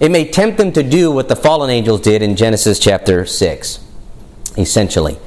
it 0.00 0.10
may 0.10 0.28
tempt 0.28 0.58
them 0.58 0.72
to 0.72 0.82
do 0.82 1.10
what 1.10 1.28
the 1.28 1.36
fallen 1.36 1.70
angels 1.70 2.00
did 2.00 2.20
in 2.20 2.36
Genesis 2.36 2.78
chapter 2.78 3.24
6 3.24 3.80
essentially. 4.56 5.18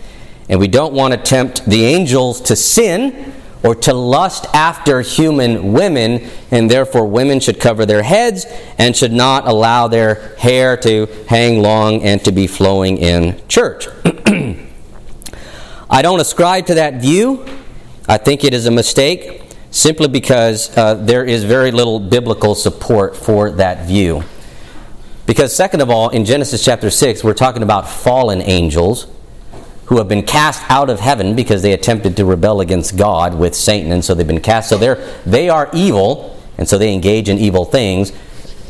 And 0.49 0.59
we 0.59 0.67
don't 0.67 0.93
want 0.93 1.13
to 1.13 1.19
tempt 1.19 1.65
the 1.65 1.84
angels 1.86 2.41
to 2.41 2.55
sin 2.55 3.34
or 3.63 3.75
to 3.75 3.93
lust 3.93 4.45
after 4.53 5.01
human 5.01 5.73
women, 5.73 6.30
and 6.51 6.69
therefore 6.69 7.05
women 7.05 7.39
should 7.39 7.59
cover 7.59 7.86
their 7.86 8.03
heads 8.03 8.45
and 8.78 8.95
should 8.95 9.11
not 9.11 9.47
allow 9.47 9.88
their 9.88 10.36
hair 10.38 10.78
to 10.78 11.07
hang 11.28 11.61
long 11.61 12.03
and 12.03 12.23
to 12.23 12.32
be 12.32 12.47
flowing 12.47 12.97
in 12.97 13.41
church. 13.47 13.88
I 15.89 16.01
don't 16.01 16.19
ascribe 16.19 16.67
to 16.67 16.75
that 16.75 17.01
view. 17.01 17.45
I 18.07 18.17
think 18.17 18.43
it 18.43 18.53
is 18.53 18.67
a 18.67 18.71
mistake 18.71 19.43
simply 19.71 20.07
because 20.07 20.75
uh, 20.78 20.95
there 20.95 21.25
is 21.25 21.43
very 21.43 21.71
little 21.71 21.99
biblical 21.99 22.55
support 22.55 23.15
for 23.15 23.51
that 23.51 23.86
view. 23.86 24.23
Because, 25.25 25.53
second 25.53 25.82
of 25.82 25.89
all, 25.89 26.09
in 26.09 26.23
Genesis 26.23 26.63
chapter 26.63 26.89
6, 26.89 27.21
we're 27.23 27.34
talking 27.34 27.63
about 27.63 27.89
fallen 27.89 28.41
angels 28.41 29.07
who 29.88 29.97
have 29.97 30.07
been 30.07 30.23
cast 30.23 30.63
out 30.69 30.89
of 30.89 30.99
heaven 30.99 31.35
because 31.35 31.61
they 31.61 31.73
attempted 31.73 32.15
to 32.17 32.25
rebel 32.25 32.61
against 32.61 32.97
God 32.97 33.33
with 33.33 33.55
Satan, 33.55 33.91
and 33.91 34.03
so 34.03 34.13
they've 34.13 34.27
been 34.27 34.41
cast. 34.41 34.69
So 34.69 34.77
they're, 34.77 34.95
they 35.25 35.49
are 35.49 35.69
evil, 35.73 36.38
and 36.57 36.67
so 36.67 36.77
they 36.77 36.93
engage 36.93 37.29
in 37.29 37.38
evil 37.38 37.65
things. 37.65 38.11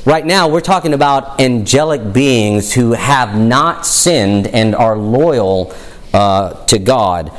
Right 0.05 0.26
now, 0.26 0.47
we're 0.47 0.61
talking 0.61 0.93
about 0.93 1.41
angelic 1.41 2.13
beings 2.13 2.74
who 2.74 2.93
have 2.93 3.36
not 3.36 3.86
sinned 3.86 4.47
and 4.47 4.76
are 4.76 4.95
loyal 4.95 5.76
uh, 6.13 6.65
to 6.68 6.80
God. 6.80 7.32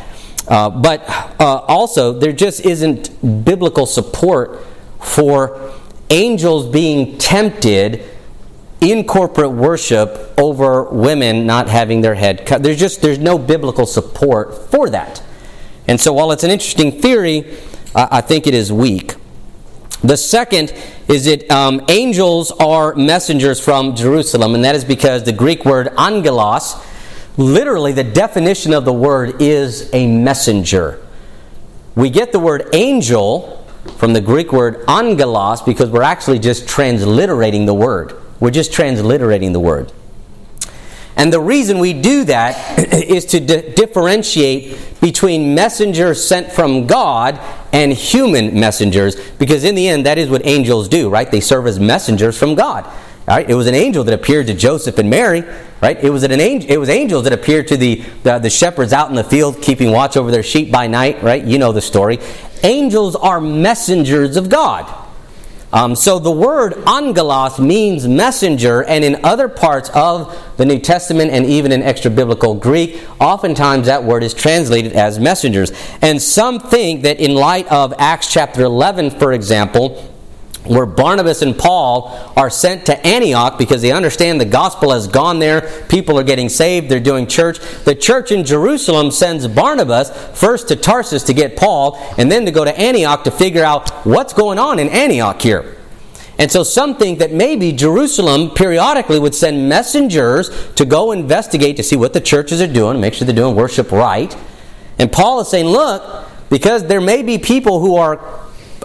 Uh, 0.49 0.71
but 0.71 1.09
uh, 1.41 1.59
also, 1.59 2.13
there 2.13 2.33
just 2.33 2.67
isn't 2.67 3.45
biblical 3.45 3.87
support 3.87 4.67
for 5.01 5.73
angels 6.11 6.67
being 6.67 7.17
tempted 7.19 8.03
in 8.81 9.05
corporate 9.05 9.53
worship 9.53 10.35
over 10.39 10.85
women 10.85 11.47
not 11.47 11.69
having 11.69 12.01
their 12.01 12.15
head 12.15 12.47
cut. 12.47 12.63
There's 12.63 12.79
just 12.79 13.03
there's 13.03 13.19
no 13.19 13.39
biblical 13.39 13.87
support 13.87 14.71
for 14.71 14.89
that. 14.91 15.23
And 15.89 16.01
so 16.01 16.13
while 16.13 16.33
it's 16.33 16.45
an 16.45 16.51
interesting 16.51 17.01
theory, 17.01 17.57
I 17.95 18.21
think 18.21 18.47
it 18.47 18.55
is 18.55 18.73
weak. 18.73 19.15
The 20.03 20.17
second 20.17 20.73
is 21.09 21.25
that 21.25 21.51
um, 21.51 21.85
angels 21.89 22.53
are 22.53 22.95
messengers 22.95 23.59
from 23.59 23.97
Jerusalem, 23.97 24.55
and 24.55 24.65
that 24.65 24.77
is 24.77 24.85
because 24.85 25.25
the 25.25 25.33
Greek 25.33 25.65
word 25.65 25.89
angelos, 25.99 26.77
literally 27.37 27.93
the 27.93 28.05
definition 28.05 28.75
of 28.75 28.85
the 28.85 28.93
word 28.93 29.43
is 29.43 29.93
a 29.93 30.07
messenger. 30.07 31.05
We 31.97 32.11
get 32.11 32.31
the 32.31 32.39
word 32.39 32.69
angel 32.75 33.67
from 33.97 34.13
the 34.13 34.21
Greek 34.21 34.53
word 34.53 34.85
angelos 34.89 35.63
because 35.63 35.91
we're 35.91 36.03
actually 36.03 36.39
just 36.39 36.69
transliterating 36.69 37.67
the 37.67 37.75
word. 37.75 38.15
We're 38.41 38.51
just 38.51 38.73
transliterating 38.73 39.53
the 39.53 39.61
word. 39.61 39.93
And 41.19 41.33
the 41.33 41.41
reason 41.41 41.81
we 41.81 41.93
do 41.93 42.25
that 42.25 42.79
is 42.95 43.25
to 43.27 43.41
di- 43.41 43.73
differentiate 43.75 45.01
between 45.01 45.55
messengers 45.55 46.25
sent 46.25 46.53
from 46.53 46.87
God 46.87 47.41
and 47.73 47.93
human 47.93 48.59
messengers, 48.59 49.17
because 49.33 49.65
in 49.65 49.75
the 49.75 49.89
end, 49.89 50.07
that 50.07 50.17
is 50.17 50.31
what 50.31 50.47
angels 50.47 50.89
do, 50.89 51.11
right? 51.11 51.29
They 51.29 51.41
serve 51.41 51.67
as 51.67 51.81
messengers 51.81 52.39
from 52.39 52.55
God. 52.55 52.89
Right? 53.27 53.51
It 53.51 53.55
was 53.55 53.67
an 53.67 53.75
angel 53.75 54.05
that 54.05 54.15
appeared 54.15 54.47
to 54.47 54.55
Joseph 54.55 54.97
and 54.97 55.11
Mary, 55.11 55.45
right? 55.83 56.03
It 56.03 56.09
was 56.09 56.23
an 56.23 56.33
angel. 56.33 56.71
It 56.71 56.79
was 56.79 56.89
angels 56.89 57.25
that 57.25 57.35
appeared 57.35 57.69
to 57.69 57.77
the, 57.77 57.97
the, 58.23 58.39
the 58.39 58.49
shepherds 58.49 58.95
out 58.95 59.11
in 59.11 59.17
the 59.17 59.25
field, 59.25 59.61
keeping 59.61 59.91
watch 59.91 60.17
over 60.17 60.31
their 60.31 60.43
sheep 60.43 60.73
by 60.73 60.87
night, 60.87 61.23
right? 61.23 61.45
You 61.45 61.59
know 61.59 61.73
the 61.73 61.83
story. 61.83 62.21
Angels 62.63 63.17
are 63.17 63.39
messengers 63.39 64.39
of 64.39 64.49
God. 64.49 65.08
Um, 65.73 65.95
so 65.95 66.19
the 66.19 66.31
word 66.31 66.75
angelos 66.87 67.59
means 67.59 68.09
messenger, 68.09 68.83
and 68.85 69.05
in 69.05 69.25
other 69.25 69.49
parts 69.49 69.91
of 69.91 70.37
the 70.57 70.65
New 70.65 70.79
Testament 70.79 71.31
and 71.31 71.45
even 71.45 71.73
in 71.73 71.83
extra 71.83 72.11
biblical 72.11 72.55
Greek, 72.55 73.03
oftentimes 73.21 73.87
that 73.87 74.03
word 74.05 74.23
is 74.23 74.33
translated 74.33 74.95
as 74.95 75.19
messengers. 75.19 75.73
And 76.01 76.23
some 76.23 76.59
think 76.59 77.03
that 77.03 77.21
in 77.21 77.35
light 77.35 77.71
of 77.71 77.93
Acts 77.99 78.33
chapter 78.33 78.63
11, 78.63 79.11
for 79.11 79.33
example, 79.33 80.18
where 80.65 80.87
Barnabas 80.87 81.43
and 81.43 81.57
Paul 81.57 82.33
are 82.37 82.51
sent 82.51 82.87
to 82.87 83.07
Antioch 83.07 83.59
because 83.59 83.81
they 83.81 83.93
understand 83.93 84.41
the 84.41 84.45
gospel 84.45 84.93
has 84.93 85.07
gone 85.07 85.39
there, 85.39 85.63
people 85.89 86.19
are 86.19 86.25
getting 86.25 86.49
saved, 86.49 86.89
they're 86.89 87.01
doing 87.01 87.27
church. 87.27 87.59
The 87.85 87.95
church 87.95 88.33
in 88.33 88.45
Jerusalem 88.45 89.11
sends 89.11 89.47
Barnabas 89.49 90.11
first 90.39 90.69
to 90.69 90.77
Tarsus 90.77 91.23
to 91.25 91.33
get 91.33 91.57
Paul, 91.57 91.99
and 92.19 92.31
then 92.31 92.45
to 92.45 92.51
go 92.51 92.65
to 92.65 92.79
Antioch 92.79 93.25
to 93.25 93.31
figure 93.31 93.65
out 93.65 93.91
what's 94.05 94.33
going 94.33 94.59
on 94.59 94.79
in 94.79 94.89
Antioch 94.89 95.41
here. 95.41 95.77
And 96.39 96.53
so 96.53 96.63
some 96.63 96.97
think 96.97 97.19
that 97.19 97.33
maybe 97.33 97.73
Jerusalem 97.73 98.51
periodically 98.51 99.19
would 99.19 99.35
send 99.35 99.69
messengers 99.69 100.51
to 100.75 100.85
go 100.85 101.11
investigate 101.11 101.77
to 101.79 101.83
see 101.83 101.97
what 101.97 102.13
the 102.13 102.21
churches 102.21 102.61
are 102.61 102.73
doing, 102.73 103.01
make 103.01 103.15
sure 103.15 103.27
they're 103.27 103.35
doing 103.35 103.57
worship 103.57 103.91
right. 103.91 104.37
And 104.99 105.11
Paul 105.11 105.41
is 105.41 105.49
saying, 105.49 105.67
look, 105.67 106.29
because 106.49 106.87
there 106.87 107.01
may 107.01 107.23
be 107.23 107.39
people 107.39 107.81
who 107.81 107.97
are 107.97 108.21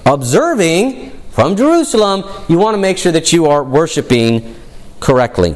observing 0.06 1.13
from 1.34 1.56
Jerusalem, 1.56 2.24
you 2.48 2.60
want 2.60 2.76
to 2.76 2.80
make 2.80 2.98
sure 3.00 3.12
that 3.12 3.34
you 3.34 3.48
are 3.48 3.64
worshiping 3.64 4.56
correctly. 5.00 5.56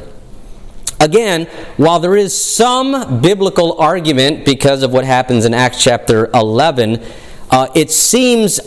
Again, 1.00 1.44
while 1.76 2.00
there 2.00 2.16
is 2.16 2.36
some 2.36 3.20
biblical 3.20 3.80
argument 3.80 4.44
because 4.44 4.82
of 4.82 4.92
what 4.92 5.04
happens 5.04 5.44
in 5.44 5.54
Acts 5.54 5.82
chapter 5.82 6.28
11, 6.34 7.00
uh, 7.50 7.68
it 7.76 7.92
seems 7.92 8.58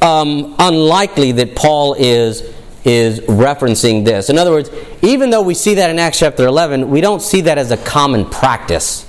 um, 0.00 0.56
unlikely 0.58 1.32
that 1.32 1.54
Paul 1.54 1.94
is, 1.98 2.40
is 2.82 3.20
referencing 3.20 4.06
this. 4.06 4.30
In 4.30 4.38
other 4.38 4.50
words, 4.50 4.70
even 5.02 5.28
though 5.28 5.42
we 5.42 5.52
see 5.52 5.74
that 5.74 5.90
in 5.90 5.98
Acts 5.98 6.20
chapter 6.20 6.46
11, 6.46 6.88
we 6.88 7.02
don't 7.02 7.20
see 7.20 7.42
that 7.42 7.58
as 7.58 7.72
a 7.72 7.76
common 7.76 8.24
practice 8.24 9.03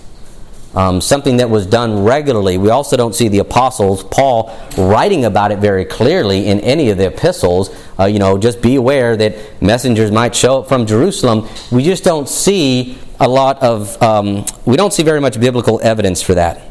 um, 0.76 0.99
something 0.99 1.38
that 1.38 1.49
was 1.49 1.65
done 1.65 2.03
regularly. 2.03 2.57
We 2.57 2.69
also 2.69 2.97
don't 2.97 3.15
see 3.15 3.30
the 3.30 3.39
apostles, 3.39 4.03
Paul, 4.03 4.55
writing 4.78 5.26
about 5.26 5.51
it 5.51 5.59
very 5.59 5.86
clearly 5.86 6.47
in 6.47 6.59
any 6.59 6.89
of 6.89 6.97
the 6.97 7.07
epistles. 7.07 7.73
Uh, 7.97 8.05
you 8.05 8.19
know, 8.19 8.38
just 8.38 8.61
be 8.61 8.76
aware 8.76 9.15
that 9.15 9.61
messengers 9.61 10.11
might 10.11 10.36
show 10.36 10.59
up 10.59 10.67
from 10.67 10.86
Jerusalem. 10.86 11.47
We 11.71 11.84
just 11.84 12.03
don't 12.03 12.28
see 12.28 12.97
a 13.19 13.28
lot 13.28 13.63
of, 13.63 14.01
um, 14.03 14.45
we 14.65 14.76
don't 14.76 14.91
see 14.91 15.03
very 15.03 15.21
much 15.21 15.39
biblical 15.39 15.80
evidence 15.82 16.21
for 16.21 16.36
that. 16.36 16.61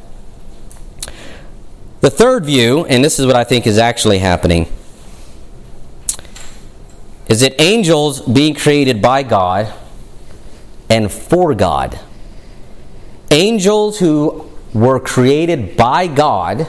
The 2.03 2.11
third 2.11 2.45
view, 2.45 2.85
and 2.85 3.03
this 3.03 3.19
is 3.19 3.25
what 3.25 3.37
I 3.37 3.45
think 3.45 3.67
is 3.67 3.79
actually 3.79 4.19
happening, 4.19 4.71
is 7.27 7.41
that 7.41 7.59
angels 7.59 8.21
being 8.21 8.55
created 8.55 9.01
by 9.01 9.23
God 9.23 9.73
and 10.91 11.11
for 11.11 11.55
God 11.55 11.99
angels 13.35 13.99
who 13.99 14.51
were 14.73 15.01
created 15.01 15.77
by 15.77 16.07
God, 16.07 16.69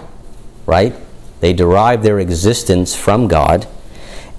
right? 0.66 0.96
They 1.40 1.54
derive 1.54 2.04
their 2.04 2.20
existence 2.20 2.96
from 2.96 3.28
God, 3.28 3.68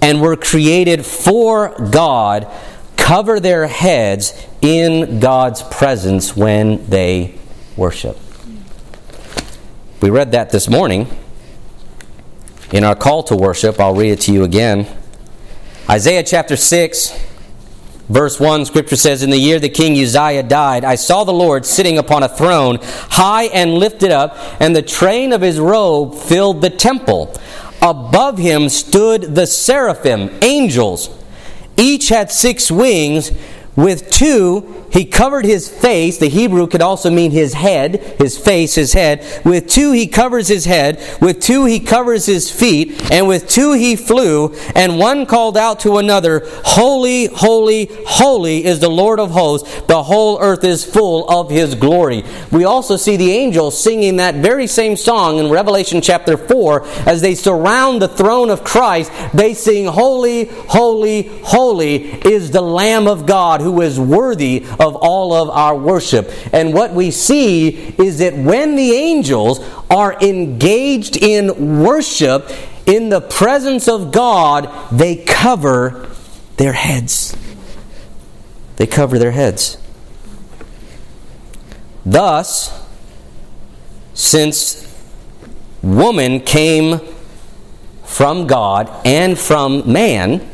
and 0.03 0.21
were 0.21 0.37
created 0.37 1.07
for 1.07 1.75
God, 1.91 2.51
cover 2.97 3.39
their 3.41 3.67
heads 3.67 4.35
in 4.61 5.21
God's 5.21 5.63
presence 5.63 6.37
when 6.37 6.89
they 6.91 7.39
worship. 7.77 8.19
We 10.03 10.11
read 10.11 10.33
that 10.33 10.51
this 10.51 10.69
morning 10.69 11.07
in 12.73 12.85
our 12.85 12.97
call 12.97 13.23
to 13.25 13.37
worship. 13.37 13.79
I'll 13.79 13.95
read 13.95 14.11
it 14.11 14.21
to 14.23 14.33
you 14.33 14.43
again. 14.43 14.87
Isaiah 15.89 16.25
chapter 16.25 16.57
6, 16.57 17.13
verse 18.09 18.39
1, 18.41 18.65
scripture 18.65 18.97
says, 18.97 19.23
In 19.23 19.31
the 19.31 19.39
year 19.39 19.59
that 19.59 19.75
King 19.75 19.93
Uzziah 19.93 20.43
died, 20.43 20.85
I 20.85 20.95
saw 20.95 21.25
the 21.25 21.33
Lord 21.33 21.67
sitting 21.67 21.99
upon 21.99 22.23
a 22.23 22.29
throne, 22.29 22.79
high 22.83 23.45
and 23.45 23.75
lifted 23.75 24.11
up, 24.11 24.37
and 24.61 24.75
the 24.75 24.83
train 24.83 25.33
of 25.33 25.41
his 25.41 25.59
robe 25.59 26.15
filled 26.15 26.61
the 26.61 26.71
temple. 26.71 27.35
Above 27.83 28.39
him 28.39 28.69
stood 28.69 29.35
the 29.35 29.47
seraphim, 29.47 30.31
angels. 30.43 31.11
Each 31.77 32.09
had 32.09 32.31
six 32.31 32.71
wings. 32.71 33.31
With 33.77 34.11
two, 34.11 34.87
he 34.91 35.05
covered 35.05 35.45
his 35.45 35.69
face. 35.69 36.17
The 36.17 36.29
Hebrew 36.29 36.67
could 36.67 36.81
also 36.81 37.11
mean 37.11 37.31
his 37.31 37.53
head, 37.53 37.97
his 38.19 38.39
face, 38.39 38.75
his 38.75 38.95
head. 38.95 39.23
With 39.45 39.69
two, 39.69 39.93
he 39.93 40.07
covers 40.07 40.49
his 40.49 40.65
head. 40.65 40.99
With 41.21 41.43
two, 41.43 41.67
he 41.67 41.81
covers 41.81 42.25
his 42.25 42.51
feet. 42.51 43.13
And 43.13 43.29
with 43.29 43.47
two, 43.47 43.73
he 43.73 43.95
flew. 43.97 44.55
And 44.75 44.99
one 44.99 45.27
called 45.27 45.59
out 45.59 45.81
to 45.81 45.99
another, 45.99 46.43
Holy, 46.65 47.27
holy, 47.27 47.91
holy 48.07 48.65
is 48.65 48.81
the 48.81 48.89
Lord 48.89 49.21
of 49.21 49.33
hosts. 49.33 49.83
The 49.83 50.03
whole 50.03 50.41
earth 50.41 50.65
is 50.65 50.83
full 50.83 51.29
of 51.29 51.51
his 51.51 51.75
glory. 51.75 52.25
We 52.51 52.65
also 52.65 52.97
see 52.97 53.17
the 53.19 53.33
angels 53.33 53.79
singing 53.79 54.17
that 54.17 54.37
very 54.37 54.67
same 54.67 54.97
song 54.97 55.39
in 55.39 55.51
Revelation 55.51 56.01
chapter 56.01 56.39
4 56.39 56.87
as 57.07 57.21
they 57.21 57.35
surround 57.35 58.01
the 58.01 58.09
throne 58.09 58.49
of 58.49 58.65
Christ. 58.65 59.13
They 59.35 59.53
sing, 59.53 59.85
Holy, 59.85 60.45
holy, 60.45 61.25
holy 61.43 61.97
is 62.27 62.51
the 62.51 62.63
Lamb 62.63 63.07
of 63.07 63.27
God 63.27 63.66
who 63.67 63.81
is 63.81 63.99
worthy 63.99 64.65
of 64.79 64.95
all 64.95 65.33
of 65.33 65.51
our 65.51 65.77
worship. 65.77 66.31
And 66.53 66.73
what 66.73 66.93
we 66.93 67.11
see 67.11 67.69
is 67.99 68.19
that 68.21 68.37
when 68.37 68.77
the 68.77 68.93
angels 68.93 69.59
are 69.91 70.17
engaged 70.23 71.17
in 71.17 71.83
worship 71.83 72.49
in 72.87 73.09
the 73.09 73.21
presence 73.21 73.89
of 73.89 74.13
God, 74.13 74.71
they 74.93 75.17
cover 75.17 76.09
their 76.59 76.73
heads. 76.73 77.37
They 78.77 78.87
cover 78.87 79.19
their 79.19 79.33
heads. 79.33 79.79
Thus, 82.05 82.87
since 84.15 84.87
woman 85.83 86.39
came 86.39 87.01
from 88.05 88.47
God 88.47 88.89
and 89.05 89.37
from 89.37 89.91
man, 89.93 90.49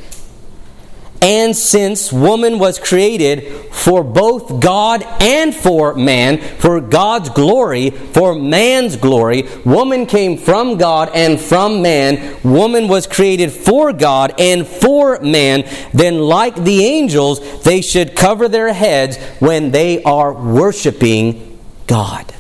and 1.22 1.56
since 1.56 2.12
woman 2.12 2.58
was 2.58 2.80
created 2.80 3.72
for 3.72 4.02
both 4.02 4.60
God 4.60 5.04
and 5.20 5.54
for 5.54 5.94
man, 5.94 6.38
for 6.58 6.80
God's 6.80 7.30
glory, 7.30 7.90
for 7.90 8.34
man's 8.34 8.96
glory, 8.96 9.44
woman 9.64 10.06
came 10.06 10.36
from 10.36 10.78
God 10.78 11.10
and 11.14 11.40
from 11.40 11.80
man. 11.80 12.38
Woman 12.42 12.88
was 12.88 13.06
created 13.06 13.52
for 13.52 13.92
God 13.92 14.34
and 14.40 14.66
for 14.66 15.20
man. 15.20 15.64
Then, 15.94 16.18
like 16.18 16.56
the 16.56 16.84
angels, 16.84 17.62
they 17.62 17.82
should 17.82 18.16
cover 18.16 18.48
their 18.48 18.72
heads 18.72 19.16
when 19.38 19.70
they 19.70 20.02
are 20.02 20.32
worshiping 20.32 21.56
God. 21.86 22.32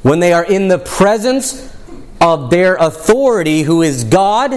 When 0.00 0.20
they 0.20 0.32
are 0.32 0.44
in 0.44 0.68
the 0.68 0.78
presence 0.78 1.70
of 2.22 2.48
their 2.48 2.76
authority, 2.76 3.62
who 3.62 3.82
is 3.82 4.04
God 4.04 4.52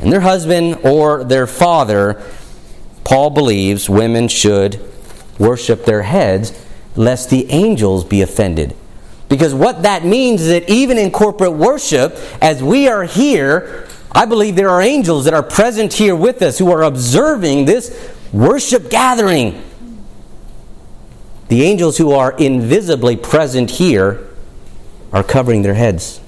and 0.00 0.12
their 0.12 0.20
husband 0.20 0.78
or 0.82 1.24
their 1.24 1.46
father, 1.46 2.22
Paul 3.04 3.30
believes 3.30 3.88
women 3.88 4.28
should 4.28 4.80
worship 5.38 5.84
their 5.84 6.02
heads 6.02 6.66
lest 6.96 7.30
the 7.30 7.50
angels 7.50 8.04
be 8.04 8.22
offended. 8.22 8.76
Because 9.28 9.54
what 9.54 9.82
that 9.84 10.04
means 10.04 10.42
is 10.42 10.48
that 10.48 10.68
even 10.68 10.98
in 10.98 11.10
corporate 11.10 11.52
worship, 11.52 12.16
as 12.40 12.62
we 12.62 12.88
are 12.88 13.04
here, 13.04 13.86
I 14.12 14.26
believe 14.26 14.56
there 14.56 14.70
are 14.70 14.82
angels 14.82 15.24
that 15.26 15.34
are 15.34 15.42
present 15.42 15.92
here 15.92 16.16
with 16.16 16.42
us 16.42 16.58
who 16.58 16.70
are 16.72 16.82
observing 16.82 17.66
this 17.66 18.12
worship 18.32 18.90
gathering. 18.90 19.62
The 21.48 21.62
angels 21.62 21.96
who 21.96 22.12
are 22.12 22.32
invisibly 22.32 23.16
present 23.16 23.70
here 23.70 24.28
are 25.12 25.22
covering 25.22 25.62
their 25.62 25.74
heads 25.74 26.20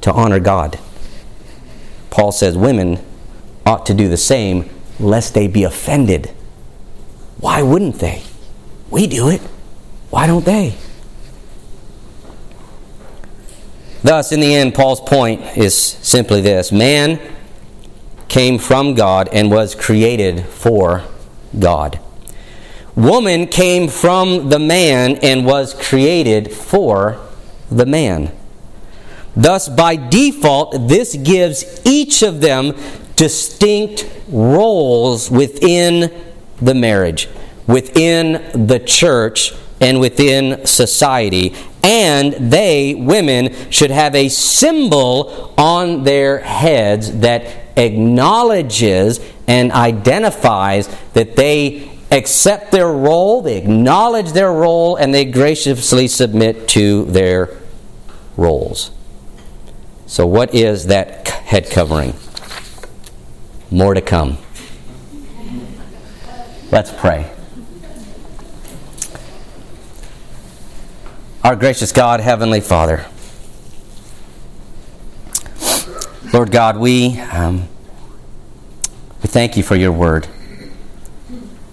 to 0.00 0.12
honor 0.12 0.40
God. 0.40 0.78
Paul 2.10 2.32
says 2.32 2.56
women 2.56 3.04
ought 3.66 3.86
to 3.86 3.94
do 3.94 4.08
the 4.08 4.16
same 4.16 4.68
lest 4.98 5.34
they 5.34 5.46
be 5.46 5.64
offended. 5.64 6.30
Why 7.38 7.62
wouldn't 7.62 7.98
they? 8.00 8.22
We 8.90 9.06
do 9.06 9.28
it. 9.28 9.40
Why 10.10 10.26
don't 10.26 10.44
they? 10.44 10.74
Thus, 14.02 14.32
in 14.32 14.40
the 14.40 14.54
end, 14.54 14.74
Paul's 14.74 15.00
point 15.00 15.56
is 15.56 15.76
simply 15.76 16.40
this 16.40 16.70
man 16.72 17.20
came 18.28 18.58
from 18.58 18.94
God 18.94 19.28
and 19.32 19.50
was 19.50 19.74
created 19.74 20.46
for 20.46 21.04
God. 21.58 21.98
Woman 22.94 23.46
came 23.46 23.88
from 23.88 24.48
the 24.48 24.58
man 24.58 25.16
and 25.22 25.46
was 25.46 25.74
created 25.74 26.52
for 26.52 27.18
the 27.70 27.86
man. 27.86 28.32
Thus, 29.36 29.68
by 29.68 29.96
default, 29.96 30.88
this 30.88 31.14
gives 31.14 31.80
each 31.84 32.22
of 32.22 32.40
them 32.40 32.74
distinct 33.16 34.08
roles 34.28 35.30
within 35.30 36.12
the 36.60 36.74
marriage, 36.74 37.28
within 37.66 38.66
the 38.66 38.78
church, 38.78 39.52
and 39.80 40.00
within 40.00 40.66
society. 40.66 41.54
And 41.82 42.52
they, 42.52 42.94
women, 42.94 43.54
should 43.70 43.90
have 43.90 44.14
a 44.14 44.28
symbol 44.28 45.54
on 45.56 46.04
their 46.04 46.38
heads 46.40 47.18
that 47.20 47.68
acknowledges 47.76 49.20
and 49.46 49.72
identifies 49.72 50.88
that 51.12 51.36
they 51.36 51.98
accept 52.10 52.72
their 52.72 52.90
role, 52.90 53.42
they 53.42 53.56
acknowledge 53.56 54.32
their 54.32 54.52
role, 54.52 54.96
and 54.96 55.14
they 55.14 55.24
graciously 55.24 56.08
submit 56.08 56.68
to 56.68 57.04
their 57.06 57.56
roles. 58.36 58.90
So, 60.08 60.26
what 60.26 60.54
is 60.54 60.86
that 60.86 61.28
head 61.28 61.68
covering? 61.68 62.14
More 63.70 63.92
to 63.92 64.00
come. 64.00 64.38
Let's 66.72 66.90
pray. 66.90 67.30
Our 71.44 71.56
gracious 71.56 71.92
God, 71.92 72.20
Heavenly 72.20 72.62
Father, 72.62 73.04
Lord 76.32 76.52
God, 76.52 76.78
we, 76.78 77.20
um, 77.20 77.68
we 79.22 79.28
thank 79.28 79.58
you 79.58 79.62
for 79.62 79.76
your 79.76 79.92
word 79.92 80.26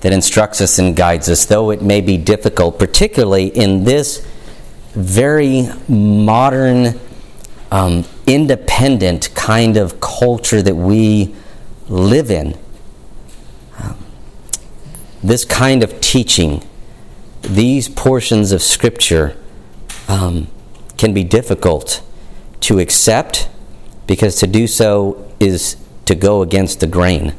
that 0.01 0.11
instructs 0.11 0.59
us 0.59 0.77
and 0.77 0.93
guides 0.93 1.29
us, 1.29 1.45
though 1.45 1.71
it 1.71 1.81
may 1.81 2.01
be 2.01 2.17
difficult, 2.17 2.79
particularly 2.79 3.47
in 3.47 3.85
this 3.85 4.27
very 4.93 5.69
modern 5.87 6.99
um, 7.71 8.03
independent 8.27 9.33
kind 9.35 9.77
of 9.77 9.99
culture 10.01 10.61
that 10.61 10.75
we 10.75 11.35
live 11.87 12.31
in. 12.31 12.57
Um, 13.79 13.97
this 15.23 15.45
kind 15.45 15.83
of 15.83 16.01
teaching, 16.01 16.67
these 17.41 17.87
portions 17.89 18.51
of 18.51 18.61
Scripture, 18.61 19.37
um, 20.07 20.47
can 20.97 21.13
be 21.13 21.23
difficult 21.23 22.01
to 22.61 22.79
accept 22.79 23.49
because 24.07 24.35
to 24.37 24.47
do 24.47 24.67
so 24.67 25.31
is 25.39 25.77
to 26.05 26.15
go 26.15 26.41
against 26.41 26.79
the 26.79 26.87
grain, 26.87 27.33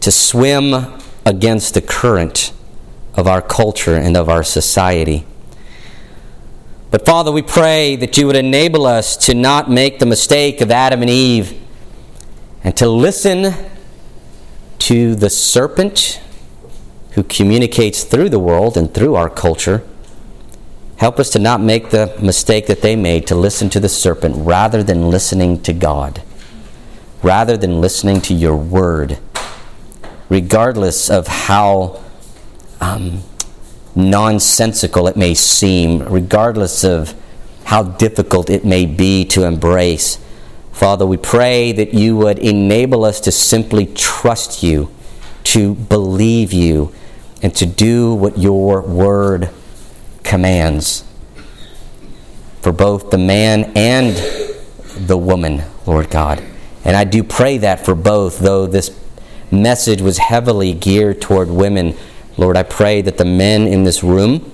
to 0.00 0.10
swim 0.10 0.74
against 1.24 1.74
the 1.74 1.80
current 1.80 2.52
of 3.14 3.26
our 3.26 3.40
culture 3.40 3.96
and 3.96 4.16
of 4.16 4.28
our 4.28 4.42
society. 4.42 5.26
But 6.94 7.04
Father, 7.04 7.32
we 7.32 7.42
pray 7.42 7.96
that 7.96 8.16
you 8.16 8.28
would 8.28 8.36
enable 8.36 8.86
us 8.86 9.16
to 9.26 9.34
not 9.34 9.68
make 9.68 9.98
the 9.98 10.06
mistake 10.06 10.60
of 10.60 10.70
Adam 10.70 11.00
and 11.00 11.10
Eve 11.10 11.60
and 12.62 12.76
to 12.76 12.88
listen 12.88 13.52
to 14.78 15.16
the 15.16 15.28
serpent 15.28 16.20
who 17.14 17.24
communicates 17.24 18.04
through 18.04 18.28
the 18.28 18.38
world 18.38 18.76
and 18.76 18.94
through 18.94 19.16
our 19.16 19.28
culture. 19.28 19.82
Help 20.98 21.18
us 21.18 21.30
to 21.30 21.40
not 21.40 21.60
make 21.60 21.90
the 21.90 22.16
mistake 22.22 22.68
that 22.68 22.80
they 22.80 22.94
made 22.94 23.26
to 23.26 23.34
listen 23.34 23.68
to 23.70 23.80
the 23.80 23.88
serpent 23.88 24.36
rather 24.46 24.80
than 24.84 25.10
listening 25.10 25.60
to 25.62 25.72
God, 25.72 26.22
rather 27.24 27.56
than 27.56 27.80
listening 27.80 28.20
to 28.20 28.32
your 28.32 28.54
word, 28.54 29.18
regardless 30.28 31.10
of 31.10 31.26
how. 31.26 32.04
Um, 32.80 33.24
nonsensical 33.94 35.06
it 35.08 35.16
may 35.16 35.34
seem, 35.34 36.02
regardless 36.02 36.84
of 36.84 37.14
how 37.64 37.82
difficult 37.82 38.50
it 38.50 38.64
may 38.64 38.86
be 38.86 39.24
to 39.24 39.44
embrace. 39.44 40.18
Father, 40.72 41.06
we 41.06 41.16
pray 41.16 41.72
that 41.72 41.94
you 41.94 42.16
would 42.16 42.38
enable 42.38 43.04
us 43.04 43.20
to 43.20 43.32
simply 43.32 43.86
trust 43.86 44.62
you, 44.62 44.90
to 45.44 45.74
believe 45.74 46.52
you, 46.52 46.92
and 47.42 47.54
to 47.54 47.66
do 47.66 48.14
what 48.14 48.38
your 48.38 48.80
word 48.82 49.50
commands. 50.22 51.04
for 52.64 52.72
both 52.72 53.10
the 53.10 53.18
man 53.18 53.70
and 53.76 54.16
the 55.06 55.18
woman, 55.18 55.62
Lord 55.84 56.08
God. 56.08 56.42
And 56.82 56.96
I 56.96 57.04
do 57.04 57.22
pray 57.22 57.58
that 57.58 57.84
for 57.84 57.94
both, 57.94 58.38
though 58.38 58.66
this 58.66 58.98
message 59.50 60.00
was 60.00 60.16
heavily 60.16 60.72
geared 60.72 61.20
toward 61.20 61.50
women. 61.50 61.94
Lord, 62.36 62.56
I 62.56 62.62
pray 62.62 63.00
that 63.02 63.18
the 63.18 63.24
men 63.24 63.66
in 63.66 63.84
this 63.84 64.02
room 64.02 64.50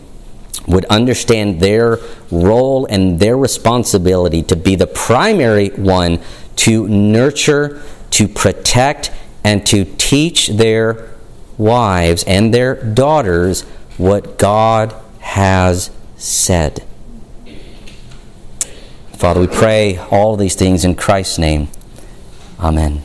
would 0.67 0.85
understand 0.87 1.61
their 1.61 1.99
role 2.31 2.87
and 2.87 3.19
their 3.19 3.37
responsibility 3.37 4.43
to 4.45 4.57
be 4.57 4.75
the 4.75 4.87
primary 4.87 5.69
one 5.71 6.21
to 6.57 6.87
nurture, 6.89 7.83
to 8.11 8.29
protect, 8.29 9.11
and 9.43 9.65
to 9.67 9.85
teach 9.97 10.49
their 10.49 11.11
wives 11.57 12.23
and 12.25 12.53
their 12.53 12.75
daughters 12.75 13.63
what 13.97 14.39
God 14.39 14.95
has 15.21 15.91
said. 16.17 16.85
Father, 19.13 19.41
we 19.41 19.47
pray 19.47 19.99
all 20.11 20.37
these 20.37 20.55
things 20.55 20.85
in 20.85 20.95
Christ's 20.95 21.39
name. 21.39 21.69
Amen. 22.59 23.03